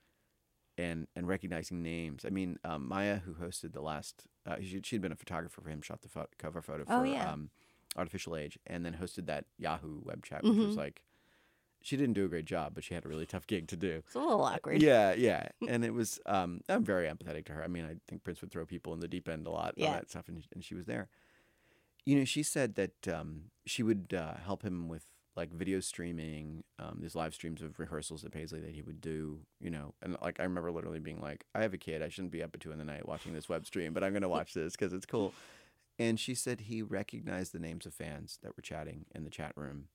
and 0.76 1.06
and 1.16 1.28
recognizing 1.28 1.84
names. 1.84 2.26
I 2.26 2.30
mean, 2.32 2.58
um, 2.64 2.88
Maya, 2.88 3.18
who 3.20 3.36
hosted 3.36 3.74
the 3.74 3.82
last, 3.82 4.24
uh, 4.48 4.56
she, 4.60 4.82
she'd 4.84 5.02
been 5.02 5.12
a 5.12 5.16
photographer 5.16 5.62
for 5.62 5.70
him, 5.70 5.84
shot 5.84 6.02
the 6.02 6.10
pho- 6.10 6.26
cover 6.40 6.64
photo 6.64 6.84
for 6.84 6.94
Oh, 6.94 7.04
yeah. 7.04 7.32
um, 7.32 7.52
Art 7.96 8.08
Official 8.08 8.36
Age, 8.36 8.58
and 8.66 8.84
then 8.84 8.98
hosted 9.00 9.28
that 9.28 9.46
Yahoo 9.60 10.02
web 10.04 10.26
chat, 10.26 10.44
which 10.44 10.58
was 10.58 10.74
Mhm. 10.76 10.78
like, 10.78 11.04
she 11.84 11.96
didn't 11.96 12.14
do 12.14 12.26
a 12.26 12.28
great 12.28 12.46
job, 12.46 12.74
but 12.74 12.84
she 12.84 12.96
had 12.96 13.06
a 13.06 13.10
really 13.10 13.28
tough 13.28 13.46
gig 13.46 13.68
to 13.68 13.76
do. 13.76 14.02
It's 14.08 14.16
a 14.16 14.20
little 14.20 14.42
awkward. 14.44 14.82
Yeah, 14.82 15.14
yeah, 15.14 15.50
and 15.68 15.86
it 15.86 15.94
was. 15.94 16.20
Um, 16.26 16.62
I'm 16.70 16.84
very 16.84 17.08
empathetic 17.08 17.46
to 17.46 17.54
her. 17.54 17.64
I 17.64 17.68
mean, 17.68 17.86
I 17.86 17.98
think 18.08 18.24
Prince 18.24 18.42
would 18.42 18.50
throw 18.52 18.66
people 18.66 18.94
in 18.94 19.00
the 19.00 19.08
deep 19.08 19.30
end 19.30 19.46
a 19.46 19.52
lot 19.52 19.76
Yeah. 19.78 19.88
on 19.88 19.94
that 19.94 20.10
stuff, 20.10 20.28
and, 20.28 20.44
and 20.54 20.64
she 20.64 20.74
was 20.74 20.86
there. 20.88 21.10
You 22.06 22.18
know, 22.18 22.26
she 22.26 22.44
said 22.44 22.76
that 22.76 23.08
um, 23.08 23.52
she 23.66 23.84
would 23.84 24.14
uh, 24.18 24.36
help 24.44 24.64
him 24.64 24.88
with 24.88 25.06
like 25.36 25.54
video 25.54 25.80
streaming, 25.80 26.64
um, 26.78 26.98
these 27.00 27.16
live 27.16 27.34
streams 27.34 27.62
of 27.62 27.80
rehearsals 27.80 28.26
at 28.26 28.32
Paisley 28.32 28.60
that 28.60 28.72
he 28.72 28.82
would 28.82 29.00
do. 29.00 29.40
You 29.60 29.70
know, 29.70 29.94
and 30.02 30.18
like 30.22 30.40
I 30.40 30.44
remember 30.44 30.72
literally 30.72 31.00
being 31.00 31.22
like, 31.22 31.46
"I 31.56 31.62
have 31.62 31.74
a 31.74 31.78
kid. 31.78 32.02
I 32.02 32.10
shouldn't 32.10 32.32
be 32.32 32.44
up 32.44 32.54
at 32.54 32.62
two 32.62 32.72
in 32.72 32.80
the 32.80 32.86
night 32.86 33.08
watching 33.08 33.34
this 33.34 33.48
web 33.48 33.66
stream, 33.66 33.94
but 33.94 34.04
I'm 34.04 34.14
going 34.14 34.24
to 34.24 34.30
watch 34.30 34.54
this 34.54 34.74
because 34.74 34.94
it's 34.94 35.06
cool." 35.06 35.34
And 36.00 36.20
she 36.20 36.34
said 36.34 36.62
he 36.62 36.82
recognized 36.82 37.54
the 37.54 37.60
names 37.60 37.86
of 37.86 37.94
fans 37.94 38.40
that 38.42 38.58
were 38.58 38.64
chatting 38.64 39.06
in 39.14 39.24
the 39.24 39.30
chat 39.30 39.54
room 39.56 39.86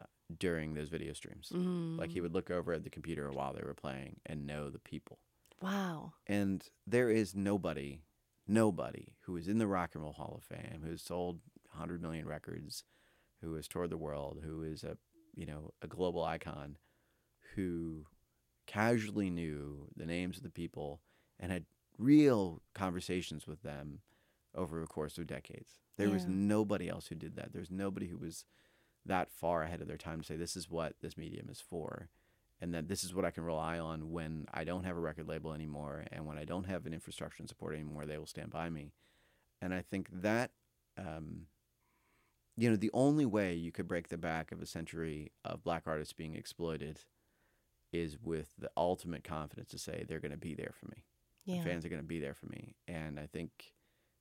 uh, 0.00 0.04
during 0.38 0.72
those 0.72 0.88
video 0.88 1.12
streams. 1.12 1.52
Mm. 1.54 1.98
Like 1.98 2.10
he 2.10 2.22
would 2.22 2.32
look 2.32 2.50
over 2.50 2.72
at 2.72 2.84
the 2.84 2.90
computer 2.90 3.30
while 3.30 3.52
they 3.52 3.62
were 3.62 3.74
playing 3.74 4.16
and 4.24 4.46
know 4.46 4.70
the 4.70 4.78
people. 4.78 5.18
Wow. 5.60 6.12
And 6.26 6.64
there 6.86 7.10
is 7.10 7.34
nobody, 7.34 8.00
nobody 8.46 9.14
who 9.22 9.36
is 9.36 9.48
in 9.48 9.58
the 9.58 9.66
Rock 9.66 9.90
and 9.94 10.02
Roll 10.02 10.12
Hall 10.12 10.38
of 10.38 10.44
Fame, 10.44 10.82
who 10.84 10.90
has 10.90 11.02
sold 11.02 11.40
100 11.70 12.00
million 12.00 12.26
records, 12.26 12.84
who 13.42 13.54
has 13.54 13.68
toured 13.68 13.90
the 13.90 13.96
world, 13.96 14.40
who 14.44 14.62
is 14.62 14.84
a, 14.84 14.96
you 15.34 15.46
know, 15.46 15.72
a 15.82 15.86
global 15.86 16.24
icon, 16.24 16.76
who 17.54 18.06
casually 18.66 19.30
knew 19.30 19.88
the 19.96 20.06
names 20.06 20.36
of 20.36 20.42
the 20.42 20.50
people 20.50 21.00
and 21.38 21.52
had 21.52 21.64
real 21.98 22.62
conversations 22.74 23.46
with 23.46 23.62
them 23.62 24.00
over 24.54 24.82
a 24.82 24.86
course 24.86 25.18
of 25.18 25.26
decades. 25.26 25.80
There 25.96 26.10
was 26.10 26.26
nobody 26.26 26.88
else 26.88 27.06
who 27.06 27.14
did 27.14 27.36
that. 27.36 27.52
There's 27.52 27.70
nobody 27.70 28.08
who 28.08 28.18
was 28.18 28.44
that 29.04 29.30
far 29.30 29.62
ahead 29.62 29.80
of 29.80 29.88
their 29.88 29.96
time 29.96 30.20
to 30.20 30.26
say 30.26 30.36
this 30.36 30.56
is 30.56 30.70
what 30.70 30.96
this 31.00 31.16
medium 31.16 31.48
is 31.48 31.60
for 31.60 32.08
and 32.60 32.74
that 32.74 32.88
this 32.88 33.04
is 33.04 33.14
what 33.14 33.24
I 33.24 33.30
can 33.30 33.44
rely 33.44 33.78
on 33.78 34.10
when 34.10 34.46
I 34.52 34.64
don't 34.64 34.84
have 34.84 34.96
a 34.96 35.00
record 35.00 35.28
label 35.28 35.52
anymore 35.52 36.04
and 36.10 36.26
when 36.26 36.38
I 36.38 36.44
don't 36.44 36.64
have 36.64 36.86
an 36.86 36.94
infrastructure 36.94 37.42
and 37.42 37.48
support 37.48 37.74
anymore 37.74 38.06
they 38.06 38.18
will 38.18 38.26
stand 38.26 38.50
by 38.50 38.70
me. 38.70 38.92
And 39.60 39.74
I 39.74 39.82
think 39.82 40.08
that 40.12 40.50
um, 40.98 41.46
you 42.56 42.70
know 42.70 42.76
the 42.76 42.90
only 42.94 43.26
way 43.26 43.54
you 43.54 43.72
could 43.72 43.88
break 43.88 44.08
the 44.08 44.18
back 44.18 44.52
of 44.52 44.62
a 44.62 44.66
century 44.66 45.32
of 45.44 45.62
black 45.62 45.84
artists 45.86 46.14
being 46.14 46.34
exploited 46.34 47.00
is 47.92 48.18
with 48.20 48.54
the 48.58 48.70
ultimate 48.76 49.24
confidence 49.24 49.70
to 49.70 49.78
say 49.78 50.04
they're 50.06 50.20
going 50.20 50.32
to 50.32 50.38
be 50.38 50.54
there 50.54 50.72
for 50.78 50.86
me. 50.86 51.04
Yeah. 51.44 51.58
the 51.58 51.68
fans 51.68 51.84
are 51.84 51.88
going 51.88 52.02
to 52.02 52.06
be 52.06 52.18
there 52.18 52.34
for 52.34 52.46
me. 52.46 52.74
And 52.88 53.20
I 53.20 53.26
think 53.26 53.72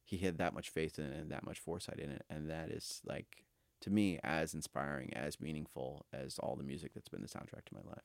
he 0.03 0.17
had 0.17 0.37
that 0.37 0.53
much 0.53 0.69
faith 0.69 0.99
in 0.99 1.05
it 1.05 1.17
and 1.17 1.31
that 1.31 1.43
much 1.43 1.59
foresight 1.59 1.99
in 1.99 2.11
it. 2.11 2.23
And 2.29 2.49
that 2.51 2.69
is 2.69 3.01
like 3.03 3.45
to 3.81 3.89
me 3.89 4.19
as 4.23 4.53
inspiring 4.53 5.11
as 5.15 5.39
meaningful 5.39 6.05
as 6.13 6.37
all 6.37 6.55
the 6.55 6.63
music 6.63 6.93
that's 6.93 7.09
been 7.09 7.21
the 7.21 7.27
soundtrack 7.27 7.65
to 7.65 7.73
my 7.73 7.81
life 7.87 8.03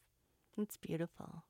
That's 0.61 0.77
beautiful. 0.77 1.45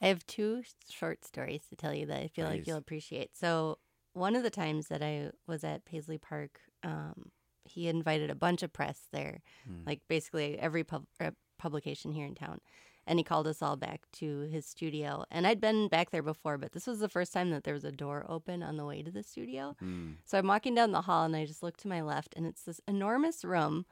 I 0.00 0.08
have 0.08 0.26
two 0.26 0.62
short 0.90 1.24
stories 1.24 1.62
to 1.70 1.76
tell 1.76 1.94
you 1.94 2.06
that 2.06 2.20
I 2.20 2.28
feel 2.28 2.46
like 2.46 2.66
you'll 2.66 2.76
appreciate. 2.78 3.36
So, 3.36 3.78
one 4.12 4.36
of 4.36 4.42
the 4.42 4.50
times 4.50 4.88
that 4.88 5.02
I 5.02 5.30
was 5.46 5.64
at 5.64 5.84
Paisley 5.84 6.18
Park, 6.18 6.60
um, 6.82 7.30
he 7.64 7.88
invited 7.88 8.30
a 8.30 8.34
bunch 8.34 8.62
of 8.62 8.72
press 8.72 9.08
there, 9.12 9.40
Mm. 9.68 9.86
like 9.86 10.00
basically 10.08 10.58
every 10.58 10.84
pub- 10.84 11.06
uh, 11.20 11.30
publication 11.58 12.12
here 12.12 12.26
in 12.26 12.34
town. 12.34 12.60
And 13.06 13.18
he 13.18 13.24
called 13.24 13.46
us 13.46 13.60
all 13.60 13.76
back 13.76 14.02
to 14.14 14.40
his 14.42 14.66
studio. 14.66 15.24
And 15.30 15.46
I'd 15.46 15.60
been 15.60 15.88
back 15.88 16.10
there 16.10 16.22
before, 16.22 16.56
but 16.58 16.72
this 16.72 16.86
was 16.86 17.00
the 17.00 17.08
first 17.08 17.32
time 17.32 17.50
that 17.50 17.64
there 17.64 17.74
was 17.74 17.84
a 17.84 17.92
door 17.92 18.24
open 18.28 18.62
on 18.62 18.76
the 18.76 18.84
way 18.86 19.02
to 19.02 19.10
the 19.10 19.22
studio. 19.22 19.74
Mm. 19.82 20.16
So 20.24 20.38
I'm 20.38 20.46
walking 20.46 20.74
down 20.74 20.92
the 20.92 21.02
hall 21.02 21.24
and 21.24 21.34
I 21.36 21.44
just 21.44 21.62
look 21.62 21.76
to 21.78 21.88
my 21.88 22.00
left, 22.02 22.34
and 22.36 22.46
it's 22.46 22.62
this 22.62 22.80
enormous 22.88 23.44
room 23.44 23.84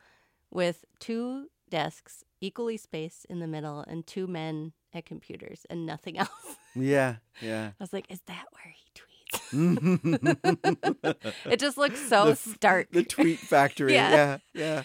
with 0.50 0.84
two 0.98 1.48
desks 1.70 2.22
equally 2.42 2.76
spaced 2.76 3.24
in 3.30 3.38
the 3.40 3.46
middle 3.46 3.80
and 3.86 4.06
two 4.06 4.26
men 4.26 4.72
at 4.92 5.06
computers 5.06 5.64
and 5.70 5.86
nothing 5.86 6.18
else. 6.24 6.28
yeah 6.74 7.16
yeah 7.40 7.68
I 7.68 7.82
was 7.82 7.92
like, 7.92 8.06
is 8.10 8.20
that 8.26 8.44
where 8.52 8.74
he 8.74 8.84
tweets? 8.94 9.08
It 11.50 11.58
just 11.58 11.78
looks 11.78 12.00
so 12.08 12.28
f- 12.30 12.38
stark. 12.38 12.90
the 12.92 13.02
tweet 13.04 13.38
factory 13.38 13.94
Yeah. 14.00 14.10
yeah 14.12 14.38
yeah, 14.54 14.82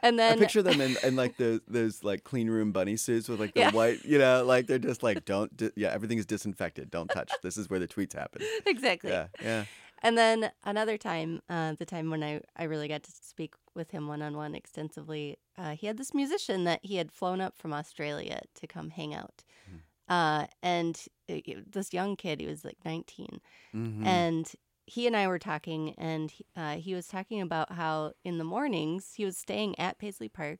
and 0.00 0.14
I 0.20 0.30
then 0.30 0.38
picture 0.38 0.62
them 0.62 0.80
in, 0.80 0.96
in 1.02 1.16
like 1.16 1.36
the 1.36 1.60
those 1.68 2.02
like 2.02 2.24
clean 2.24 2.48
room 2.48 2.72
bunny 2.72 2.96
suits 2.96 3.28
with 3.28 3.40
like 3.40 3.54
the 3.54 3.60
Yeah. 3.60 3.70
white 3.72 4.04
you 4.04 4.18
know 4.18 4.44
like 4.44 4.66
they're 4.66 4.78
just 4.78 5.02
like 5.02 5.24
don't 5.24 5.54
di- 5.56 5.72
yeah 5.76 5.88
everything 5.92 6.18
is 6.18 6.26
disinfected 6.26 6.90
don't 6.90 7.08
touch 7.08 7.30
this 7.42 7.56
is 7.58 7.68
where 7.68 7.78
the 7.80 7.88
tweets 7.88 8.14
happen 8.14 8.40
exactly. 8.66 9.10
yeah 9.10 9.26
yeah 9.42 9.64
And 10.02 10.16
then 10.16 10.50
another 10.64 10.96
time, 10.96 11.42
uh, 11.50 11.74
the 11.78 11.84
time 11.84 12.08
when 12.08 12.22
I, 12.24 12.40
I 12.56 12.64
really 12.64 12.88
got 12.88 13.02
to 13.02 13.10
speak 13.20 13.52
with 13.74 13.90
him 13.90 14.08
one 14.08 14.22
on 14.22 14.36
one 14.36 14.54
extensively, 14.54 15.38
uh, 15.56 15.70
he 15.76 15.86
had 15.86 15.96
this 15.96 16.14
musician 16.14 16.64
that 16.64 16.80
he 16.82 16.96
had 16.96 17.12
flown 17.12 17.40
up 17.40 17.56
from 17.56 17.72
Australia 17.72 18.40
to 18.54 18.66
come 18.66 18.90
hang 18.90 19.14
out. 19.14 19.42
Hmm. 19.68 20.12
Uh, 20.12 20.46
and 20.62 21.04
uh, 21.28 21.36
this 21.70 21.92
young 21.92 22.16
kid, 22.16 22.40
he 22.40 22.46
was 22.46 22.64
like 22.64 22.78
19. 22.84 23.40
Mhm. 23.74 24.04
And 24.04 24.52
he 24.86 25.06
and 25.06 25.16
I 25.16 25.28
were 25.28 25.38
talking, 25.38 25.94
and 25.96 26.32
he- 26.32 26.44
uh, 26.56 26.76
he 26.78 26.94
was 26.94 27.06
talking 27.06 27.40
about 27.40 27.72
how 27.72 28.14
in 28.24 28.38
the 28.38 28.44
mornings 28.44 29.14
he 29.14 29.24
was 29.24 29.38
staying 29.38 29.78
at 29.78 29.98
Paisley 29.98 30.28
Park. 30.28 30.58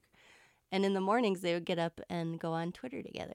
And 0.71 0.85
in 0.85 0.95
the 0.95 1.01
mornings, 1.01 1.41
they 1.41 1.53
would 1.53 1.65
get 1.65 1.81
up 1.81 2.01
and 2.09 2.39
go 2.39 2.53
on 2.53 2.71
Twitter 2.73 3.03
together 3.03 3.35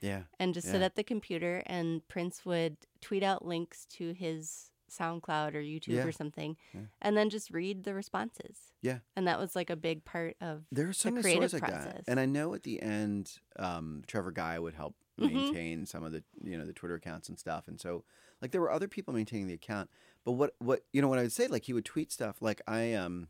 yeah 0.00 0.22
and 0.40 0.52
just 0.52 0.66
sit 0.68 0.82
at 0.82 0.96
the 0.96 1.04
computer 1.04 1.62
and 1.66 2.06
Prince 2.08 2.44
would 2.44 2.76
tweet 3.00 3.22
out 3.22 3.44
links 3.46 3.86
to 3.86 4.12
his 4.12 4.71
SoundCloud 4.96 5.54
or 5.54 5.62
YouTube 5.62 5.88
Yeah. 5.94 6.04
or 6.04 6.12
something 6.12 6.56
Yeah. 6.74 6.80
and 7.00 7.16
then 7.16 7.30
just 7.30 7.50
read 7.50 7.84
the 7.84 7.94
responses. 7.94 8.72
Yeah. 8.82 8.98
And 9.16 9.26
that 9.26 9.38
was 9.38 9.56
like 9.56 9.70
a 9.70 9.76
big 9.76 10.04
part 10.04 10.36
of 10.40 10.64
There 10.70 10.88
are 10.88 10.92
so 10.92 11.10
many 11.10 11.22
creative 11.22 11.52
like 11.52 11.62
that, 11.62 11.82
process. 11.82 12.04
and 12.08 12.20
I 12.20 12.26
know 12.26 12.54
at 12.54 12.62
the 12.64 12.80
end, 12.82 13.38
um, 13.56 14.02
Trevor 14.06 14.30
Guy 14.32 14.58
would 14.58 14.74
help 14.74 14.94
Mhm. 15.18 15.32
maintain 15.32 15.86
some 15.86 16.02
of 16.04 16.12
the 16.12 16.24
you 16.42 16.56
know 16.58 16.64
the 16.66 16.72
Twitter 16.72 16.94
accounts 16.94 17.28
and 17.28 17.38
stuff, 17.38 17.68
and 17.68 17.80
so 17.80 18.04
like 18.40 18.50
there 18.50 18.60
were 18.60 18.70
other 18.72 18.88
people 18.88 19.12
maintaining 19.14 19.46
the 19.46 19.54
account. 19.54 19.90
But 20.24 20.32
what 20.32 20.54
what 20.58 20.84
you 20.92 21.00
know 21.02 21.08
what 21.08 21.18
I 21.18 21.22
would 21.22 21.32
say 21.32 21.46
like 21.48 21.64
he 21.64 21.72
would 21.72 21.84
tweet 21.84 22.10
stuff 22.10 22.40
like 22.40 22.60
I 22.66 22.94
um 22.94 23.28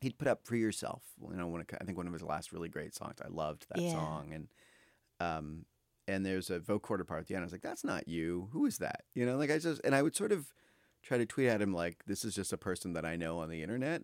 he'd 0.00 0.18
put 0.18 0.28
up 0.28 0.44
"Free 0.44 0.60
Yourself," 0.60 1.02
you 1.20 1.36
know 1.36 1.46
one 1.48 1.60
of, 1.60 1.66
I 1.80 1.84
think 1.84 1.96
one 1.96 2.06
of 2.08 2.12
his 2.12 2.22
last 2.22 2.52
really 2.52 2.68
great 2.68 2.94
songs. 2.94 3.20
I 3.24 3.28
loved 3.28 3.66
that 3.70 3.80
Yeah. 3.80 3.92
song, 3.92 4.32
and 4.32 4.48
um 5.20 5.66
and 6.08 6.24
there's 6.24 6.48
a 6.50 6.58
vocoder 6.58 7.06
part 7.06 7.20
at 7.20 7.26
the 7.26 7.34
end. 7.34 7.42
I 7.42 7.46
was 7.46 7.52
like, 7.52 7.60
that's 7.62 7.84
not 7.84 8.08
you. 8.08 8.48
Who 8.52 8.64
is 8.66 8.78
that? 8.78 9.04
You 9.14 9.26
know, 9.26 9.36
like 9.36 9.50
I 9.50 9.58
just 9.58 9.80
and 9.84 9.94
I 9.94 10.02
would 10.02 10.16
sort 10.16 10.32
of 10.32 10.52
try 11.02 11.18
to 11.18 11.26
tweet 11.26 11.48
at 11.48 11.62
him 11.62 11.72
like 11.72 12.04
this 12.06 12.24
is 12.24 12.34
just 12.34 12.52
a 12.52 12.58
person 12.58 12.92
that 12.94 13.04
I 13.04 13.16
know 13.16 13.38
on 13.38 13.48
the 13.48 13.62
internet. 13.62 14.02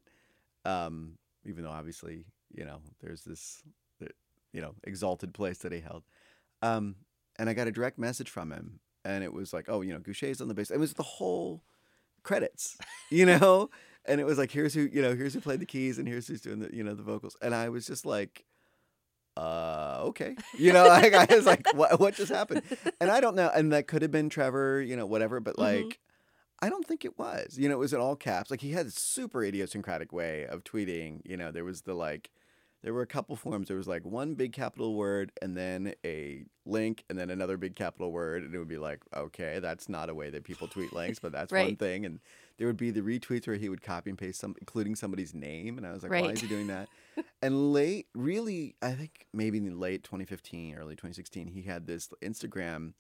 Um, 0.64 1.18
even 1.44 1.64
though 1.64 1.70
obviously, 1.70 2.24
you 2.54 2.64
know, 2.64 2.80
there's 3.02 3.22
this, 3.22 3.62
uh, 4.02 4.07
you 4.52 4.61
know, 4.61 4.74
exalted 4.85 5.35
place 5.35 5.59
that 5.59 5.72
he 5.72 5.80
held. 5.80 6.04
Um, 6.62 6.96
and 7.38 7.50
I 7.50 7.54
got 7.54 7.66
a 7.66 7.72
direct 7.72 7.98
message 7.98 8.30
from 8.30 8.50
him, 8.52 8.80
and 9.04 9.22
it 9.22 9.33
was 9.33 9.52
like, 9.52 9.66
oh, 9.68 9.83
you 9.83 9.92
know, 9.92 9.98
Goucher's 9.98 10.40
on 10.40 10.48
the 10.48 10.54
bass. 10.54 10.70
It 10.70 10.78
was 10.78 10.94
the 10.94 11.02
whole 11.02 11.62
credits, 12.22 12.78
you 13.11 13.26
know, 13.40 13.68
and 14.07 14.20
it 14.20 14.24
was 14.24 14.38
like, 14.38 14.50
here's 14.50 14.72
who, 14.72 14.88
you 14.90 15.02
know, 15.02 15.14
here's 15.14 15.35
who 15.35 15.40
played 15.40 15.61
the 15.61 15.66
keys, 15.66 15.98
and 15.98 16.09
here's 16.09 16.28
who's 16.28 16.40
doing 16.40 16.61
the, 16.61 16.70
you 16.74 16.83
know, 16.83 16.94
the 16.94 17.02
vocals, 17.02 17.37
and 17.42 17.54
I 17.54 17.68
was 17.68 17.87
just 17.87 18.07
like, 18.07 18.46
uh, 19.37 19.98
okay, 20.04 20.37
you 20.57 20.72
know, 20.72 20.85
like, 20.88 21.12
I 21.12 21.26
was 21.35 21.44
like, 21.44 21.66
what, 21.74 22.00
what 22.00 22.14
just 22.14 22.33
happened? 22.33 22.62
And 23.00 23.11
I 23.11 23.20
don't 23.20 23.35
know, 23.35 23.50
and 23.54 23.72
that 23.72 23.87
could 23.88 24.00
have 24.02 24.12
been 24.12 24.30
Trevor, 24.30 24.80
you 24.80 24.96
know, 24.96 25.07
whatever, 25.07 25.40
but 25.40 25.59
like. 25.59 25.85
Mhm. 25.85 25.96
I 26.64 26.70
don't 26.70 26.87
think 26.87 27.05
it 27.05 27.18
was. 27.18 27.59
You 27.59 27.68
know, 27.68 27.74
it 27.74 27.79
was 27.79 27.92
in 27.92 28.00
all 28.00 28.16
caps. 28.16 28.50
Like 28.50 28.62
he 28.62 28.72
had 28.72 28.87
a 28.87 28.90
super 28.90 29.44
idiosyncratic 29.44 30.14
way 30.14 30.46
of 30.46 30.64
tweeting. 30.64 31.20
You 31.24 31.37
know, 31.37 31.50
there 31.50 31.64
was 31.64 31.83
the 31.83 31.92
like, 31.92 32.31
there 32.83 32.94
were 32.94 33.03
a 33.03 33.07
couple 33.07 33.37
forms. 33.44 33.68
There 33.68 33.77
was 33.77 33.87
like 33.87 34.03
one 34.07 34.35
big 34.35 34.55
capital 34.55 34.94
word 34.94 35.31
and 35.42 35.55
then 35.55 35.92
a 36.07 36.46
link 36.64 37.05
and 37.11 37.18
then 37.18 37.29
another 37.29 37.59
big 37.59 37.77
capital 37.77 38.12
word, 38.12 38.44
and 38.44 38.55
it 38.55 38.59
would 38.59 38.68
be 38.68 38.79
like, 38.79 39.00
okay, 39.14 39.59
that's 39.59 39.90
not 39.90 40.09
a 40.09 40.14
way 40.14 40.31
that 40.31 40.44
people 40.44 40.66
tweet 40.66 40.94
links, 40.94 41.18
but 41.18 41.33
that's 41.33 41.53
one 41.66 41.77
thing. 41.77 42.07
And 42.07 42.20
there 42.57 42.66
would 42.66 42.79
be 42.79 42.90
the 42.90 43.03
retweets 43.03 43.46
where 43.46 43.57
he 43.57 43.68
would 43.68 43.83
copy 43.83 44.09
and 44.09 44.18
paste 44.18 44.40
some, 44.40 44.55
including 44.59 44.94
somebody's 44.94 45.35
name, 45.35 45.77
and 45.77 45.87
I 45.87 45.92
was 45.92 46.03
like, 46.03 46.12
why 46.22 46.31
is 46.33 46.40
he 46.40 46.46
doing 46.46 46.68
that? 46.68 46.88
and 47.42 47.74
late, 47.74 48.07
really, 48.14 48.74
I 48.81 48.92
think 48.92 49.27
maybe 49.35 49.59
in 49.59 49.79
late 49.79 50.03
2015, 50.03 50.77
early 50.77 50.94
2016, 50.94 51.48
he 51.48 51.62
had 51.62 51.87
this 51.87 52.09
Instagram 52.22 52.94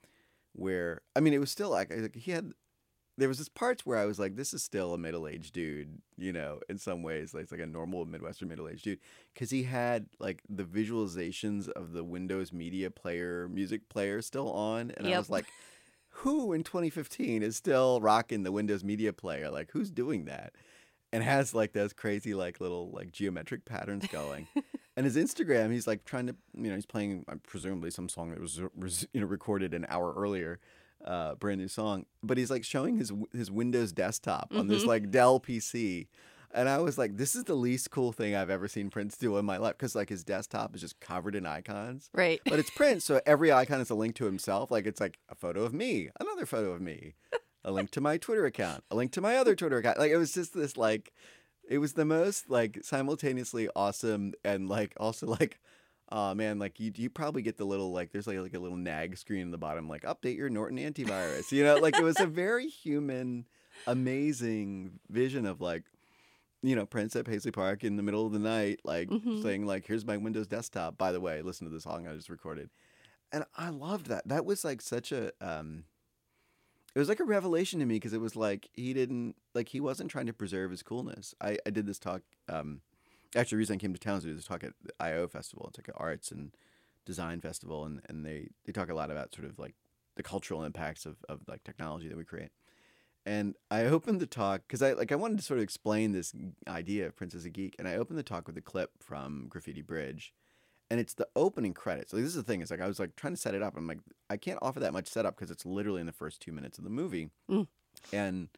where 0.52 1.00
I 1.16 1.20
mean, 1.20 1.32
it 1.32 1.40
was 1.40 1.50
still 1.50 1.70
like, 1.70 1.90
like 1.90 2.14
he 2.14 2.30
had 2.30 2.52
there 3.16 3.28
was 3.28 3.38
this 3.38 3.48
parts 3.48 3.86
where 3.86 3.98
I 3.98 4.06
was 4.06 4.18
like, 4.18 4.36
this 4.36 4.52
is 4.52 4.62
still 4.62 4.92
a 4.92 4.98
middle 4.98 5.28
aged 5.28 5.52
dude, 5.52 6.00
you 6.16 6.32
know, 6.32 6.60
in 6.68 6.78
some 6.78 7.02
ways, 7.02 7.32
like 7.32 7.44
it's 7.44 7.52
like 7.52 7.60
a 7.60 7.66
normal 7.66 8.04
Midwestern 8.06 8.48
middle 8.48 8.68
aged 8.68 8.84
dude, 8.84 8.98
because 9.32 9.50
he 9.50 9.62
had 9.62 10.06
like 10.18 10.42
the 10.48 10.64
visualizations 10.64 11.68
of 11.68 11.92
the 11.92 12.02
Windows 12.02 12.52
Media 12.52 12.90
Player 12.90 13.48
music 13.48 13.88
player 13.88 14.20
still 14.20 14.50
on, 14.50 14.90
and 14.96 15.06
I 15.06 15.18
was 15.18 15.30
like, 15.30 15.46
who 16.08 16.52
in 16.52 16.62
2015 16.62 17.42
is 17.42 17.56
still 17.56 18.00
rocking 18.00 18.42
the 18.42 18.52
Windows 18.52 18.84
Media 18.84 19.12
Player? 19.12 19.50
Like, 19.50 19.70
who's 19.72 19.90
doing 19.90 20.24
that? 20.26 20.52
And 21.12 21.22
has 21.22 21.54
like 21.54 21.72
those 21.72 21.92
crazy 21.92 22.34
like 22.34 22.60
little 22.60 22.90
like 22.90 23.12
geometric 23.12 23.64
patterns 23.64 24.06
going. 24.08 24.48
and 24.96 25.06
his 25.06 25.16
Instagram, 25.16 25.70
he's 25.70 25.86
like 25.86 26.04
trying 26.04 26.26
to, 26.26 26.34
you 26.56 26.68
know, 26.68 26.74
he's 26.74 26.86
playing 26.86 27.24
uh, 27.28 27.36
presumably 27.46 27.90
some 27.90 28.08
song 28.08 28.30
that 28.30 28.40
was, 28.40 28.60
was 28.76 29.06
you 29.12 29.20
know 29.20 29.26
recorded 29.26 29.74
an 29.74 29.86
hour 29.88 30.12
earlier 30.16 30.58
uh, 31.04 31.34
brand 31.36 31.60
new 31.60 31.68
song, 31.68 32.06
but 32.22 32.38
he's 32.38 32.50
like 32.50 32.64
showing 32.64 32.96
his 32.96 33.12
his 33.32 33.50
Windows 33.50 33.92
desktop 33.92 34.52
on 34.54 34.68
this 34.68 34.82
Mhm. 34.84 34.86
like 34.86 35.10
Dell 35.10 35.38
PC, 35.40 36.08
and 36.52 36.68
I 36.68 36.78
was 36.78 36.96
like, 36.98 37.16
this 37.16 37.34
is 37.34 37.44
the 37.44 37.54
least 37.54 37.90
cool 37.90 38.12
thing 38.12 38.34
I've 38.34 38.50
ever 38.50 38.68
seen 38.68 38.88
Prince 38.90 39.16
do 39.16 39.36
in 39.38 39.44
my 39.44 39.56
life 39.58 39.76
because 39.76 39.94
like 39.94 40.08
his 40.08 40.24
desktop 40.24 40.74
is 40.74 40.80
just 40.80 41.00
covered 41.00 41.34
in 41.34 41.44
icons, 41.46 42.08
Right. 42.14 42.40
but 42.46 42.58
it's 42.58 42.70
Prince, 42.70 43.04
so 43.04 43.20
every 43.26 43.52
icon 43.52 43.80
is 43.80 43.90
a 43.90 43.94
link 43.94 44.14
to 44.16 44.24
himself. 44.24 44.70
Like 44.70 44.86
it's 44.86 45.00
like 45.00 45.18
a 45.28 45.34
photo 45.34 45.62
of 45.64 45.74
me, 45.74 46.10
another 46.20 46.46
photo 46.46 46.72
of 46.72 46.80
me, 46.80 47.14
a 47.64 47.70
link 47.72 47.90
to 47.92 48.00
my 48.00 48.16
Twitter 48.16 48.46
account, 48.46 48.84
a 48.90 48.94
link 48.96 49.12
to 49.12 49.20
my 49.20 49.36
other 49.36 49.54
Twitter 49.54 49.78
account. 49.78 49.98
Like 49.98 50.10
it 50.12 50.16
was 50.16 50.32
just 50.32 50.54
this 50.54 50.76
like, 50.76 51.12
it 51.68 51.78
was 51.78 51.94
the 51.94 52.04
most 52.04 52.48
like 52.48 52.78
simultaneously 52.82 53.68
awesome 53.76 54.32
and 54.44 54.68
like 54.68 54.94
also 54.98 55.26
like. 55.26 55.60
Oh 56.10 56.34
man, 56.34 56.58
like 56.58 56.78
you, 56.78 56.92
you 56.94 57.08
probably 57.10 57.42
get 57.42 57.56
the 57.56 57.64
little 57.64 57.90
like 57.92 58.12
there's 58.12 58.26
like 58.26 58.38
like 58.38 58.54
a 58.54 58.58
little 58.58 58.76
nag 58.76 59.16
screen 59.16 59.40
in 59.40 59.50
the 59.50 59.58
bottom, 59.58 59.88
like 59.88 60.02
update 60.02 60.36
your 60.36 60.50
Norton 60.50 60.78
antivirus. 60.78 61.50
You 61.50 61.64
know, 61.64 61.78
like 61.78 61.96
it 61.98 62.02
was 62.02 62.20
a 62.20 62.26
very 62.26 62.66
human, 62.68 63.46
amazing 63.86 65.00
vision 65.10 65.46
of 65.46 65.60
like, 65.60 65.84
you 66.62 66.76
know, 66.76 66.84
Prince 66.86 67.16
at 67.16 67.24
Paisley 67.24 67.50
Park 67.50 67.84
in 67.84 67.96
the 67.96 68.02
middle 68.02 68.26
of 68.26 68.32
the 68.32 68.38
night, 68.38 68.80
like 68.84 69.08
Mhm. 69.08 69.42
saying 69.42 69.66
like, 69.66 69.86
"Here's 69.86 70.04
my 70.04 70.16
Windows 70.18 70.46
desktop." 70.46 70.98
By 70.98 71.10
the 71.10 71.20
way, 71.20 71.40
listen 71.42 71.66
to 71.66 71.72
the 71.72 71.80
song 71.80 72.06
I 72.06 72.14
just 72.14 72.28
recorded, 72.28 72.70
and 73.32 73.44
I 73.56 73.70
loved 73.70 74.06
that. 74.06 74.28
That 74.28 74.44
was 74.44 74.62
like 74.64 74.82
such 74.82 75.10
a, 75.10 75.32
um, 75.40 75.84
it 76.94 76.98
was 76.98 77.08
like 77.08 77.20
a 77.20 77.24
revelation 77.24 77.80
to 77.80 77.86
me 77.86 77.96
because 77.96 78.12
it 78.12 78.20
was 78.20 78.36
like 78.36 78.68
he 78.74 78.92
didn't 78.92 79.36
like 79.54 79.68
he 79.70 79.80
wasn't 79.80 80.10
trying 80.10 80.26
to 80.26 80.32
preserve 80.32 80.70
his 80.70 80.82
coolness. 80.82 81.34
I 81.40 81.58
I 81.66 81.70
did 81.70 81.86
this 81.86 81.98
talk. 81.98 82.22
Um, 82.48 82.82
actually, 83.36 83.56
the 83.56 83.60
reason 83.60 83.74
I 83.74 83.78
came 83.78 83.92
to 83.92 84.00
town 84.00 84.18
is 84.18 84.42
to 84.42 84.48
talk 84.48 84.64
at 84.64 84.72
the 84.82 84.92
Eyeo 85.00 85.30
festival. 85.30 85.66
It's 85.68 85.78
like 85.78 85.88
an 85.88 85.94
arts 85.96 86.30
and 86.30 86.54
design 87.04 87.40
festival, 87.40 87.84
and 87.84 88.00
and 88.08 88.24
they 88.24 88.48
they 88.64 88.72
talk 88.72 88.88
a 88.90 88.94
lot 88.94 89.10
about 89.10 89.34
sort 89.34 89.46
of 89.48 89.58
like 89.58 89.74
the 90.16 90.22
cultural 90.22 90.62
impacts 90.64 91.06
of 91.06 91.16
of 91.28 91.40
like 91.48 91.64
technology 91.64 92.08
that 92.08 92.16
we 92.16 92.24
create. 92.24 92.50
And 93.26 93.54
I 93.70 93.84
opened 93.84 94.20
the 94.20 94.26
talk 94.26 94.62
because 94.66 94.82
I 94.82 94.92
like 94.92 95.10
I 95.10 95.16
wanted 95.16 95.38
to 95.38 95.44
sort 95.44 95.58
of 95.58 95.64
explain 95.64 96.12
this 96.12 96.34
idea 96.68 97.06
of 97.06 97.16
Prince 97.16 97.34
as 97.34 97.44
a 97.44 97.50
geek, 97.50 97.74
and 97.78 97.88
I 97.88 97.96
opened 97.96 98.18
the 98.18 98.22
talk 98.22 98.46
with 98.46 98.56
a 98.58 98.60
clip 98.62 98.90
from 99.00 99.46
Graffiti 99.48 99.80
Bridge, 99.82 100.32
and 100.90 101.00
it's 101.00 101.14
the 101.14 101.26
opening 101.34 101.72
credits. 101.72 102.12
Like 102.12 102.22
this 102.22 102.30
is 102.30 102.36
the 102.36 102.42
thing. 102.42 102.60
It's 102.60 102.70
like 102.70 102.82
I 102.82 102.86
was 102.86 102.98
like 103.00 103.16
trying 103.16 103.32
to 103.32 103.40
set 103.40 103.54
it 103.54 103.62
up. 103.62 103.76
I'm 103.76 103.86
like 103.86 104.00
I 104.28 104.36
can't 104.36 104.58
offer 104.60 104.78
that 104.80 104.92
much 104.92 105.08
setup 105.08 105.36
because 105.36 105.50
it's 105.50 105.64
literally 105.64 106.00
in 106.00 106.06
the 106.06 106.12
first 106.12 106.40
two 106.40 106.52
minutes 106.52 106.76
of 106.78 106.84
the 106.84 106.90
movie, 106.90 107.30
Mm. 107.50 107.66
and 108.12 108.48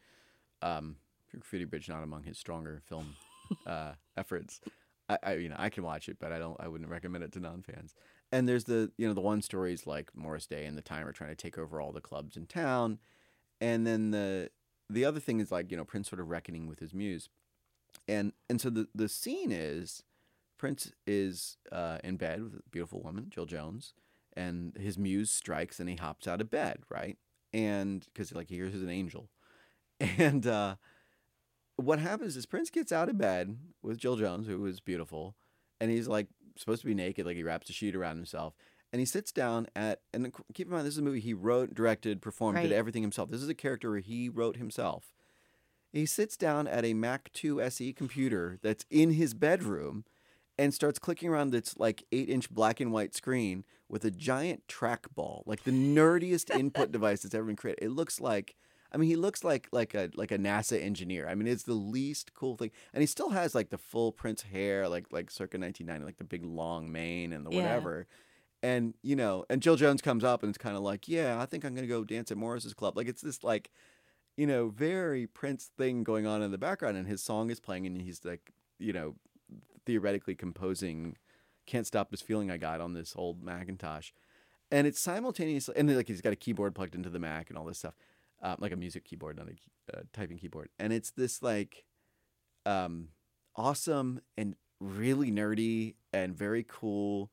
um, 0.63 0.97
Graffiti 1.33 1.65
Bridge 1.65 1.89
not 1.89 2.03
among 2.03 2.25
his 2.25 2.37
stronger 2.39 2.83
film 2.89 3.15
uh, 3.67 3.93
efforts. 4.17 4.61
I, 5.09 5.19
I 5.23 5.35
you 5.35 5.49
know 5.49 5.57
I 5.59 5.69
can 5.69 5.85
watch 5.85 6.09
it, 6.09 6.19
but 6.19 6.33
I 6.33 6.39
don't. 6.39 6.57
I 6.61 6.69
wouldn't 6.69 6.91
recommend 6.91 7.25
it 7.25 7.33
to 7.33 7.41
non 7.41 7.63
fans. 7.63 7.95
And 8.33 8.49
there's 8.49 8.65
the 8.65 8.91
you 8.97 9.07
know 9.07 9.15
the 9.15 9.21
one 9.21 9.43
stories 9.43 9.87
like 9.87 10.11
Morris 10.15 10.47
Day 10.47 10.67
and 10.67 10.77
the 10.77 10.83
Time 10.83 11.07
are 11.07 11.13
trying 11.13 11.31
to 11.31 11.37
take 11.37 11.59
over 11.59 11.81
all 11.81 11.93
the 11.93 12.01
clubs 12.01 12.37
in 12.37 12.47
town, 12.47 12.99
and 13.61 13.87
then 13.87 14.11
the 14.11 14.51
the 14.91 15.05
other 15.05 15.21
thing 15.21 15.41
is 15.41 15.51
like 15.51 15.71
you 15.71 15.77
know 15.77 15.85
Prince 15.85 16.09
sort 16.09 16.21
of 16.21 16.29
reckoning 16.29 16.67
with 16.67 16.81
his 16.81 16.93
muse, 16.95 17.29
and 18.09 18.33
and 18.49 18.61
so 18.61 18.71
the 18.71 18.89
the 18.95 19.09
scene 19.09 19.53
is 19.53 20.03
Prince 20.59 20.93
is 21.07 21.59
uh, 21.73 21.99
in 22.03 22.17
bed 22.17 22.43
with 22.43 22.55
a 22.55 22.63
beautiful 22.71 23.03
woman 23.03 23.27
Jill 23.31 23.47
Jones, 23.47 23.95
and 24.37 24.77
his 24.77 24.99
muse 24.99 25.31
strikes 25.31 25.81
and 25.81 25.89
he 25.89 25.97
hops 25.97 26.27
out 26.27 26.41
of 26.41 26.51
bed 26.51 26.81
right, 26.91 27.17
and 27.53 28.05
because 28.13 28.35
like 28.35 28.49
he 28.49 28.57
hears 28.57 28.75
an 28.75 28.91
angel, 28.91 29.29
and 30.01 30.47
uh, 30.47 30.77
what 31.77 31.99
happens 31.99 32.37
is 32.37 32.47
Prince 32.47 32.71
gets 32.71 32.93
out 32.93 33.09
of 33.09 33.19
bed 33.19 33.57
with 33.83 33.99
Jill 33.99 34.17
Jones 34.17 34.47
who 34.47 34.65
is 34.67 34.81
beautiful, 34.81 35.35
and 35.81 35.91
he's 35.91 36.09
like 36.09 36.29
supposed 36.57 36.81
to 36.83 36.87
be 36.87 36.95
naked 36.95 37.27
like 37.27 37.37
he 37.37 37.43
wraps 37.43 37.69
a 37.71 37.73
sheet 37.73 37.95
around 37.95 38.17
himself. 38.17 38.55
And 38.93 39.01
he 39.01 39.07
sits 39.07 39.33
down 39.33 39.67
at, 39.77 40.01
and 40.15 40.33
keep 40.55 40.69
in 40.69 40.73
mind, 40.73 40.87
this 40.87 40.95
is 40.95 40.99
a 40.99 41.03
movie 41.03 41.21
he 41.21 41.35
wrote, 41.35 41.75
directed, 41.75 42.23
performed, 42.23 42.57
did 42.63 42.73
everything 42.73 43.03
himself. 43.03 43.31
This 43.31 43.43
is 43.43 43.49
a 43.49 43.55
character 43.55 43.91
where 43.91 43.99
he 43.99 44.29
wrote 44.29 44.57
himself. 44.57 45.13
He 45.93 46.07
sits 46.07 46.37
down 46.37 46.67
at 46.67 46.85
a 46.85 46.95
Mac 46.95 47.31
2 47.33 47.61
SE 47.63 47.93
computer 47.93 48.59
that's 48.63 48.87
in 48.91 49.13
his 49.13 49.35
bedroom 49.35 50.05
and 50.59 50.73
starts 50.73 50.99
clicking 50.99 51.29
around 51.29 51.51
this 51.51 51.77
like 51.77 52.05
eight 52.13 52.31
inch 52.31 52.49
black 52.51 52.81
and 52.81 52.93
white 52.93 53.15
screen 53.15 53.65
with 53.89 54.05
a 54.05 54.11
giant 54.11 54.67
trackball, 54.69 55.43
like 55.47 55.65
the 55.65 55.71
nerdiest 55.71 56.55
input 56.57 56.91
device 56.93 57.23
that's 57.23 57.35
ever 57.35 57.47
been 57.47 57.57
created. 57.57 57.85
It 57.85 57.91
looks 57.91 58.21
like, 58.21 58.57
I 58.93 58.97
mean, 58.97 59.09
he 59.09 59.17
looks 59.17 59.45
like 59.45 59.69
like 59.73 59.95
a 59.95 60.11
like 60.15 60.31
a 60.31 60.39
NASA 60.39 60.81
engineer. 60.81 61.29
I 61.29 61.35
mean, 61.35 61.47
it's 61.49 61.65
the 61.65 61.75
least 61.75 62.35
cool 62.35 62.57
thing, 62.57 62.71
and 62.93 63.03
he 63.03 63.07
still 63.07 63.31
has 63.31 63.55
like 63.55 63.71
the 63.71 63.79
full 63.79 64.13
Prince 64.13 64.43
hair, 64.43 64.89
like 64.89 65.07
like 65.13 65.31
circa 65.31 65.59
1990, 65.59 66.05
like 66.05 66.19
the 66.19 66.25
big 66.25 66.45
long 66.45 66.91
mane 66.93 67.33
and 67.33 67.45
the 67.45 67.51
Yeah. 67.51 67.57
whatever. 67.63 68.07
And 68.63 68.95
you 69.03 69.17
know, 69.17 69.45
and 69.51 69.61
Jill 69.63 69.77
Jones 69.77 70.01
comes 70.03 70.25
up 70.25 70.43
and 70.43 70.51
it's 70.51 70.59
kind 70.59 70.77
of 70.77 70.83
like, 70.83 71.09
yeah, 71.09 71.41
I 71.41 71.47
think 71.47 71.65
I'm 71.65 71.75
gonna 71.75 71.87
go 71.87 72.05
dance 72.05 72.31
at 72.31 72.39
Morris's 72.39 72.75
club. 72.75 72.97
Like 72.97 73.09
it's 73.09 73.23
this 73.23 73.45
like, 73.45 73.71
you 74.37 74.47
know, 74.47 74.69
very 74.71 75.27
Prince 75.27 75.71
thing 75.77 76.05
going 76.05 76.27
on 76.27 76.43
in 76.43 76.51
the 76.51 76.59
background, 76.59 76.97
and 76.97 77.07
his 77.07 77.23
song 77.23 77.51
is 77.51 77.61
playing, 77.61 77.87
and 77.87 78.01
he's 78.01 78.25
like, 78.25 78.53
you 78.79 78.93
know, 78.93 79.15
theoretically 79.85 80.35
composing 80.35 81.17
"Can't 81.67 81.87
Stop 81.87 82.11
This 82.11 82.23
Feeling 82.23 82.51
I 82.51 82.57
Got" 82.57 82.81
on 82.81 82.95
this 82.95 83.15
old 83.17 83.43
Macintosh, 83.43 84.11
and 84.71 84.87
it's 84.87 85.01
simultaneously, 85.01 85.75
and 85.77 85.89
then, 85.89 85.97
like 85.97 86.09
he's 86.09 86.21
got 86.21 86.33
a 86.33 86.37
keyboard 86.37 86.75
plugged 86.75 86.95
into 86.95 87.11
the 87.11 87.19
Mac 87.19 87.51
and 87.51 87.59
all 87.59 87.65
this 87.67 87.79
stuff, 87.79 87.95
um, 88.43 88.57
like 88.59 88.73
a 88.73 88.77
music 88.77 89.05
keyboard, 89.05 89.37
not 89.37 89.49
a 89.49 89.99
uh, 89.99 90.03
typing 90.13 90.39
keyboard, 90.39 90.69
and 90.79 90.93
it's 90.93 91.11
this 91.11 91.43
like, 91.43 91.85
um, 92.65 93.09
awesome 93.55 94.21
and 94.37 94.55
really 94.81 95.31
nerdy 95.31 95.95
and 96.13 96.37
very 96.37 96.65
cool. 96.69 97.31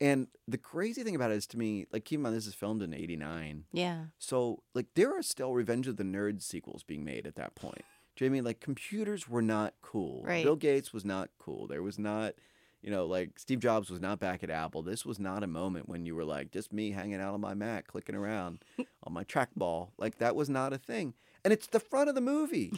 And 0.00 0.28
the 0.46 0.58
crazy 0.58 1.02
thing 1.02 1.16
about 1.16 1.32
it 1.32 1.36
is 1.36 1.46
to 1.48 1.58
me, 1.58 1.86
like 1.92 2.04
keep 2.04 2.18
in 2.18 2.22
mind 2.22 2.36
this 2.36 2.46
is 2.46 2.54
filmed 2.54 2.82
in 2.82 2.94
'89, 2.94 3.64
Yeah. 3.72 4.04
so 4.18 4.62
like 4.74 4.86
there 4.94 5.16
are 5.16 5.22
still 5.22 5.52
Revenge 5.54 5.88
of 5.88 5.96
the 5.96 6.04
Nerds 6.04 6.42
sequels 6.42 6.82
being 6.84 7.04
made 7.04 7.26
at 7.26 7.34
that 7.34 7.54
point. 7.56 7.82
Do 8.14 8.24
you 8.24 8.30
know 8.30 8.34
I 8.34 8.36
mean 8.38 8.44
like 8.44 8.60
computers 8.60 9.28
were 9.28 9.42
not 9.42 9.74
cool? 9.82 10.22
Right. 10.24 10.44
Bill 10.44 10.56
Gates 10.56 10.92
was 10.92 11.04
not 11.04 11.30
cool. 11.38 11.66
There 11.66 11.82
was 11.82 11.98
not, 11.98 12.34
you 12.82 12.90
know, 12.90 13.06
like 13.06 13.38
Steve 13.38 13.60
Jobs 13.60 13.90
was 13.90 14.00
not 14.00 14.20
back 14.20 14.42
at 14.42 14.50
Apple. 14.50 14.82
This 14.82 15.04
was 15.04 15.18
not 15.18 15.42
a 15.42 15.48
moment 15.48 15.88
when 15.88 16.06
you 16.06 16.14
were 16.14 16.24
like 16.24 16.50
just 16.50 16.72
me 16.72 16.92
hanging 16.92 17.20
out 17.20 17.34
on 17.34 17.40
my 17.40 17.54
Mac, 17.54 17.88
clicking 17.88 18.14
around 18.14 18.64
on 19.02 19.12
my 19.12 19.24
trackball. 19.24 19.90
Like 19.98 20.18
that 20.18 20.36
was 20.36 20.48
not 20.48 20.72
a 20.72 20.78
thing. 20.78 21.14
And 21.44 21.52
it's 21.52 21.66
the 21.66 21.80
front 21.80 22.08
of 22.08 22.14
the 22.14 22.20
movie. 22.20 22.72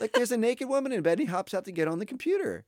like 0.00 0.12
there's 0.12 0.32
a 0.32 0.36
naked 0.38 0.68
woman 0.68 0.92
in 0.92 1.02
bed 1.02 1.18
and 1.18 1.28
he 1.28 1.32
hops 1.32 1.54
out 1.54 1.64
to 1.64 1.72
get 1.72 1.88
on 1.88 1.98
the 1.98 2.06
computer. 2.06 2.64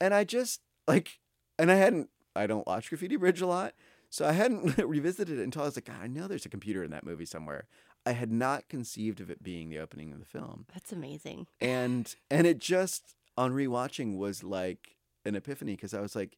And 0.00 0.12
I 0.12 0.24
just 0.24 0.60
like 0.86 1.20
and 1.58 1.70
I 1.70 1.76
hadn't 1.76 2.10
I 2.36 2.46
don't 2.46 2.66
watch 2.66 2.88
Graffiti 2.88 3.16
Bridge 3.16 3.40
a 3.40 3.46
lot. 3.46 3.74
So 4.10 4.26
I 4.26 4.32
hadn't 4.32 4.76
revisited 4.86 5.38
it 5.38 5.42
until 5.42 5.62
I 5.62 5.66
was 5.66 5.76
like, 5.76 5.86
God, 5.86 5.96
I 6.02 6.06
know 6.06 6.28
there's 6.28 6.44
a 6.44 6.50
computer 6.50 6.84
in 6.84 6.90
that 6.90 7.06
movie 7.06 7.24
somewhere. 7.24 7.66
I 8.04 8.12
had 8.12 8.30
not 8.30 8.68
conceived 8.68 9.20
of 9.20 9.30
it 9.30 9.42
being 9.42 9.70
the 9.70 9.78
opening 9.78 10.12
of 10.12 10.18
the 10.18 10.26
film. 10.26 10.66
That's 10.74 10.92
amazing. 10.92 11.46
And 11.60 12.14
and 12.30 12.46
it 12.46 12.58
just 12.58 13.14
on 13.38 13.52
rewatching 13.52 14.18
was 14.18 14.44
like 14.44 14.96
an 15.24 15.34
epiphany 15.34 15.76
because 15.76 15.94
I 15.94 16.00
was 16.00 16.16
like, 16.16 16.36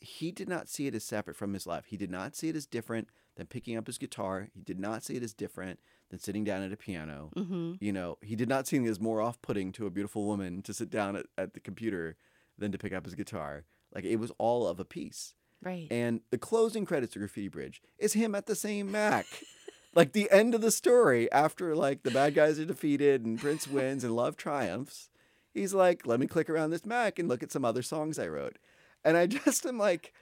he 0.00 0.32
did 0.32 0.48
not 0.48 0.68
see 0.68 0.86
it 0.86 0.94
as 0.94 1.04
separate 1.04 1.36
from 1.36 1.52
his 1.52 1.66
life. 1.66 1.84
He 1.86 1.96
did 1.96 2.10
not 2.10 2.34
see 2.34 2.48
it 2.48 2.56
as 2.56 2.66
different 2.66 3.08
than 3.36 3.46
picking 3.46 3.76
up 3.76 3.86
his 3.86 3.98
guitar. 3.98 4.48
He 4.54 4.60
did 4.60 4.80
not 4.80 5.02
see 5.04 5.16
it 5.16 5.22
as 5.22 5.34
different 5.34 5.78
than 6.08 6.18
sitting 6.18 6.42
down 6.42 6.62
at 6.62 6.72
a 6.72 6.76
piano. 6.76 7.30
Mm-hmm. 7.36 7.74
You 7.80 7.92
know, 7.92 8.18
he 8.22 8.34
did 8.34 8.48
not 8.48 8.66
see 8.66 8.78
it 8.78 8.88
as 8.88 8.98
more 9.00 9.20
off 9.20 9.40
putting 9.42 9.72
to 9.72 9.86
a 9.86 9.90
beautiful 9.90 10.24
woman 10.24 10.62
to 10.62 10.72
sit 10.72 10.90
down 10.90 11.16
at, 11.16 11.26
at 11.36 11.52
the 11.52 11.60
computer 11.60 12.16
than 12.58 12.72
to 12.72 12.78
pick 12.78 12.92
up 12.92 13.04
his 13.04 13.14
guitar. 13.14 13.64
Like 13.94 14.04
it 14.04 14.16
was 14.16 14.32
all 14.38 14.66
of 14.66 14.80
a 14.80 14.84
piece. 14.84 15.34
Right. 15.62 15.88
And 15.90 16.22
the 16.30 16.38
closing 16.38 16.86
credits 16.86 17.12
to 17.12 17.18
Graffiti 17.18 17.48
Bridge 17.48 17.82
is 17.98 18.14
him 18.14 18.34
at 18.34 18.46
the 18.46 18.54
same 18.54 18.90
Mac. 18.90 19.26
like 19.94 20.12
the 20.12 20.30
end 20.30 20.54
of 20.54 20.62
the 20.62 20.70
story, 20.70 21.30
after 21.30 21.76
like 21.76 22.02
the 22.02 22.10
bad 22.10 22.34
guys 22.34 22.58
are 22.58 22.64
defeated 22.64 23.26
and 23.26 23.38
Prince 23.38 23.68
wins 23.68 24.02
and 24.02 24.16
love 24.16 24.36
triumphs, 24.36 25.09
he's 25.54 25.74
like, 25.74 26.06
let 26.06 26.20
me 26.20 26.26
click 26.26 26.48
around 26.48 26.70
this 26.70 26.86
Mac 26.86 27.18
and 27.18 27.28
look 27.28 27.42
at 27.42 27.52
some 27.52 27.64
other 27.64 27.82
songs 27.82 28.18
I 28.18 28.28
wrote. 28.28 28.58
And 29.04 29.16
I 29.16 29.26
just 29.28 29.66
am 29.66 29.78
like, 29.78 30.12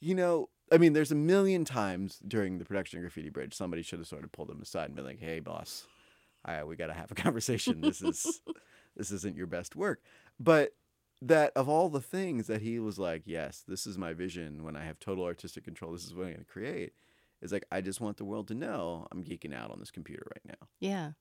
you 0.00 0.14
know, 0.14 0.48
I 0.70 0.78
mean, 0.78 0.92
there's 0.92 1.12
a 1.12 1.16
million 1.16 1.64
times 1.64 2.18
during 2.26 2.58
the 2.58 2.64
production 2.64 2.98
of 2.98 3.02
Graffiti 3.02 3.28
Bridge, 3.28 3.54
somebody 3.54 3.82
should 3.82 3.98
have 3.98 4.08
sort 4.08 4.24
of 4.24 4.32
pulled 4.32 4.50
him 4.50 4.62
aside 4.62 4.86
and 4.86 4.96
been 4.96 5.04
like, 5.04 5.20
hey, 5.20 5.40
boss, 5.40 5.86
I, 6.44 6.64
we 6.64 6.76
got 6.76 6.86
to 6.86 6.94
have 6.94 7.10
a 7.10 7.14
conversation. 7.16 7.80
This 7.80 8.00
is, 8.02 8.40
this 8.96 9.10
isn't 9.10 9.36
your 9.36 9.46
best 9.46 9.76
work. 9.76 10.00
But 10.40 10.72
that 11.20 11.52
of 11.54 11.68
all 11.68 11.88
the 11.88 12.00
things 12.00 12.48
that 12.48 12.62
he 12.62 12.78
was 12.80 12.98
like, 12.98 13.22
yes, 13.26 13.62
this 13.68 13.86
is 13.86 13.96
my 13.96 14.12
vision 14.12 14.64
when 14.64 14.76
I 14.76 14.84
have 14.84 14.98
total 14.98 15.24
artistic 15.24 15.64
control, 15.64 15.92
this 15.92 16.04
is 16.04 16.14
what 16.14 16.24
I'm 16.24 16.32
going 16.32 16.44
to 16.44 16.44
create, 16.44 16.94
is 17.40 17.52
like, 17.52 17.64
I 17.70 17.80
just 17.80 18.00
want 18.00 18.16
the 18.16 18.24
world 18.24 18.48
to 18.48 18.54
know 18.54 19.06
I'm 19.12 19.22
geeking 19.22 19.54
out 19.54 19.70
on 19.70 19.78
this 19.78 19.90
computer 19.90 20.26
right 20.34 20.44
now. 20.58 20.66
Yeah. 20.80 21.12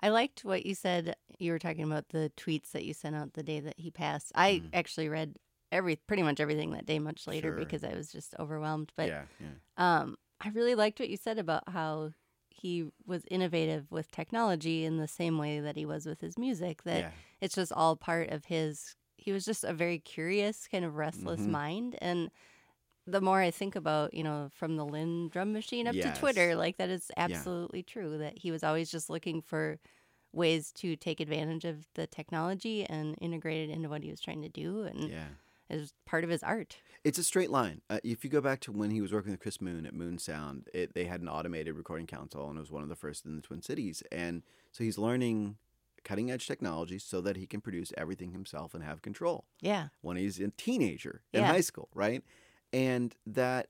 I 0.00 0.08
liked 0.10 0.44
what 0.44 0.66
you 0.66 0.74
said. 0.74 1.16
You 1.38 1.52
were 1.52 1.58
talking 1.58 1.84
about 1.84 2.08
the 2.10 2.30
tweets 2.36 2.72
that 2.72 2.84
you 2.84 2.92
sent 2.94 3.16
out 3.16 3.32
the 3.34 3.42
day 3.42 3.60
that 3.60 3.78
he 3.78 3.90
passed. 3.90 4.32
I 4.34 4.60
Mhm. 4.64 4.70
actually 4.72 5.08
read 5.08 5.36
every 5.72 5.96
pretty 5.96 6.22
much 6.22 6.38
everything 6.40 6.70
that 6.72 6.86
day 6.86 6.98
much 6.98 7.26
later 7.26 7.48
Sure. 7.50 7.58
because 7.58 7.82
I 7.82 7.94
was 7.94 8.12
just 8.12 8.34
overwhelmed. 8.38 8.92
But 8.96 9.08
yeah, 9.08 9.24
yeah. 9.40 9.52
um, 9.76 10.16
I 10.40 10.50
really 10.50 10.74
liked 10.74 11.00
what 11.00 11.08
you 11.08 11.16
said 11.16 11.38
about 11.38 11.68
how 11.68 12.12
he 12.50 12.90
was 13.06 13.24
innovative 13.30 13.90
with 13.90 14.10
technology 14.10 14.84
in 14.84 14.96
the 14.98 15.08
same 15.08 15.38
way 15.38 15.60
that 15.60 15.76
he 15.76 15.84
was 15.84 16.06
with 16.06 16.20
his 16.20 16.38
music. 16.38 16.82
That 16.84 17.00
yeah. 17.00 17.10
it's 17.40 17.54
just 17.54 17.72
all 17.72 17.96
part 17.96 18.30
of 18.30 18.46
his. 18.46 18.96
He 19.18 19.32
was 19.32 19.44
just 19.44 19.64
a 19.64 19.72
very 19.72 19.98
curious, 19.98 20.68
kind 20.68 20.84
of 20.84 20.94
restless 20.94 21.40
Mhm. 21.40 21.48
mind, 21.50 21.98
and 22.00 22.30
the 23.06 23.20
more 23.20 23.40
I 23.40 23.50
think 23.50 23.76
about, 23.76 24.14
you 24.14 24.22
know, 24.24 24.50
from 24.52 24.76
the 24.76 24.84
Linn 24.84 25.28
drum 25.28 25.52
machine 25.52 25.86
up 25.86 25.94
Yes. 25.94 26.16
to 26.16 26.20
Twitter, 26.20 26.56
like 26.56 26.76
that 26.78 26.90
is 26.90 27.10
absolutely 27.16 27.82
true. 27.82 28.18
That 28.18 28.38
he 28.38 28.50
was 28.50 28.64
always 28.64 28.90
just 28.90 29.08
looking 29.10 29.42
for 29.42 29.78
ways 30.32 30.72
to 30.72 30.96
take 30.96 31.20
advantage 31.20 31.64
of 31.64 31.86
the 31.94 32.06
technology 32.06 32.84
and 32.84 33.16
integrate 33.20 33.68
it 33.68 33.72
into 33.72 33.88
what 33.88 34.02
he 34.02 34.10
was 34.10 34.20
trying 34.20 34.42
to 34.42 34.48
do, 34.48 34.82
and 34.82 35.10
Yeah. 35.10 35.28
it 35.68 35.76
was 35.76 35.94
part 36.04 36.24
of 36.24 36.30
his 36.30 36.42
art. 36.42 36.78
It's 37.04 37.18
a 37.18 37.24
straight 37.24 37.50
line. 37.50 37.82
Uh, 37.88 38.00
if 38.02 38.24
you 38.24 38.30
go 38.30 38.40
back 38.40 38.60
to 38.60 38.72
when 38.72 38.90
he 38.90 39.00
was 39.00 39.12
working 39.12 39.30
with 39.30 39.40
Chris 39.40 39.60
Moon 39.60 39.86
at 39.86 39.94
Moon 39.94 40.18
Sound, 40.18 40.68
it, 40.74 40.94
they 40.94 41.04
had 41.04 41.20
an 41.20 41.28
automated 41.28 41.76
recording 41.76 42.06
console, 42.06 42.48
and 42.48 42.56
it 42.58 42.60
was 42.60 42.72
one 42.72 42.82
of 42.82 42.88
the 42.88 42.96
first 42.96 43.24
in 43.24 43.36
the 43.36 43.42
Twin 43.42 43.62
Cities. 43.62 44.02
And 44.10 44.42
so 44.72 44.82
he's 44.84 44.98
learning 44.98 45.58
cutting 46.04 46.30
edge 46.30 46.46
technology 46.46 46.98
so 46.98 47.20
that 47.20 47.36
he 47.36 47.46
can 47.46 47.60
produce 47.60 47.92
everything 47.96 48.32
himself 48.32 48.74
and 48.74 48.82
have 48.84 49.02
control 49.02 49.44
Yeah, 49.60 49.88
when 50.02 50.16
he's 50.16 50.38
a 50.40 50.48
teenager 50.50 51.22
in 51.32 51.42
Yeah. 51.42 51.46
high 51.46 51.60
school, 51.60 51.88
right? 51.94 52.22
And 52.76 53.16
that 53.26 53.68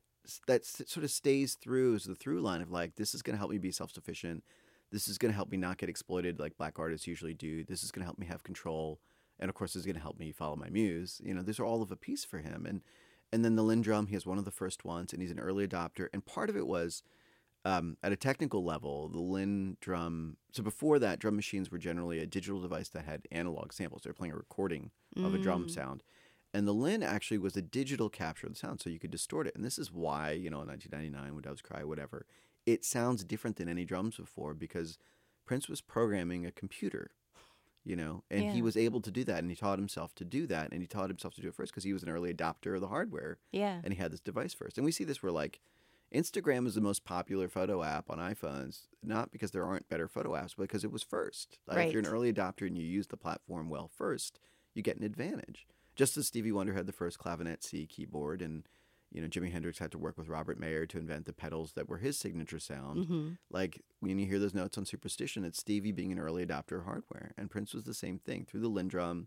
that 0.48 0.64
sort 0.64 1.04
of 1.04 1.10
stays 1.12 1.54
through 1.54 1.94
as 1.94 2.04
the 2.04 2.16
through 2.16 2.40
line 2.40 2.60
of 2.60 2.72
like, 2.72 2.96
this 2.96 3.14
is 3.14 3.22
going 3.22 3.34
to 3.34 3.38
help 3.38 3.52
me 3.52 3.58
be 3.58 3.70
self 3.70 3.92
sufficient. 3.92 4.42
This 4.90 5.06
is 5.06 5.16
going 5.18 5.30
to 5.30 5.36
help 5.36 5.50
me 5.50 5.56
not 5.56 5.78
get 5.78 5.88
exploited 5.88 6.40
like 6.40 6.56
black 6.56 6.78
artists 6.80 7.06
usually 7.06 7.34
do. 7.34 7.62
This 7.64 7.84
is 7.84 7.92
going 7.92 8.00
to 8.00 8.06
help 8.06 8.18
me 8.18 8.26
have 8.26 8.42
control, 8.42 9.00
and 9.38 9.48
of 9.48 9.54
course, 9.54 9.72
this 9.74 9.80
is 9.80 9.86
going 9.86 9.94
to 9.96 10.02
help 10.02 10.18
me 10.18 10.32
follow 10.32 10.56
my 10.56 10.68
muse. 10.68 11.20
You 11.24 11.34
know, 11.34 11.42
these 11.42 11.60
are 11.60 11.64
all 11.64 11.82
of 11.82 11.92
a 11.92 11.96
piece 11.96 12.24
for 12.24 12.38
him. 12.38 12.66
And 12.66 12.80
and 13.32 13.44
then 13.44 13.54
the 13.56 13.62
LinnDrum, 13.62 14.08
he 14.08 14.14
has 14.14 14.26
one 14.26 14.38
of 14.38 14.44
the 14.44 14.50
first 14.50 14.84
ones, 14.84 15.12
and 15.12 15.22
he's 15.22 15.30
an 15.32 15.38
early 15.40 15.66
adopter. 15.66 16.08
And 16.12 16.24
part 16.26 16.48
of 16.50 16.56
it 16.56 16.66
was 16.66 17.02
um, 17.64 17.96
at 18.02 18.12
a 18.12 18.16
technical 18.16 18.64
level, 18.64 19.08
the 19.08 19.20
Linn 19.20 19.76
drum. 19.80 20.36
So 20.52 20.62
before 20.62 20.98
that, 21.00 21.18
drum 21.18 21.34
machines 21.36 21.70
were 21.70 21.78
generally 21.78 22.18
a 22.20 22.26
digital 22.26 22.60
device 22.60 22.88
that 22.90 23.04
had 23.04 23.22
analog 23.32 23.72
samples. 23.72 24.02
They 24.02 24.10
were 24.10 24.14
playing 24.14 24.32
a 24.34 24.36
recording 24.36 24.90
of 25.16 25.34
a 25.34 25.38
drum 25.38 25.66
Mm. 25.66 25.70
sound. 25.70 26.02
And 26.56 26.66
the 26.66 26.72
Linn 26.72 27.02
actually 27.02 27.36
was 27.36 27.54
a 27.54 27.60
digital 27.60 28.08
capture 28.08 28.46
of 28.46 28.54
the 28.54 28.58
sound, 28.58 28.80
so 28.80 28.88
you 28.88 28.98
could 28.98 29.10
distort 29.10 29.46
it. 29.46 29.54
And 29.54 29.62
this 29.62 29.78
is 29.78 29.92
why, 29.92 30.30
you 30.30 30.48
know, 30.48 30.62
in 30.62 30.68
1999, 30.68 31.34
when 31.34 31.42
Doves 31.42 31.60
Cry, 31.60 31.84
whatever, 31.84 32.24
it 32.64 32.82
sounds 32.82 33.24
different 33.24 33.56
than 33.56 33.68
any 33.68 33.84
drums 33.84 34.16
before 34.16 34.54
because 34.54 34.96
Prince 35.44 35.68
was 35.68 35.82
programming 35.82 36.46
a 36.46 36.50
computer, 36.50 37.10
you 37.84 37.94
know, 37.94 38.24
and 38.30 38.52
he 38.52 38.62
was 38.62 38.74
able 38.74 39.02
to 39.02 39.10
do 39.10 39.22
that. 39.24 39.40
And 39.40 39.50
he 39.50 39.54
taught 39.56 39.78
himself 39.78 40.14
to 40.14 40.24
do 40.24 40.46
that. 40.46 40.72
And 40.72 40.80
he 40.80 40.86
taught 40.86 41.10
himself 41.10 41.34
to 41.34 41.42
do 41.42 41.48
it 41.48 41.54
first 41.54 41.72
because 41.72 41.84
he 41.84 41.92
was 41.92 42.02
an 42.02 42.08
early 42.08 42.32
adopter 42.32 42.74
of 42.74 42.80
the 42.80 42.88
hardware 42.88 43.36
yeah, 43.52 43.82
and 43.84 43.92
he 43.92 44.00
had 44.00 44.10
this 44.10 44.20
device 44.20 44.54
first. 44.54 44.78
And 44.78 44.84
we 44.86 44.92
see 44.92 45.04
this 45.04 45.22
where 45.22 45.32
like 45.32 45.60
Instagram 46.14 46.66
is 46.66 46.74
the 46.74 46.80
most 46.80 47.04
popular 47.04 47.50
photo 47.50 47.82
app 47.82 48.08
on 48.08 48.16
iPhones, 48.16 48.86
not 49.02 49.30
because 49.30 49.50
there 49.50 49.66
aren't 49.66 49.90
better 49.90 50.08
photo 50.08 50.30
apps, 50.30 50.54
but 50.56 50.62
because 50.62 50.84
it 50.84 50.90
was 50.90 51.02
first. 51.02 51.58
Like, 51.66 51.76
If 51.88 51.92
you're 51.92 52.02
an 52.02 52.08
early 52.08 52.32
adopter 52.32 52.66
and 52.66 52.78
you 52.78 52.84
use 52.84 53.08
the 53.08 53.18
platform 53.18 53.68
well 53.68 53.90
first, 53.94 54.40
you 54.72 54.82
get 54.82 54.96
an 54.96 55.04
advantage. 55.04 55.66
Just 55.96 56.16
as 56.16 56.26
Stevie 56.26 56.52
Wonder 56.52 56.74
had 56.74 56.86
the 56.86 56.92
first 56.92 57.18
clavinet 57.18 57.64
C 57.64 57.86
keyboard, 57.86 58.42
and 58.42 58.68
you 59.10 59.20
know 59.20 59.28
Jimi 59.28 59.50
Hendrix 59.50 59.78
had 59.78 59.90
to 59.92 59.98
work 59.98 60.16
with 60.18 60.28
Robert 60.28 60.60
Mayer 60.60 60.86
to 60.86 60.98
invent 60.98 61.24
the 61.26 61.32
pedals 61.32 61.72
that 61.72 61.88
were 61.88 61.98
his 61.98 62.16
signature 62.18 62.58
sound. 62.58 63.06
hmm 63.06 63.30
Like 63.50 63.80
when 64.00 64.18
you 64.18 64.26
hear 64.26 64.38
those 64.38 64.54
notes 64.54 64.76
on 64.76 64.84
Superstition, 64.84 65.44
it's 65.44 65.58
Stevie 65.58 65.92
being 65.92 66.12
an 66.12 66.18
early 66.18 66.44
adopter 66.44 66.78
of 66.78 66.84
hardware, 66.84 67.32
and 67.36 67.50
Prince 67.50 67.72
was 67.74 67.84
the 67.84 67.94
same 67.94 68.18
thing 68.18 68.44
through 68.44 68.60
the 68.60 68.70
LinnDrum, 68.70 69.26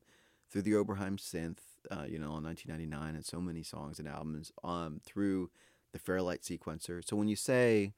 through 0.49 0.61
the 0.63 0.74
Oberheim 0.74 1.17
synth, 1.17 1.59
uh, 1.91 2.05
you 2.07 2.20
know, 2.20 2.38
in 2.38 2.43
1999, 2.43 3.15
and 3.15 3.26
so 3.26 3.41
many 3.41 3.63
songs 3.63 3.97
and 3.99 4.07
albums, 4.07 4.51
um, 4.63 4.99
through 5.03 5.49
the 5.91 5.99
Fairlight 5.99 6.41
sequencer. 6.41 7.03
So 7.03 7.15
when 7.15 7.28
you 7.28 7.36
say, 7.36 7.93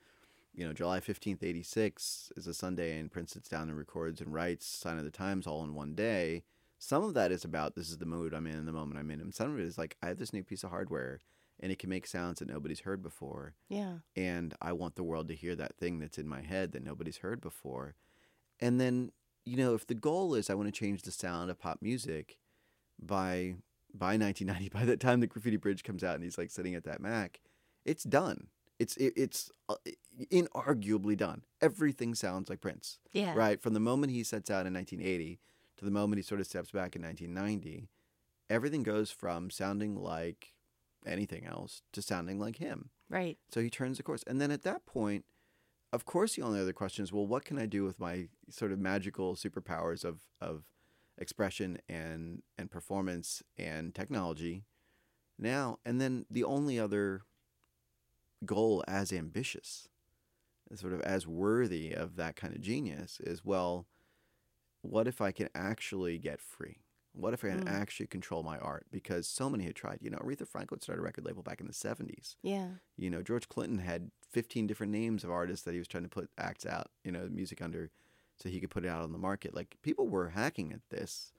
you 0.53 0.65
know, 0.65 0.74
July 0.74 0.99
15th, 0.99 1.43
86 1.43 2.32
is 2.38 2.47
a 2.47 2.53
Sunday, 2.53 2.97
and 2.99 3.11
Prince 3.11 3.34
sits 3.34 3.49
down 3.49 3.69
and 3.69 3.78
records 3.78 4.22
and 4.22 4.34
writes 4.34 4.65
Sign 4.65 4.97
of 4.97 5.03
the 5.05 5.11
Times 5.11 5.47
all 5.47 5.63
in 5.63 5.74
one 5.74 5.93
day, 5.95 6.43
some 6.84 7.03
of 7.03 7.13
that 7.13 7.32
is 7.32 7.45
about 7.45 7.75
this 7.75 7.91
is 7.91 7.99
the 7.99 8.07
mood 8.07 8.34
I'm 8.34 8.47
in 8.47 8.55
and 8.55 8.67
the 8.67 8.71
moment 8.71 8.99
I'm 8.99 9.11
in, 9.11 9.21
and 9.21 9.36
some 9.36 9.53
of 9.53 9.59
it 9.59 9.65
is 9.65 9.77
like 9.77 9.95
I 10.01 10.07
have 10.07 10.17
this 10.17 10.34
new 10.34 10.43
piece 10.43 10.63
of 10.63 10.71
hardware, 10.71 11.19
and 11.59 11.71
it 11.71 11.77
can 11.77 11.91
make 11.91 12.07
sounds 12.07 12.39
that 12.39 12.49
nobody's 12.49 12.79
heard 12.79 13.03
before 13.03 13.53
yeah, 13.69 13.97
and 14.15 14.55
I 14.59 14.73
want 14.73 14.95
the 14.95 15.03
world 15.03 15.27
to 15.27 15.36
hear 15.36 15.55
that 15.55 15.77
thing 15.77 15.99
that's 15.99 16.17
in 16.17 16.27
my 16.27 16.41
head 16.41 16.71
that 16.71 16.84
nobody's 16.84 17.17
heard 17.17 17.39
before. 17.39 17.93
And 18.59 18.82
then, 18.82 19.11
you 19.45 19.57
know, 19.57 19.75
if 19.75 19.86
the 19.86 19.93
goal 19.93 20.34
is 20.34 20.49
I 20.49 20.55
want 20.55 20.73
to 20.73 20.79
change 20.79 21.03
the 21.03 21.11
sound 21.11 21.51
of 21.51 21.59
pop 21.59 21.84
music 21.84 22.39
by 22.99 23.57
by 23.93 24.17
1990, 24.17 24.69
by 24.73 24.84
the 24.84 24.97
time 24.97 25.19
the 25.19 25.27
Graffiti 25.27 25.57
Bridge 25.57 25.84
comes 25.84 26.03
out 26.03 26.15
and 26.15 26.23
he's 26.23 26.39
like 26.39 26.49
sitting 26.49 26.73
at 26.73 26.84
that 26.86 26.99
Mac, 26.99 27.41
it's 27.86 28.03
done. 28.03 28.47
It's 28.79 28.97
it, 28.97 29.13
it's 29.15 29.51
uh, 29.69 29.75
inarguably 30.32 31.15
done. 31.15 31.43
Everything 31.61 32.15
sounds 32.15 32.49
like 32.49 32.59
Prince, 32.59 32.97
yeah, 33.11 33.36
right? 33.36 33.61
From 33.61 33.75
the 33.75 33.79
moment 33.79 34.13
he 34.13 34.23
sets 34.23 34.49
out 34.49 34.65
in 34.65 34.73
1980 34.73 35.39
to 35.82 35.86
the 35.86 35.91
moment 35.91 36.19
he 36.19 36.23
sort 36.23 36.39
of 36.39 36.45
steps 36.45 36.69
back 36.69 36.95
in 36.95 37.01
1990, 37.01 37.89
everything 38.51 38.84
goes 38.84 39.09
from 39.09 39.49
sounding 39.49 39.95
like 39.95 40.53
anything 41.07 41.43
else 41.43 41.82
to 41.91 42.03
sounding 42.03 42.39
like 42.39 42.57
him. 42.57 42.91
right, 43.09 43.39
So 43.51 43.61
he 43.61 43.71
turns 43.71 43.97
the 43.97 44.03
course. 44.03 44.23
And 44.27 44.39
then 44.39 44.51
at 44.51 44.61
that 44.61 44.86
point, 44.86 45.25
of 45.91 46.05
course, 46.05 46.36
the 46.36 46.43
only 46.43 46.59
other 46.59 46.71
question 46.71 47.03
is, 47.03 47.11
well, 47.11 47.25
what 47.25 47.45
can 47.45 47.57
I 47.57 47.65
do 47.65 47.84
with 47.84 47.99
my 47.99 48.27
sort 48.47 48.71
of 48.71 48.77
magical 48.77 49.36
superpowers 49.36 50.05
of, 50.05 50.19
of 50.39 50.65
expression 51.17 51.79
and, 51.89 52.43
and 52.59 52.69
performance 52.69 53.41
and 53.57 53.95
technology 53.95 54.65
now? 55.39 55.79
And 55.84 55.99
then 55.99 56.27
the 56.29 56.43
only 56.43 56.79
other 56.79 57.23
goal 58.45 58.84
as 58.88 59.11
ambitious, 59.11 59.88
sort 60.75 60.93
of 60.93 61.01
as 61.01 61.25
worthy 61.25 61.91
of 61.91 62.17
that 62.17 62.36
kind 62.36 62.53
of 62.53 62.61
genius 62.61 63.19
is, 63.23 63.43
well, 63.43 63.88
what 64.82 65.07
if 65.07 65.21
I 65.21 65.32
can 65.32 65.49
actually 65.55 66.17
get 66.17 66.41
free? 66.41 66.77
What 67.13 67.34
if 67.34 67.43
I 67.43 67.49
can 67.49 67.59
Mm. 67.59 67.67
actually 67.67 68.07
control 68.07 68.41
my 68.43 68.57
art? 68.57 68.88
Because 68.91 69.27
so 69.27 69.49
many 69.49 69.65
had 69.65 69.75
tried. 69.75 69.99
You 70.01 70.09
know, 70.09 70.17
Aretha 70.19 70.47
Franklin 70.47 70.82
started 70.82 71.01
a 71.01 71.03
record 71.03 71.25
label 71.25 71.43
back 71.43 71.59
in 71.59 71.67
the 71.67 71.73
70s 71.73 72.38
yeah, 72.41 72.69
you 72.97 73.09
know, 73.09 73.21
George 73.21 73.49
Clinton 73.49 73.79
had 73.79 74.11
15 74.29 74.67
different 74.67 74.91
names 74.91 75.23
of 75.23 75.32
artists 75.32 75.65
that 75.65 75.73
he 75.73 75.79
was 75.79 75.88
trying 75.88 76.03
to 76.03 76.09
put 76.09 76.29
acts 76.38 76.65
out, 76.65 76.91
you 77.03 77.11
know, 77.11 77.27
music 77.29 77.61
under 77.61 77.91
so 78.38 78.49
he 78.49 78.59
could 78.59 78.69
put 78.71 78.86
it 78.86 78.89
out 78.89 79.01
on 79.01 79.11
the 79.11 79.17
market. 79.17 79.53
Like 79.53 79.77
people 79.82 80.07
were 80.07 80.29
hacking 80.29 80.71
at 80.73 80.82
this 80.89 81.34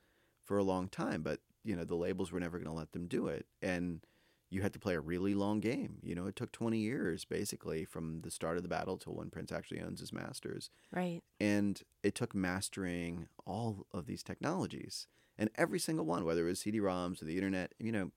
for 0.44 0.58
a 0.58 0.62
long 0.64 0.88
time, 0.88 1.22
but 1.22 1.40
you 1.64 1.76
know, 1.76 1.84
the 1.84 1.94
labels 1.94 2.32
were 2.32 2.40
never 2.40 2.58
going 2.58 2.66
to 2.68 2.72
let 2.78 2.92
them 2.92 3.06
do 3.06 3.28
it. 3.28 3.46
And 3.60 4.04
you 4.52 4.60
had 4.60 4.74
to 4.74 4.78
play 4.78 4.94
a 4.94 5.00
really 5.00 5.32
long 5.34 5.60
game. 5.60 5.96
You 6.02 6.14
know, 6.14 6.26
it 6.26 6.36
took 6.36 6.52
20 6.52 6.76
years 6.76 7.24
basically 7.24 7.86
from 7.86 8.20
the 8.20 8.30
start 8.30 8.58
of 8.58 8.62
the 8.62 8.68
battle 8.68 8.98
till 8.98 9.14
when 9.14 9.30
Prince 9.30 9.50
actually 9.50 9.80
owns 9.80 10.00
his 10.00 10.12
masters. 10.12 10.68
right, 10.94 11.22
And 11.40 11.80
it 12.02 12.14
took 12.14 12.34
mastering 12.34 13.28
all 13.46 13.86
of 13.92 14.04
these 14.06 14.22
technologies 14.22 15.06
and 15.38 15.48
every 15.54 15.78
single 15.78 16.04
one, 16.04 16.26
whether 16.26 16.42
it 16.46 16.50
was 16.50 16.60
CD-ROMs 16.60 17.22
or 17.22 17.24
the 17.24 17.36
internet, 17.36 17.74
you 17.78 17.90
know, 17.90 18.10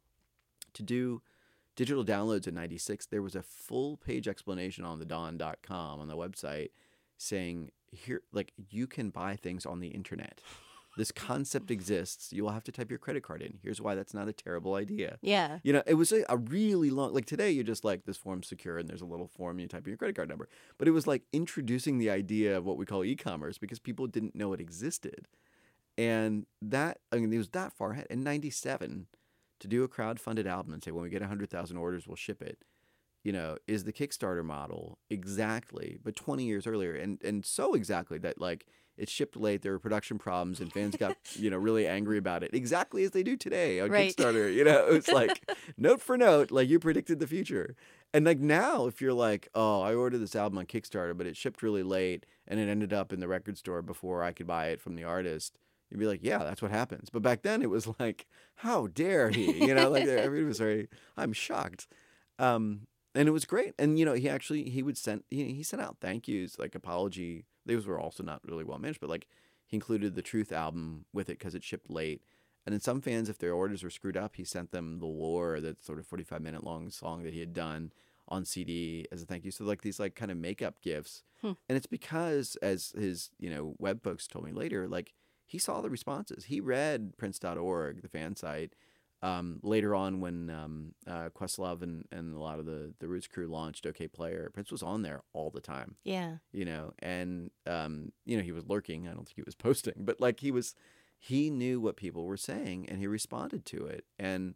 to 0.73 0.83
do 0.83 1.21
digital 1.77 2.03
downloads 2.03 2.47
in 2.47 2.53
96, 2.53 3.05
there 3.05 3.21
was 3.21 3.36
a 3.36 3.41
full 3.41 3.95
page 3.95 4.27
explanation 4.27 4.83
on 4.83 4.99
the 4.99 5.05
dawn.com 5.05 6.01
on 6.01 6.07
the 6.09 6.17
website 6.17 6.71
saying 7.17 7.71
here 7.91 8.23
like 8.33 8.51
you 8.69 8.88
can 8.88 9.09
buy 9.09 9.38
things 9.38 9.65
on 9.65 9.79
the 9.79 9.88
internet. 9.88 10.41
This 10.97 11.11
concept 11.11 11.71
exists. 11.71 12.31
You 12.31 12.43
will 12.43 12.51
have 12.51 12.63
to 12.65 12.71
type 12.71 12.89
your 12.89 12.99
credit 12.99 13.23
card 13.23 13.41
in. 13.41 13.59
Here's 13.61 13.81
why 13.81 13.95
that's 13.95 14.13
not 14.13 14.27
a 14.27 14.33
terrible 14.33 14.75
idea. 14.75 15.17
Yeah. 15.21 15.59
You 15.63 15.73
know, 15.73 15.83
it 15.85 15.95
was 15.95 16.11
a, 16.11 16.23
a 16.29 16.37
really 16.37 16.89
long 16.89 17.13
like 17.13 17.25
today 17.25 17.51
you're 17.51 17.63
just 17.63 17.83
like 17.83 18.05
this 18.05 18.17
form's 18.17 18.47
secure 18.47 18.77
and 18.77 18.87
there's 18.87 19.01
a 19.01 19.05
little 19.05 19.27
form 19.27 19.59
you 19.59 19.67
type 19.67 19.85
in 19.85 19.91
your 19.91 19.97
credit 19.97 20.15
card 20.15 20.29
number. 20.29 20.47
But 20.77 20.87
it 20.87 20.91
was 20.91 21.05
like 21.05 21.23
introducing 21.33 21.97
the 21.97 22.09
idea 22.09 22.57
of 22.57 22.65
what 22.65 22.77
we 22.77 22.85
call 22.85 23.03
e-commerce 23.03 23.57
because 23.57 23.79
people 23.79 24.07
didn't 24.07 24.35
know 24.35 24.53
it 24.53 24.61
existed. 24.61 25.27
And 25.97 26.45
that 26.61 26.99
I 27.11 27.17
mean 27.17 27.33
it 27.33 27.37
was 27.37 27.49
that 27.49 27.73
far 27.73 27.91
ahead. 27.91 28.07
In 28.09 28.23
97 28.23 29.07
to 29.59 29.67
do 29.67 29.83
a 29.83 29.87
crowd-funded 29.87 30.47
album 30.47 30.73
and 30.73 30.83
say 30.83 30.91
when 30.91 31.03
we 31.03 31.09
get 31.09 31.21
100,000 31.21 31.77
orders 31.77 32.07
we'll 32.07 32.17
ship 32.17 32.41
it 32.41 32.59
you 33.25 33.31
know, 33.31 33.57
is 33.67 33.85
the 33.85 33.91
Kickstarter 33.91 34.45
model 34.45 34.99
exactly, 35.09 35.97
but 36.03 36.15
20 36.15 36.45
years 36.45 36.67
earlier, 36.67 36.93
and 36.93 37.19
and 37.23 37.43
so 37.43 37.73
exactly 37.73 38.19
that 38.19 38.39
like 38.39 38.67
it 38.97 39.09
shipped 39.09 39.35
late, 39.35 39.61
there 39.61 39.71
were 39.71 39.79
production 39.79 40.17
problems, 40.17 40.59
and 40.59 40.71
fans 40.71 40.95
got 40.95 41.17
you 41.35 41.49
know 41.49 41.57
really 41.57 41.87
angry 41.87 42.17
about 42.17 42.43
it, 42.43 42.53
exactly 42.53 43.03
as 43.03 43.11
they 43.11 43.23
do 43.23 43.35
today 43.35 43.79
on 43.79 43.89
Right. 43.89 44.15
Kickstarter. 44.15 44.53
You 44.53 44.63
know, 44.63 44.87
it's 44.87 45.07
like 45.07 45.49
note 45.77 46.01
for 46.01 46.17
note, 46.17 46.51
like 46.51 46.69
you 46.69 46.79
predicted 46.79 47.19
the 47.19 47.27
future, 47.27 47.75
and 48.13 48.25
like 48.25 48.39
now, 48.39 48.87
if 48.87 49.01
you're 49.01 49.13
like, 49.13 49.49
oh, 49.53 49.81
I 49.81 49.93
ordered 49.93 50.19
this 50.19 50.35
album 50.35 50.57
on 50.57 50.65
Kickstarter, 50.65 51.17
but 51.17 51.27
it 51.27 51.35
shipped 51.37 51.61
really 51.61 51.83
late, 51.83 52.25
and 52.47 52.59
it 52.59 52.69
ended 52.69 52.93
up 52.93 53.11
in 53.11 53.19
the 53.19 53.27
record 53.27 53.57
store 53.57 53.81
before 53.81 54.23
I 54.23 54.31
could 54.31 54.47
buy 54.47 54.67
it 54.67 54.79
from 54.81 54.95
the 54.95 55.03
artist. 55.03 55.57
You'd 55.91 55.99
be 55.99 56.07
like, 56.07 56.21
yeah, 56.23 56.39
that's 56.39 56.61
what 56.63 56.71
happens. 56.71 57.09
But 57.11 57.21
back 57.21 57.43
then, 57.43 57.61
it 57.61 57.69
was 57.69 57.87
like, 57.99 58.25
how 58.55 58.87
dare 58.87 59.29
he? 59.29 59.65
You 59.65 59.75
know, 59.75 59.89
like 59.89 60.05
everybody 60.07 60.43
was 60.43 60.57
very, 60.57 60.87
I'm 61.15 61.31
shocked. 61.31 61.87
Um, 62.39 62.87
and 63.13 63.27
it 63.27 63.31
was 63.31 63.45
great. 63.45 63.73
And 63.79 63.97
you 63.97 64.05
know, 64.05 64.13
he 64.13 64.27
actually 64.27 64.69
he 64.69 64.83
would 64.83 64.97
send 64.97 65.23
he, 65.29 65.53
he 65.53 65.63
sent 65.63 65.81
out 65.81 65.97
thank 66.01 66.27
yous, 66.27 66.59
like 66.59 66.75
apology. 66.75 67.45
Those 67.66 67.86
were 67.86 67.99
also 67.99 68.24
not 68.24 68.41
really 68.45 68.63
well 68.63 68.80
managed, 68.80 68.99
but 68.99 69.09
like 69.09 69.28
he 69.66 69.78
included 69.78 70.16
the 70.16 70.22
Truth 70.22 70.51
album 70.51 71.05
with 71.13 71.30
it 71.30 71.39
because 71.39 71.55
it 71.55 71.63
shipped 71.63 71.89
late. 71.89 72.22
And 72.66 72.74
then 72.74 72.80
some 72.80 73.01
fans, 73.01 73.30
if 73.30 73.38
their 73.38 73.53
orders 73.53 73.84
were 73.84 73.89
screwed 73.89 74.18
up, 74.18 74.36
he 74.36 74.43
sent 74.43 74.72
them 74.72 74.99
the 74.99 75.05
Lore, 75.05 75.59
that 75.61 75.84
sort 75.84 75.99
of 75.99 76.07
forty 76.07 76.24
five 76.24 76.41
minute 76.41 76.63
long 76.63 76.89
song 76.89 77.24
that 77.24 77.34
he 77.34 77.39
had 77.39 77.53
done 77.53 77.91
on 78.28 78.43
CD 78.43 79.05
as 79.11 79.22
a 79.22 79.26
thank 79.26 79.45
you. 79.45 79.51
So 79.51 79.63
like 79.63 79.82
these 79.82 79.99
like 79.99 80.16
kind 80.16 80.32
of 80.32 80.38
makeup 80.38 80.82
gifts. 80.82 81.24
Hmm. 81.41 81.53
And 81.70 81.78
it's 81.78 81.86
because 81.86 82.57
as 82.61 82.93
his 82.97 83.30
you 83.39 83.49
know 83.49 83.76
web 83.78 84.03
folks 84.03 84.28
told 84.28 84.45
me 84.45 84.51
later, 84.51 84.88
like 84.88 85.13
he 85.45 85.57
saw 85.59 85.82
the 85.82 85.89
responses. 85.89 86.45
He 86.45 86.59
read 86.59 87.18
Prince.org, 87.18 88.01
the 88.01 88.07
fan 88.09 88.36
site. 88.36 88.74
Um, 89.26 89.59
later 89.63 89.95
on, 89.95 90.19
when 90.21 90.49
um, 90.51 90.93
uh, 91.07 91.30
Questlove 91.30 91.82
and, 91.82 92.05
and 92.11 92.36
a 92.36 92.39
lot 92.39 92.59
of 92.59 92.65
the, 92.65 92.93
the 92.99 93.07
Roots 93.07 93.28
crew 93.28 93.47
launched 93.47 93.86
Okayplayer, 93.86 94.53
Prince 94.53 94.71
was 94.71 94.84
on 94.84 95.01
there 95.01 95.21
all 95.34 95.49
the 95.49 95.61
time, 95.61 95.95
Yeah. 96.03 96.38
you 96.51 96.63
know, 96.65 96.93
and 96.99 97.49
um, 97.65 98.11
you 98.26 98.38
know 98.38 98.43
he 98.43 98.51
was 98.51 98.65
lurking. 98.67 99.07
I 99.07 99.13
don't 99.13 99.26
think 99.26 99.36
he 99.38 99.41
was 99.51 99.55
posting, 99.67 99.93
but 99.97 100.21
like 100.21 100.41
he 100.41 100.51
was, 100.51 100.76
he 101.17 101.49
knew 101.49 101.80
what 101.82 101.95
people 101.97 102.26
were 102.26 102.38
saying 102.38 102.88
and 102.89 102.99
he 102.99 103.07
responded 103.07 103.65
to 103.65 103.86
it. 103.88 104.05
And 104.19 104.55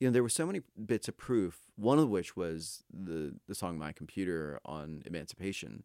you 0.00 0.08
know 0.08 0.12
there 0.12 0.22
were 0.24 0.28
so 0.40 0.46
many 0.46 0.62
bits 0.84 1.06
of 1.08 1.16
proof. 1.16 1.60
One 1.76 1.98
of 2.00 2.08
which 2.08 2.36
was 2.36 2.82
the 2.92 3.34
the 3.46 3.54
song 3.54 3.78
"My 3.78 3.92
Computer" 3.92 4.58
on 4.64 5.02
Emancipation, 5.06 5.84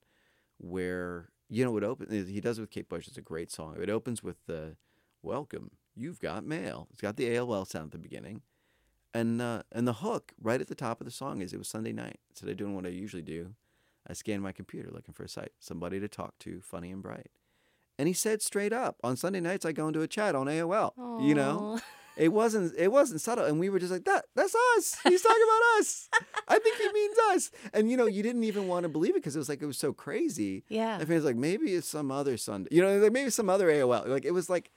where 0.57 1.29
you 1.49 1.63
know 1.65 1.77
it 1.77 1.84
open. 1.84 2.07
He 2.27 2.41
does 2.41 2.57
it 2.57 2.61
with 2.61 2.71
Kate 2.71 2.89
Bush. 2.89 3.07
It's 3.07 3.17
a 3.17 3.21
great 3.21 3.51
song. 3.51 3.77
It 3.81 3.89
opens 3.89 4.23
with 4.23 4.38
the 4.47 4.75
"Welcome, 5.21 5.71
you've 5.95 6.19
got 6.19 6.45
mail." 6.45 6.87
It's 6.91 7.01
got 7.01 7.17
the 7.17 7.29
AOL 7.29 7.67
sound 7.67 7.85
at 7.85 7.91
the 7.91 7.97
beginning, 7.97 8.41
and 9.13 9.41
uh, 9.41 9.63
and 9.71 9.87
the 9.87 9.93
hook 9.93 10.33
right 10.41 10.61
at 10.61 10.67
the 10.67 10.75
top 10.75 11.01
of 11.01 11.05
the 11.05 11.11
song 11.11 11.41
is 11.41 11.53
"It 11.53 11.57
was 11.57 11.67
Sunday 11.67 11.93
night." 11.93 12.19
Instead 12.29 12.49
of 12.49 12.57
doing 12.57 12.75
what 12.75 12.85
I 12.85 12.89
usually 12.89 13.21
do, 13.21 13.55
I 14.07 14.13
scanned 14.13 14.43
my 14.43 14.51
computer 14.51 14.89
looking 14.91 15.13
for 15.13 15.23
a 15.23 15.29
site, 15.29 15.51
somebody 15.59 15.99
to 15.99 16.07
talk 16.07 16.37
to, 16.39 16.61
funny 16.61 16.91
and 16.91 17.01
bright. 17.01 17.31
And 17.97 18.07
he 18.07 18.13
said 18.13 18.41
straight 18.41 18.73
up, 18.73 18.97
on 19.03 19.15
Sunday 19.17 19.39
nights 19.39 19.65
I 19.65 19.71
go 19.71 19.87
into 19.87 20.01
a 20.01 20.07
chat 20.07 20.35
on 20.35 20.47
AOL. 20.47 20.93
You 21.21 21.35
know, 21.35 21.79
it 22.17 22.33
wasn't 22.33 22.73
it 22.77 22.91
wasn't 22.91 23.21
subtle, 23.21 23.45
and 23.45 23.59
we 23.59 23.69
were 23.69 23.79
just 23.79 23.91
like 23.91 24.05
that. 24.05 24.25
That's 24.35 24.55
us. 24.77 24.97
He's 25.03 25.21
talking 25.21 25.43
about 25.43 25.79
us. 25.79 26.09
I 26.47 26.59
think 26.59 26.77
he 26.77 26.91
means 26.91 27.15
us. 27.31 27.51
And 27.73 27.89
you 27.89 27.97
know, 27.97 28.07
you 28.07 28.23
didn't 28.23 28.43
even 28.43 28.67
want 28.67 28.83
to 28.83 28.89
believe 28.89 29.11
it 29.11 29.15
because 29.15 29.35
it 29.35 29.39
was 29.39 29.49
like 29.49 29.61
it 29.61 29.65
was 29.65 29.77
so 29.77 29.93
crazy. 29.93 30.63
Yeah. 30.69 30.97
And 30.99 31.07
fans 31.07 31.23
like 31.23 31.35
maybe 31.35 31.73
it's 31.75 31.87
some 31.87 32.11
other 32.11 32.35
Sunday. 32.37 32.69
You 32.71 32.81
know, 32.81 32.97
like 32.97 33.11
maybe 33.11 33.29
some 33.29 33.49
other 33.49 33.67
AOL. 33.67 34.07
Like 34.07 34.25
it 34.25 34.31
was 34.31 34.49
like, 34.49 34.71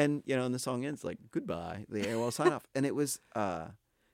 and 0.00 0.22
you 0.26 0.36
know, 0.36 0.44
and 0.44 0.54
the 0.54 0.58
song 0.58 0.84
ends 0.84 1.04
like 1.04 1.18
goodbye, 1.30 1.84
the 1.88 2.02
AOL 2.02 2.32
sign 2.32 2.52
off, 2.52 2.66
and 2.74 2.86
it 2.86 2.94
was 2.94 3.20
uh, 3.34 3.66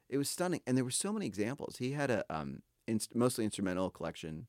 it 0.09 0.19
was 0.19 0.29
stunning. 0.29 0.61
And 0.67 0.77
there 0.77 0.85
were 0.85 0.91
so 0.91 1.13
many 1.13 1.27
examples. 1.27 1.77
He 1.79 1.93
had 1.93 2.11
a 2.11 2.25
um, 2.31 2.63
inst- 2.87 3.15
mostly 3.15 3.45
instrumental 3.45 3.91
collection 3.91 4.49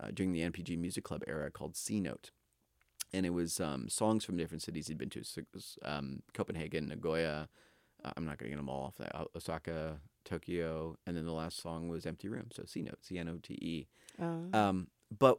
uh, 0.00 0.08
during 0.12 0.32
the 0.32 0.40
NPG 0.40 0.78
Music 0.78 1.04
Club 1.04 1.22
era 1.26 1.50
called 1.50 1.76
C 1.76 2.00
Note. 2.00 2.30
And 3.12 3.26
it 3.26 3.30
was 3.30 3.60
um, 3.60 3.88
songs 3.88 4.24
from 4.24 4.36
different 4.36 4.62
cities 4.62 4.86
he'd 4.86 4.96
been 4.96 5.10
to, 5.10 5.24
so 5.24 5.42
was, 5.52 5.76
um, 5.84 6.22
Copenhagen, 6.32 6.86
Nagoya. 6.86 7.48
Uh, 8.04 8.12
I'm 8.16 8.24
not 8.24 8.38
going 8.38 8.50
to 8.50 8.56
get 8.56 8.56
them 8.56 8.68
all 8.68 8.84
off 8.84 8.98
that. 8.98 9.12
uh, 9.14 9.24
Osaka, 9.34 9.98
Tokyo, 10.24 10.96
and 11.06 11.16
then 11.16 11.26
the 11.26 11.32
last 11.32 11.60
song 11.60 11.88
was 11.88 12.06
Empty 12.06 12.28
Room. 12.28 12.46
So 12.52 12.62
C 12.66 12.82
Note, 12.82 12.98
C 13.02 13.18
N 13.18 13.28
O 13.28 13.38
T 13.42 13.54
E. 13.54 13.88
Oh. 14.22 14.58
Um, 14.58 14.86
but 15.18 15.38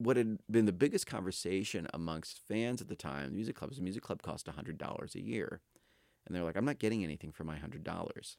what 0.00 0.16
had 0.16 0.38
been 0.50 0.64
the 0.64 0.72
biggest 0.72 1.06
conversation 1.06 1.86
amongst 1.92 2.40
fans 2.48 2.80
at 2.80 2.88
the 2.88 2.96
time, 2.96 3.28
the 3.28 3.34
music 3.36 3.54
club, 3.54 3.68
was 3.70 3.76
the 3.76 3.84
music 3.84 4.02
club 4.02 4.22
cost 4.22 4.48
hundred 4.48 4.78
dollars 4.78 5.14
a 5.14 5.20
year, 5.20 5.60
and 6.26 6.34
they're 6.34 6.42
like, 6.42 6.56
"I'm 6.56 6.64
not 6.64 6.78
getting 6.78 7.04
anything 7.04 7.32
for 7.32 7.44
my 7.44 7.58
hundred 7.58 7.84
dollars." 7.84 8.38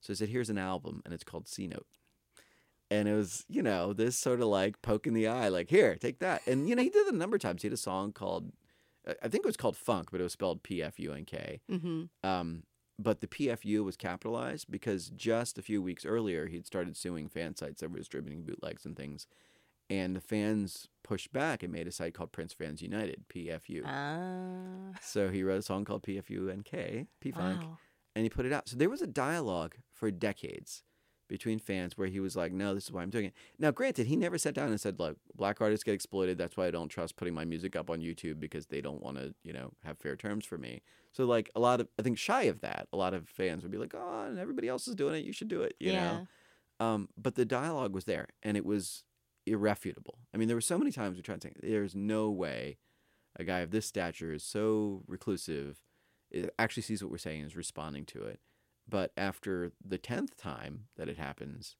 So 0.00 0.12
I 0.12 0.16
said, 0.16 0.28
"Here's 0.28 0.50
an 0.50 0.58
album, 0.58 1.00
and 1.04 1.14
it's 1.14 1.24
called 1.24 1.48
C 1.48 1.66
Note." 1.66 1.86
And 2.90 3.08
it 3.08 3.14
was, 3.14 3.44
you 3.48 3.62
know, 3.62 3.92
this 3.94 4.16
sort 4.18 4.40
of 4.40 4.48
like 4.48 4.82
poke 4.82 5.06
in 5.06 5.14
the 5.14 5.26
eye, 5.26 5.48
like, 5.48 5.70
"Here, 5.70 5.96
take 5.96 6.18
that." 6.18 6.42
And 6.46 6.68
you 6.68 6.76
know, 6.76 6.82
he 6.82 6.90
did 6.90 7.06
it 7.06 7.14
a 7.14 7.16
number 7.16 7.36
of 7.36 7.42
times. 7.42 7.62
He 7.62 7.68
had 7.68 7.72
a 7.72 7.78
song 7.78 8.12
called, 8.12 8.52
I- 9.06 9.16
I 9.22 9.28
think 9.28 9.44
it 9.44 9.48
was 9.48 9.56
called 9.56 9.76
Funk, 9.78 10.10
but 10.10 10.20
it 10.20 10.24
was 10.24 10.34
spelled 10.34 10.62
P 10.62 10.82
F 10.82 10.98
U 11.00 11.12
N 11.14 11.24
K. 11.24 11.60
mm-hmm. 11.70 12.28
Um, 12.28 12.64
but 12.98 13.22
the 13.22 13.26
PFU 13.26 13.82
was 13.82 13.96
capitalized 13.96 14.70
because 14.70 15.08
just 15.08 15.56
a 15.56 15.62
few 15.62 15.80
weeks 15.80 16.04
earlier 16.04 16.48
he'd 16.48 16.66
started 16.66 16.96
suing 16.98 17.28
fan 17.30 17.56
sites 17.56 17.80
that 17.80 17.90
were 17.90 17.96
distributing 17.98 18.42
bootlegs 18.42 18.84
and 18.84 18.94
things, 18.94 19.26
and 19.90 20.16
the 20.16 20.20
fans 20.20 20.88
pushed 21.02 21.32
back 21.32 21.62
and 21.62 21.72
made 21.72 21.88
a 21.88 21.92
site 21.92 22.14
called 22.14 22.32
Prince 22.32 22.52
Fans 22.54 22.80
United 22.80 23.24
(PFU). 23.28 23.82
Ah. 23.84 24.98
So 25.02 25.28
he 25.28 25.42
wrote 25.42 25.58
a 25.58 25.62
song 25.62 25.84
called 25.84 26.02
PFUNK 26.04 27.06
P 27.20 27.30
Funk, 27.32 27.62
Wow. 27.62 27.78
and 28.14 28.24
he 28.24 28.30
put 28.30 28.46
it 28.46 28.52
out. 28.52 28.68
So 28.68 28.76
there 28.76 28.88
was 28.88 29.02
a 29.02 29.06
dialogue 29.06 29.74
for 29.92 30.10
decades 30.10 30.84
between 31.28 31.60
fans 31.60 31.96
where 31.96 32.08
he 32.08 32.18
was 32.18 32.34
like, 32.34 32.52
"No, 32.52 32.74
this 32.74 32.84
is 32.84 32.92
why 32.92 33.02
I'm 33.02 33.10
doing 33.10 33.26
it." 33.26 33.34
Now, 33.58 33.70
granted, 33.70 34.06
he 34.06 34.16
never 34.16 34.38
sat 34.38 34.54
down 34.54 34.68
and 34.70 34.80
said, 34.80 34.98
"Look, 34.98 35.18
black 35.34 35.60
artists 35.60 35.84
get 35.84 35.94
exploited. 35.94 36.38
That's 36.38 36.56
why 36.56 36.66
I 36.66 36.70
don't 36.70 36.88
trust 36.88 37.16
putting 37.16 37.34
my 37.34 37.44
music 37.44 37.76
up 37.76 37.90
on 37.90 38.00
YouTube 38.00 38.40
because 38.40 38.66
they 38.66 38.80
don't 38.80 39.02
want 39.02 39.16
to, 39.18 39.34
you 39.42 39.52
know, 39.52 39.72
have 39.84 39.98
fair 39.98 40.16
terms 40.16 40.44
for 40.46 40.58
me." 40.58 40.82
So, 41.12 41.24
like 41.26 41.50
a 41.54 41.60
lot 41.60 41.80
of, 41.80 41.88
I 41.98 42.02
think, 42.02 42.18
shy 42.18 42.44
of 42.44 42.60
that, 42.60 42.88
a 42.92 42.96
lot 42.96 43.14
of 43.14 43.28
fans 43.28 43.62
would 43.62 43.72
be 43.72 43.78
like, 43.78 43.94
"Oh, 43.94 44.24
and 44.28 44.38
everybody 44.38 44.68
else 44.68 44.86
is 44.88 44.94
doing 44.94 45.14
it. 45.16 45.24
You 45.24 45.32
should 45.32 45.48
do 45.48 45.62
it." 45.62 45.74
You 45.80 45.92
yeah. 45.92 46.04
know. 46.04 46.26
Um, 46.84 47.08
but 47.16 47.34
the 47.34 47.44
dialogue 47.44 47.92
was 47.94 48.04
there, 48.04 48.28
and 48.42 48.56
it 48.56 48.64
was 48.64 49.04
irrefutable. 49.50 50.18
I 50.32 50.36
mean, 50.36 50.48
there 50.48 50.56
were 50.56 50.60
so 50.60 50.78
many 50.78 50.90
times 50.92 51.16
we 51.16 51.22
tried 51.22 51.40
to 51.42 51.48
say, 51.48 51.54
"There's 51.60 51.94
no 51.94 52.30
way 52.30 52.78
a 53.36 53.44
guy 53.44 53.60
of 53.60 53.70
this 53.70 53.86
stature 53.86 54.32
is 54.32 54.42
so 54.42 55.02
reclusive, 55.06 55.80
it 56.30 56.54
actually 56.58 56.82
sees 56.82 57.02
what 57.02 57.10
we're 57.10 57.18
saying 57.18 57.40
and 57.42 57.50
is 57.50 57.56
responding 57.56 58.04
to 58.06 58.22
it." 58.22 58.40
But 58.88 59.12
after 59.16 59.72
the 59.84 59.98
tenth 59.98 60.36
time 60.36 60.86
that 60.96 61.08
it 61.08 61.16
happens, 61.18 61.76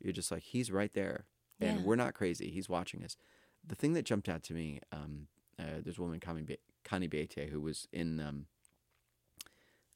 you're 0.00 0.12
just 0.12 0.30
like, 0.30 0.42
"He's 0.42 0.70
right 0.70 0.92
there, 0.92 1.26
and 1.60 1.78
Yeah. 1.80 1.84
we're 1.84 1.96
not 1.96 2.14
crazy. 2.14 2.50
He's 2.50 2.68
watching 2.68 3.02
us." 3.04 3.16
The 3.64 3.74
thing 3.76 3.92
that 3.94 4.04
jumped 4.04 4.28
out 4.28 4.42
to 4.44 4.54
me, 4.54 4.80
um, 4.90 5.28
uh, 5.58 5.80
there's 5.82 5.98
a 5.98 6.02
woman, 6.02 6.18
Connie, 6.20 6.42
Be- 6.42 6.58
Connie 6.84 7.06
Bete, 7.06 7.48
who 7.50 7.60
was 7.60 7.86
in 7.92 8.18
um, 8.20 8.46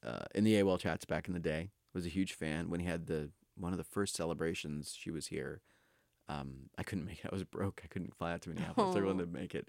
uh, 0.02 0.24
in 0.34 0.44
the 0.44 0.54
AOL 0.54 0.78
chats 0.78 1.04
back 1.04 1.26
in 1.28 1.34
the 1.34 1.40
day. 1.40 1.70
Was 1.92 2.06
a 2.06 2.10
huge 2.10 2.32
fan 2.34 2.68
when 2.68 2.80
he 2.80 2.86
had 2.86 3.06
the 3.06 3.30
one 3.56 3.72
of 3.72 3.78
the 3.78 3.84
first 3.84 4.14
celebrations. 4.14 4.94
She 4.94 5.10
was 5.10 5.28
here. 5.28 5.62
Um, 6.28 6.70
I 6.76 6.82
couldn't 6.82 7.04
make 7.06 7.20
it. 7.24 7.30
I 7.30 7.34
was 7.34 7.44
broke. 7.44 7.80
I 7.84 7.86
couldn't 7.86 8.14
fly 8.16 8.32
out 8.32 8.42
to 8.42 8.48
Minneapolis. 8.48 8.96
I 8.96 9.00
Oh. 9.00 9.04
wanted 9.06 9.26
to 9.32 9.38
make 9.38 9.54
it, 9.54 9.68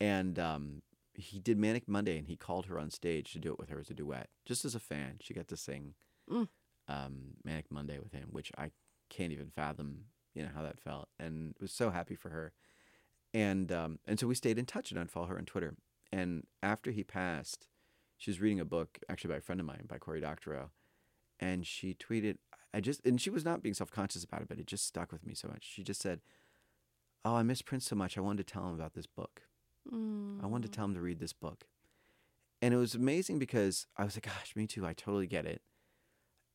and 0.00 0.38
um, 0.38 0.82
he 1.14 1.38
did 1.38 1.58
Manic 1.58 1.86
Monday, 1.88 2.18
and 2.18 2.26
he 2.26 2.36
called 2.36 2.66
her 2.66 2.78
on 2.78 2.90
stage 2.90 3.32
to 3.32 3.38
do 3.38 3.52
it 3.52 3.58
with 3.58 3.68
her 3.68 3.78
as 3.78 3.90
a 3.90 3.94
duet, 3.94 4.28
just 4.44 4.64
as 4.64 4.74
a 4.74 4.80
fan. 4.80 5.18
She 5.20 5.34
got 5.34 5.48
to 5.48 5.56
sing 5.56 5.94
Mm. 6.30 6.48
um, 6.88 7.34
Manic 7.44 7.70
Monday 7.70 7.98
with 7.98 8.12
him, 8.12 8.28
which 8.30 8.50
I 8.58 8.70
can't 9.10 9.32
even 9.32 9.50
fathom. 9.50 10.06
You 10.34 10.42
know 10.44 10.50
how 10.54 10.62
that 10.62 10.80
felt, 10.80 11.08
and 11.18 11.54
was 11.60 11.72
so 11.72 11.90
happy 11.90 12.14
for 12.16 12.30
her. 12.30 12.52
And 13.34 13.70
um, 13.70 13.98
and 14.06 14.18
so 14.18 14.26
we 14.26 14.34
stayed 14.34 14.58
in 14.58 14.66
touch, 14.66 14.90
and 14.90 14.98
I'd 14.98 15.10
follow 15.10 15.26
her 15.26 15.38
on 15.38 15.44
Twitter. 15.44 15.76
And 16.10 16.46
after 16.62 16.90
he 16.90 17.04
passed, 17.04 17.68
she 18.16 18.30
was 18.30 18.40
reading 18.40 18.60
a 18.60 18.64
book 18.64 18.98
actually 19.08 19.28
by 19.32 19.36
a 19.38 19.40
friend 19.40 19.60
of 19.60 19.66
mine, 19.66 19.84
by 19.88 19.98
Cory 19.98 20.20
Doctorow, 20.20 20.70
and 21.38 21.66
she 21.66 21.94
tweeted, 21.94 22.36
"I 22.74 22.80
just," 22.80 23.04
and 23.04 23.20
she 23.20 23.30
was 23.30 23.44
not 23.44 23.62
being 23.62 23.74
self 23.74 23.90
conscious 23.90 24.24
about 24.24 24.42
it, 24.42 24.48
but 24.48 24.58
it 24.58 24.66
just 24.66 24.86
stuck 24.86 25.12
with 25.12 25.26
me 25.26 25.34
so 25.34 25.48
much. 25.48 25.64
She 25.64 25.82
just 25.82 26.00
said, 26.00 26.20
"Oh, 27.24 27.36
I 27.36 27.42
miss 27.42 27.62
Prince 27.62 27.86
so 27.86 27.96
much. 27.96 28.16
I 28.16 28.20
wanted 28.20 28.46
to 28.46 28.52
tell 28.52 28.66
him 28.66 28.74
about 28.74 28.94
this 28.94 29.06
book. 29.06 29.42
I 30.42 30.46
wanted 30.46 30.70
to 30.70 30.76
tell 30.76 30.84
him 30.86 30.94
to 30.94 31.00
read 31.00 31.20
this 31.20 31.32
book." 31.32 31.66
And 32.60 32.72
it 32.72 32.76
was 32.76 32.94
amazing 32.94 33.38
because 33.38 33.86
I 33.96 34.04
was 34.04 34.16
like, 34.16 34.26
"Gosh, 34.26 34.54
me 34.56 34.66
too. 34.66 34.86
I 34.86 34.92
totally 34.92 35.26
get 35.26 35.46
it." 35.46 35.62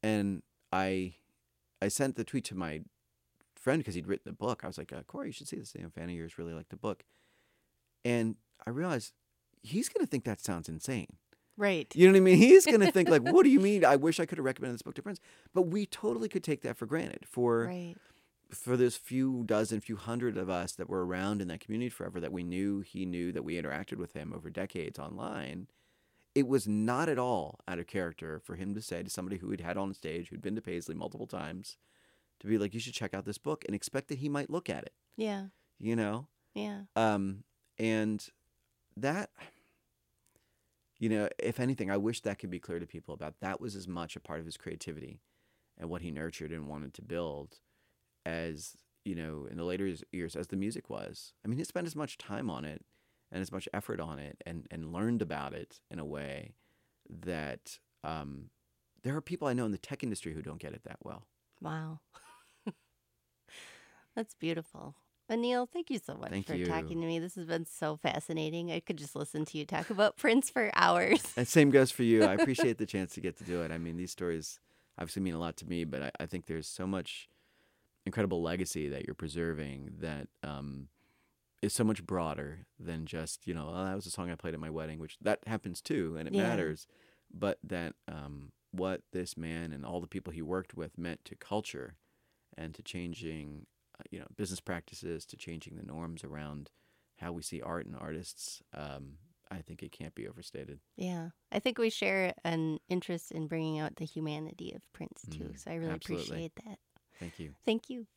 And 0.02 0.44
I, 0.72 1.16
I 1.82 1.90
sent 1.90 2.16
the 2.16 2.24
tweet 2.24 2.46
to 2.46 2.56
my 2.56 2.82
friend 3.56 3.80
because 3.80 3.96
he'd 3.96 4.08
written 4.08 4.24
the 4.26 4.34
book. 4.34 4.64
I 4.64 4.68
was 4.68 4.78
like, 4.78 4.94
uh, 4.94 5.04
"Cory, 5.04 5.28
you 5.28 5.34
should 5.34 5.48
see 5.48 5.58
this. 5.58 5.76
You 5.76 5.84
know, 5.84 5.90
fan 5.90 6.10
of 6.10 6.16
yours 6.16 6.38
really 6.38 6.54
liked 6.54 6.70
the 6.70 6.78
book." 6.78 7.04
And 8.06 8.38
I 8.66 8.70
realized 8.70 9.14
he's 9.62 9.90
going 9.90 10.06
to 10.06 10.10
think 10.10 10.24
that 10.24 10.40
sounds 10.40 10.70
insane. 10.70 11.18
Right. 11.58 11.94
You 11.96 12.06
know 12.08 12.14
what 12.14 12.18
I 12.18 12.22
mean? 12.22 12.38
He's 12.38 12.66
going 12.66 12.80
to 12.86 12.92
think 12.92 13.10
like, 13.10 13.24
"What 13.24 13.44
do 13.44 13.50
you 13.50 13.60
mean? 13.60 13.84
I 13.84 13.96
wish 13.96 14.20
I 14.20 14.26
could 14.26 14.38
have 14.38 14.46
recommended 14.46 14.76
this 14.76 14.82
book 14.84 14.96
to 14.96 15.02
friends." 15.02 15.20
But 15.54 15.64
we 15.64 15.86
totally 15.86 16.30
could 16.30 16.44
take 16.44 16.62
that 16.62 16.78
for 16.78 16.86
granted. 16.86 17.26
For 17.26 17.66
Right. 17.66 17.96
for 18.52 18.78
those 18.78 18.96
few 18.96 19.44
dozen, 19.46 19.82
few 19.82 19.96
hundred 19.98 20.38
of 20.38 20.50
us 20.50 20.74
that 20.74 20.88
were 20.90 21.06
around 21.06 21.42
in 21.42 21.48
that 21.50 21.60
community 21.60 21.90
forever, 21.90 22.20
that 22.20 22.32
we 22.32 22.44
knew 22.44 22.82
he 22.82 23.06
knew, 23.06 23.32
that 23.32 23.44
we 23.44 23.60
interacted 23.62 23.98
with 23.98 24.14
him 24.14 24.32
over 24.34 24.50
decades 24.50 24.98
online, 25.00 25.68
it 26.36 26.48
was 26.48 26.68
not 26.68 27.10
at 27.10 27.18
all 27.20 27.60
out 27.68 27.80
of 27.80 27.88
character 27.88 28.40
for 28.40 28.56
him 28.56 28.74
to 28.76 28.82
say 28.82 29.02
to 29.04 29.10
somebody 29.10 29.38
who 29.38 29.50
he'd 29.50 29.62
had 29.62 29.76
on 29.78 29.94
stage, 29.94 30.30
who'd 30.30 30.42
been 30.42 30.56
to 30.56 30.62
Paisley 30.62 30.94
multiple 30.96 31.28
times, 31.28 31.76
to 32.40 32.46
be 32.48 32.58
like, 32.60 32.74
"You 32.76 32.80
should 32.80 32.94
check 32.94 33.14
out 33.16 33.26
this 33.26 33.40
book," 33.40 33.66
and 33.66 33.74
expect 33.76 34.08
that 34.10 34.20
he 34.20 34.30
might 34.30 34.50
look 34.52 34.70
at 34.70 34.84
it. 34.84 34.94
Yeah. 35.16 35.48
You 35.80 35.96
know, 35.96 36.28
Yeah. 36.54 36.84
um, 36.96 37.44
and 37.80 38.26
that, 38.96 39.30
you 41.00 41.10
know, 41.10 41.30
if 41.40 41.60
anything, 41.60 41.92
I 41.92 41.98
wish 41.98 42.22
that 42.22 42.40
could 42.40 42.50
be 42.50 42.60
clear 42.60 42.80
to 42.80 42.88
people 42.88 43.14
about 43.14 43.40
that 43.42 43.62
was 43.62 43.76
as 43.76 43.88
much 43.88 44.16
a 44.16 44.20
part 44.20 44.40
of 44.40 44.46
his 44.46 44.58
creativity 44.58 45.22
and 45.78 45.90
what 45.90 46.02
he 46.02 46.12
nurtured 46.12 46.52
and 46.52 46.68
wanted 46.68 46.94
to 46.96 47.02
build 47.02 47.60
as, 48.26 48.78
you 49.06 49.16
know, 49.16 49.48
in 49.50 49.58
the 49.58 49.64
later 49.64 49.86
years- 50.12 50.36
as 50.36 50.48
the 50.48 50.56
music 50.56 50.90
was. 50.90 51.34
I 51.46 51.48
mean, 51.48 51.58
he 51.58 51.64
spent 51.64 51.88
as 51.88 51.96
much 51.96 52.18
time 52.18 52.50
on 52.50 52.66
it 52.66 52.84
and 53.32 53.42
as 53.42 53.52
much 53.52 53.70
effort 53.74 54.00
on 54.00 54.20
it 54.20 54.42
and, 54.46 54.68
and 54.72 54.92
learned 54.92 55.22
about 55.22 55.54
it 55.54 55.80
in 55.92 56.00
a 56.00 56.06
way 56.06 56.56
that 57.10 57.80
um, 58.04 58.50
there 59.04 59.16
are 59.16 59.22
people 59.22 59.48
I 59.48 59.54
know 59.54 59.66
in 59.66 59.72
the 59.72 59.78
tech 59.78 60.04
industry 60.04 60.34
who 60.34 60.42
don't 60.42 60.60
get 60.60 60.74
it 60.74 60.84
that 60.84 60.98
well. 61.04 61.28
Wow. 61.62 62.00
That's 64.16 64.34
beautiful. 64.34 64.96
Anil, 65.30 65.68
thank 65.70 65.90
you 65.90 66.00
so 66.00 66.14
much 66.16 66.30
Thank 66.30 66.48
for 66.48 66.56
you. 66.56 66.68
talking 66.68 67.02
to 67.02 67.08
me. 67.08 67.20
This 67.20 67.36
has 67.36 67.46
been 67.46 67.66
so 67.66 67.98
fascinating. 67.98 68.72
I 68.72 68.80
could 68.80 68.98
just 68.98 69.16
listen 69.16 69.44
to 69.46 69.58
you 69.58 69.66
talk 69.66 69.90
about 69.90 70.16
Prince 70.18 70.50
for 70.50 70.72
hours. 70.74 71.22
And 71.36 71.48
same 71.48 71.70
goes 71.70 71.92
for 71.92 72.04
you. 72.04 72.26
I 72.26 72.34
appreciate 72.36 72.78
the 72.78 72.86
chance 72.86 73.14
to 73.16 73.22
get 73.22 73.38
to 73.38 73.44
do 73.44 73.62
it. 73.62 73.72
I 73.72 73.78
mean, 73.78 73.98
these 73.98 74.12
stories 74.12 74.60
obviously 74.98 75.22
mean 75.22 75.34
a 75.36 75.40
lot 75.40 75.58
to 75.58 75.66
me, 75.68 75.84
but 75.84 76.02
I, 76.02 76.12
I 76.22 76.26
think 76.26 76.46
there's 76.46 76.68
so 76.68 76.88
much 76.88 77.28
incredible 78.06 78.42
legacy 78.42 78.88
that 78.88 79.06
you're 79.06 79.16
preserving 79.16 79.96
that 80.00 80.28
um, 80.44 80.88
is 81.62 81.74
so 81.74 81.84
much 81.84 82.06
broader 82.06 82.60
than 82.80 83.06
just, 83.06 83.46
you 83.48 83.54
know, 83.54 83.70
oh, 83.74 83.84
that 83.86 83.96
was 83.96 84.06
a 84.06 84.12
song 84.12 84.32
I 84.32 84.36
played 84.36 84.54
at 84.54 84.60
my 84.62 84.70
wedding, 84.70 85.00
which 85.00 85.18
that 85.22 85.40
happens 85.46 85.82
too, 85.82 86.16
and 86.18 86.28
it 86.28 86.34
Yeah. 86.34 86.44
matters. 86.48 86.88
But 87.34 87.60
that 87.64 87.96
um, 88.08 88.54
what 88.72 89.02
this 89.12 89.36
man 89.36 89.74
and 89.74 89.86
all 89.86 90.00
the 90.00 90.08
people 90.08 90.32
he 90.32 90.42
worked 90.42 90.76
with 90.76 90.98
meant 90.98 91.26
to 91.26 91.36
culture 91.36 91.96
and 92.58 92.74
to 92.76 92.82
changing, 92.82 93.66
you 94.12 94.20
know, 94.20 94.28
business 94.36 94.60
practices, 94.60 95.26
to 95.28 95.38
changing 95.38 95.76
the 95.76 95.84
norms 95.84 96.24
around 96.24 96.70
how 97.18 97.32
we 97.32 97.42
see 97.42 97.62
art 97.62 97.86
and 97.86 97.96
artists, 97.96 98.62
um, 98.74 99.14
I 99.50 99.62
think 99.62 99.82
it 99.82 99.92
can't 99.92 100.16
be 100.16 100.28
overstated. 100.28 100.80
Yeah. 100.96 101.30
I 101.52 101.60
think 101.60 101.78
we 101.78 101.90
share 101.90 102.34
an 102.44 102.80
interest 102.90 103.32
in 103.32 103.48
bringing 103.48 103.80
out 103.80 103.96
the 103.96 104.06
humanity 104.06 104.74
of 104.76 104.82
Prince 104.94 105.26
too. 105.30 105.46
Mm, 105.46 105.60
so 105.60 105.72
I 105.72 105.76
really 105.76 105.94
absolutely. 105.94 106.26
appreciate 106.26 106.52
that. 106.66 106.80
Thank 107.20 107.40
you. 107.40 107.56
Thank 107.66 107.90
you. 107.90 108.08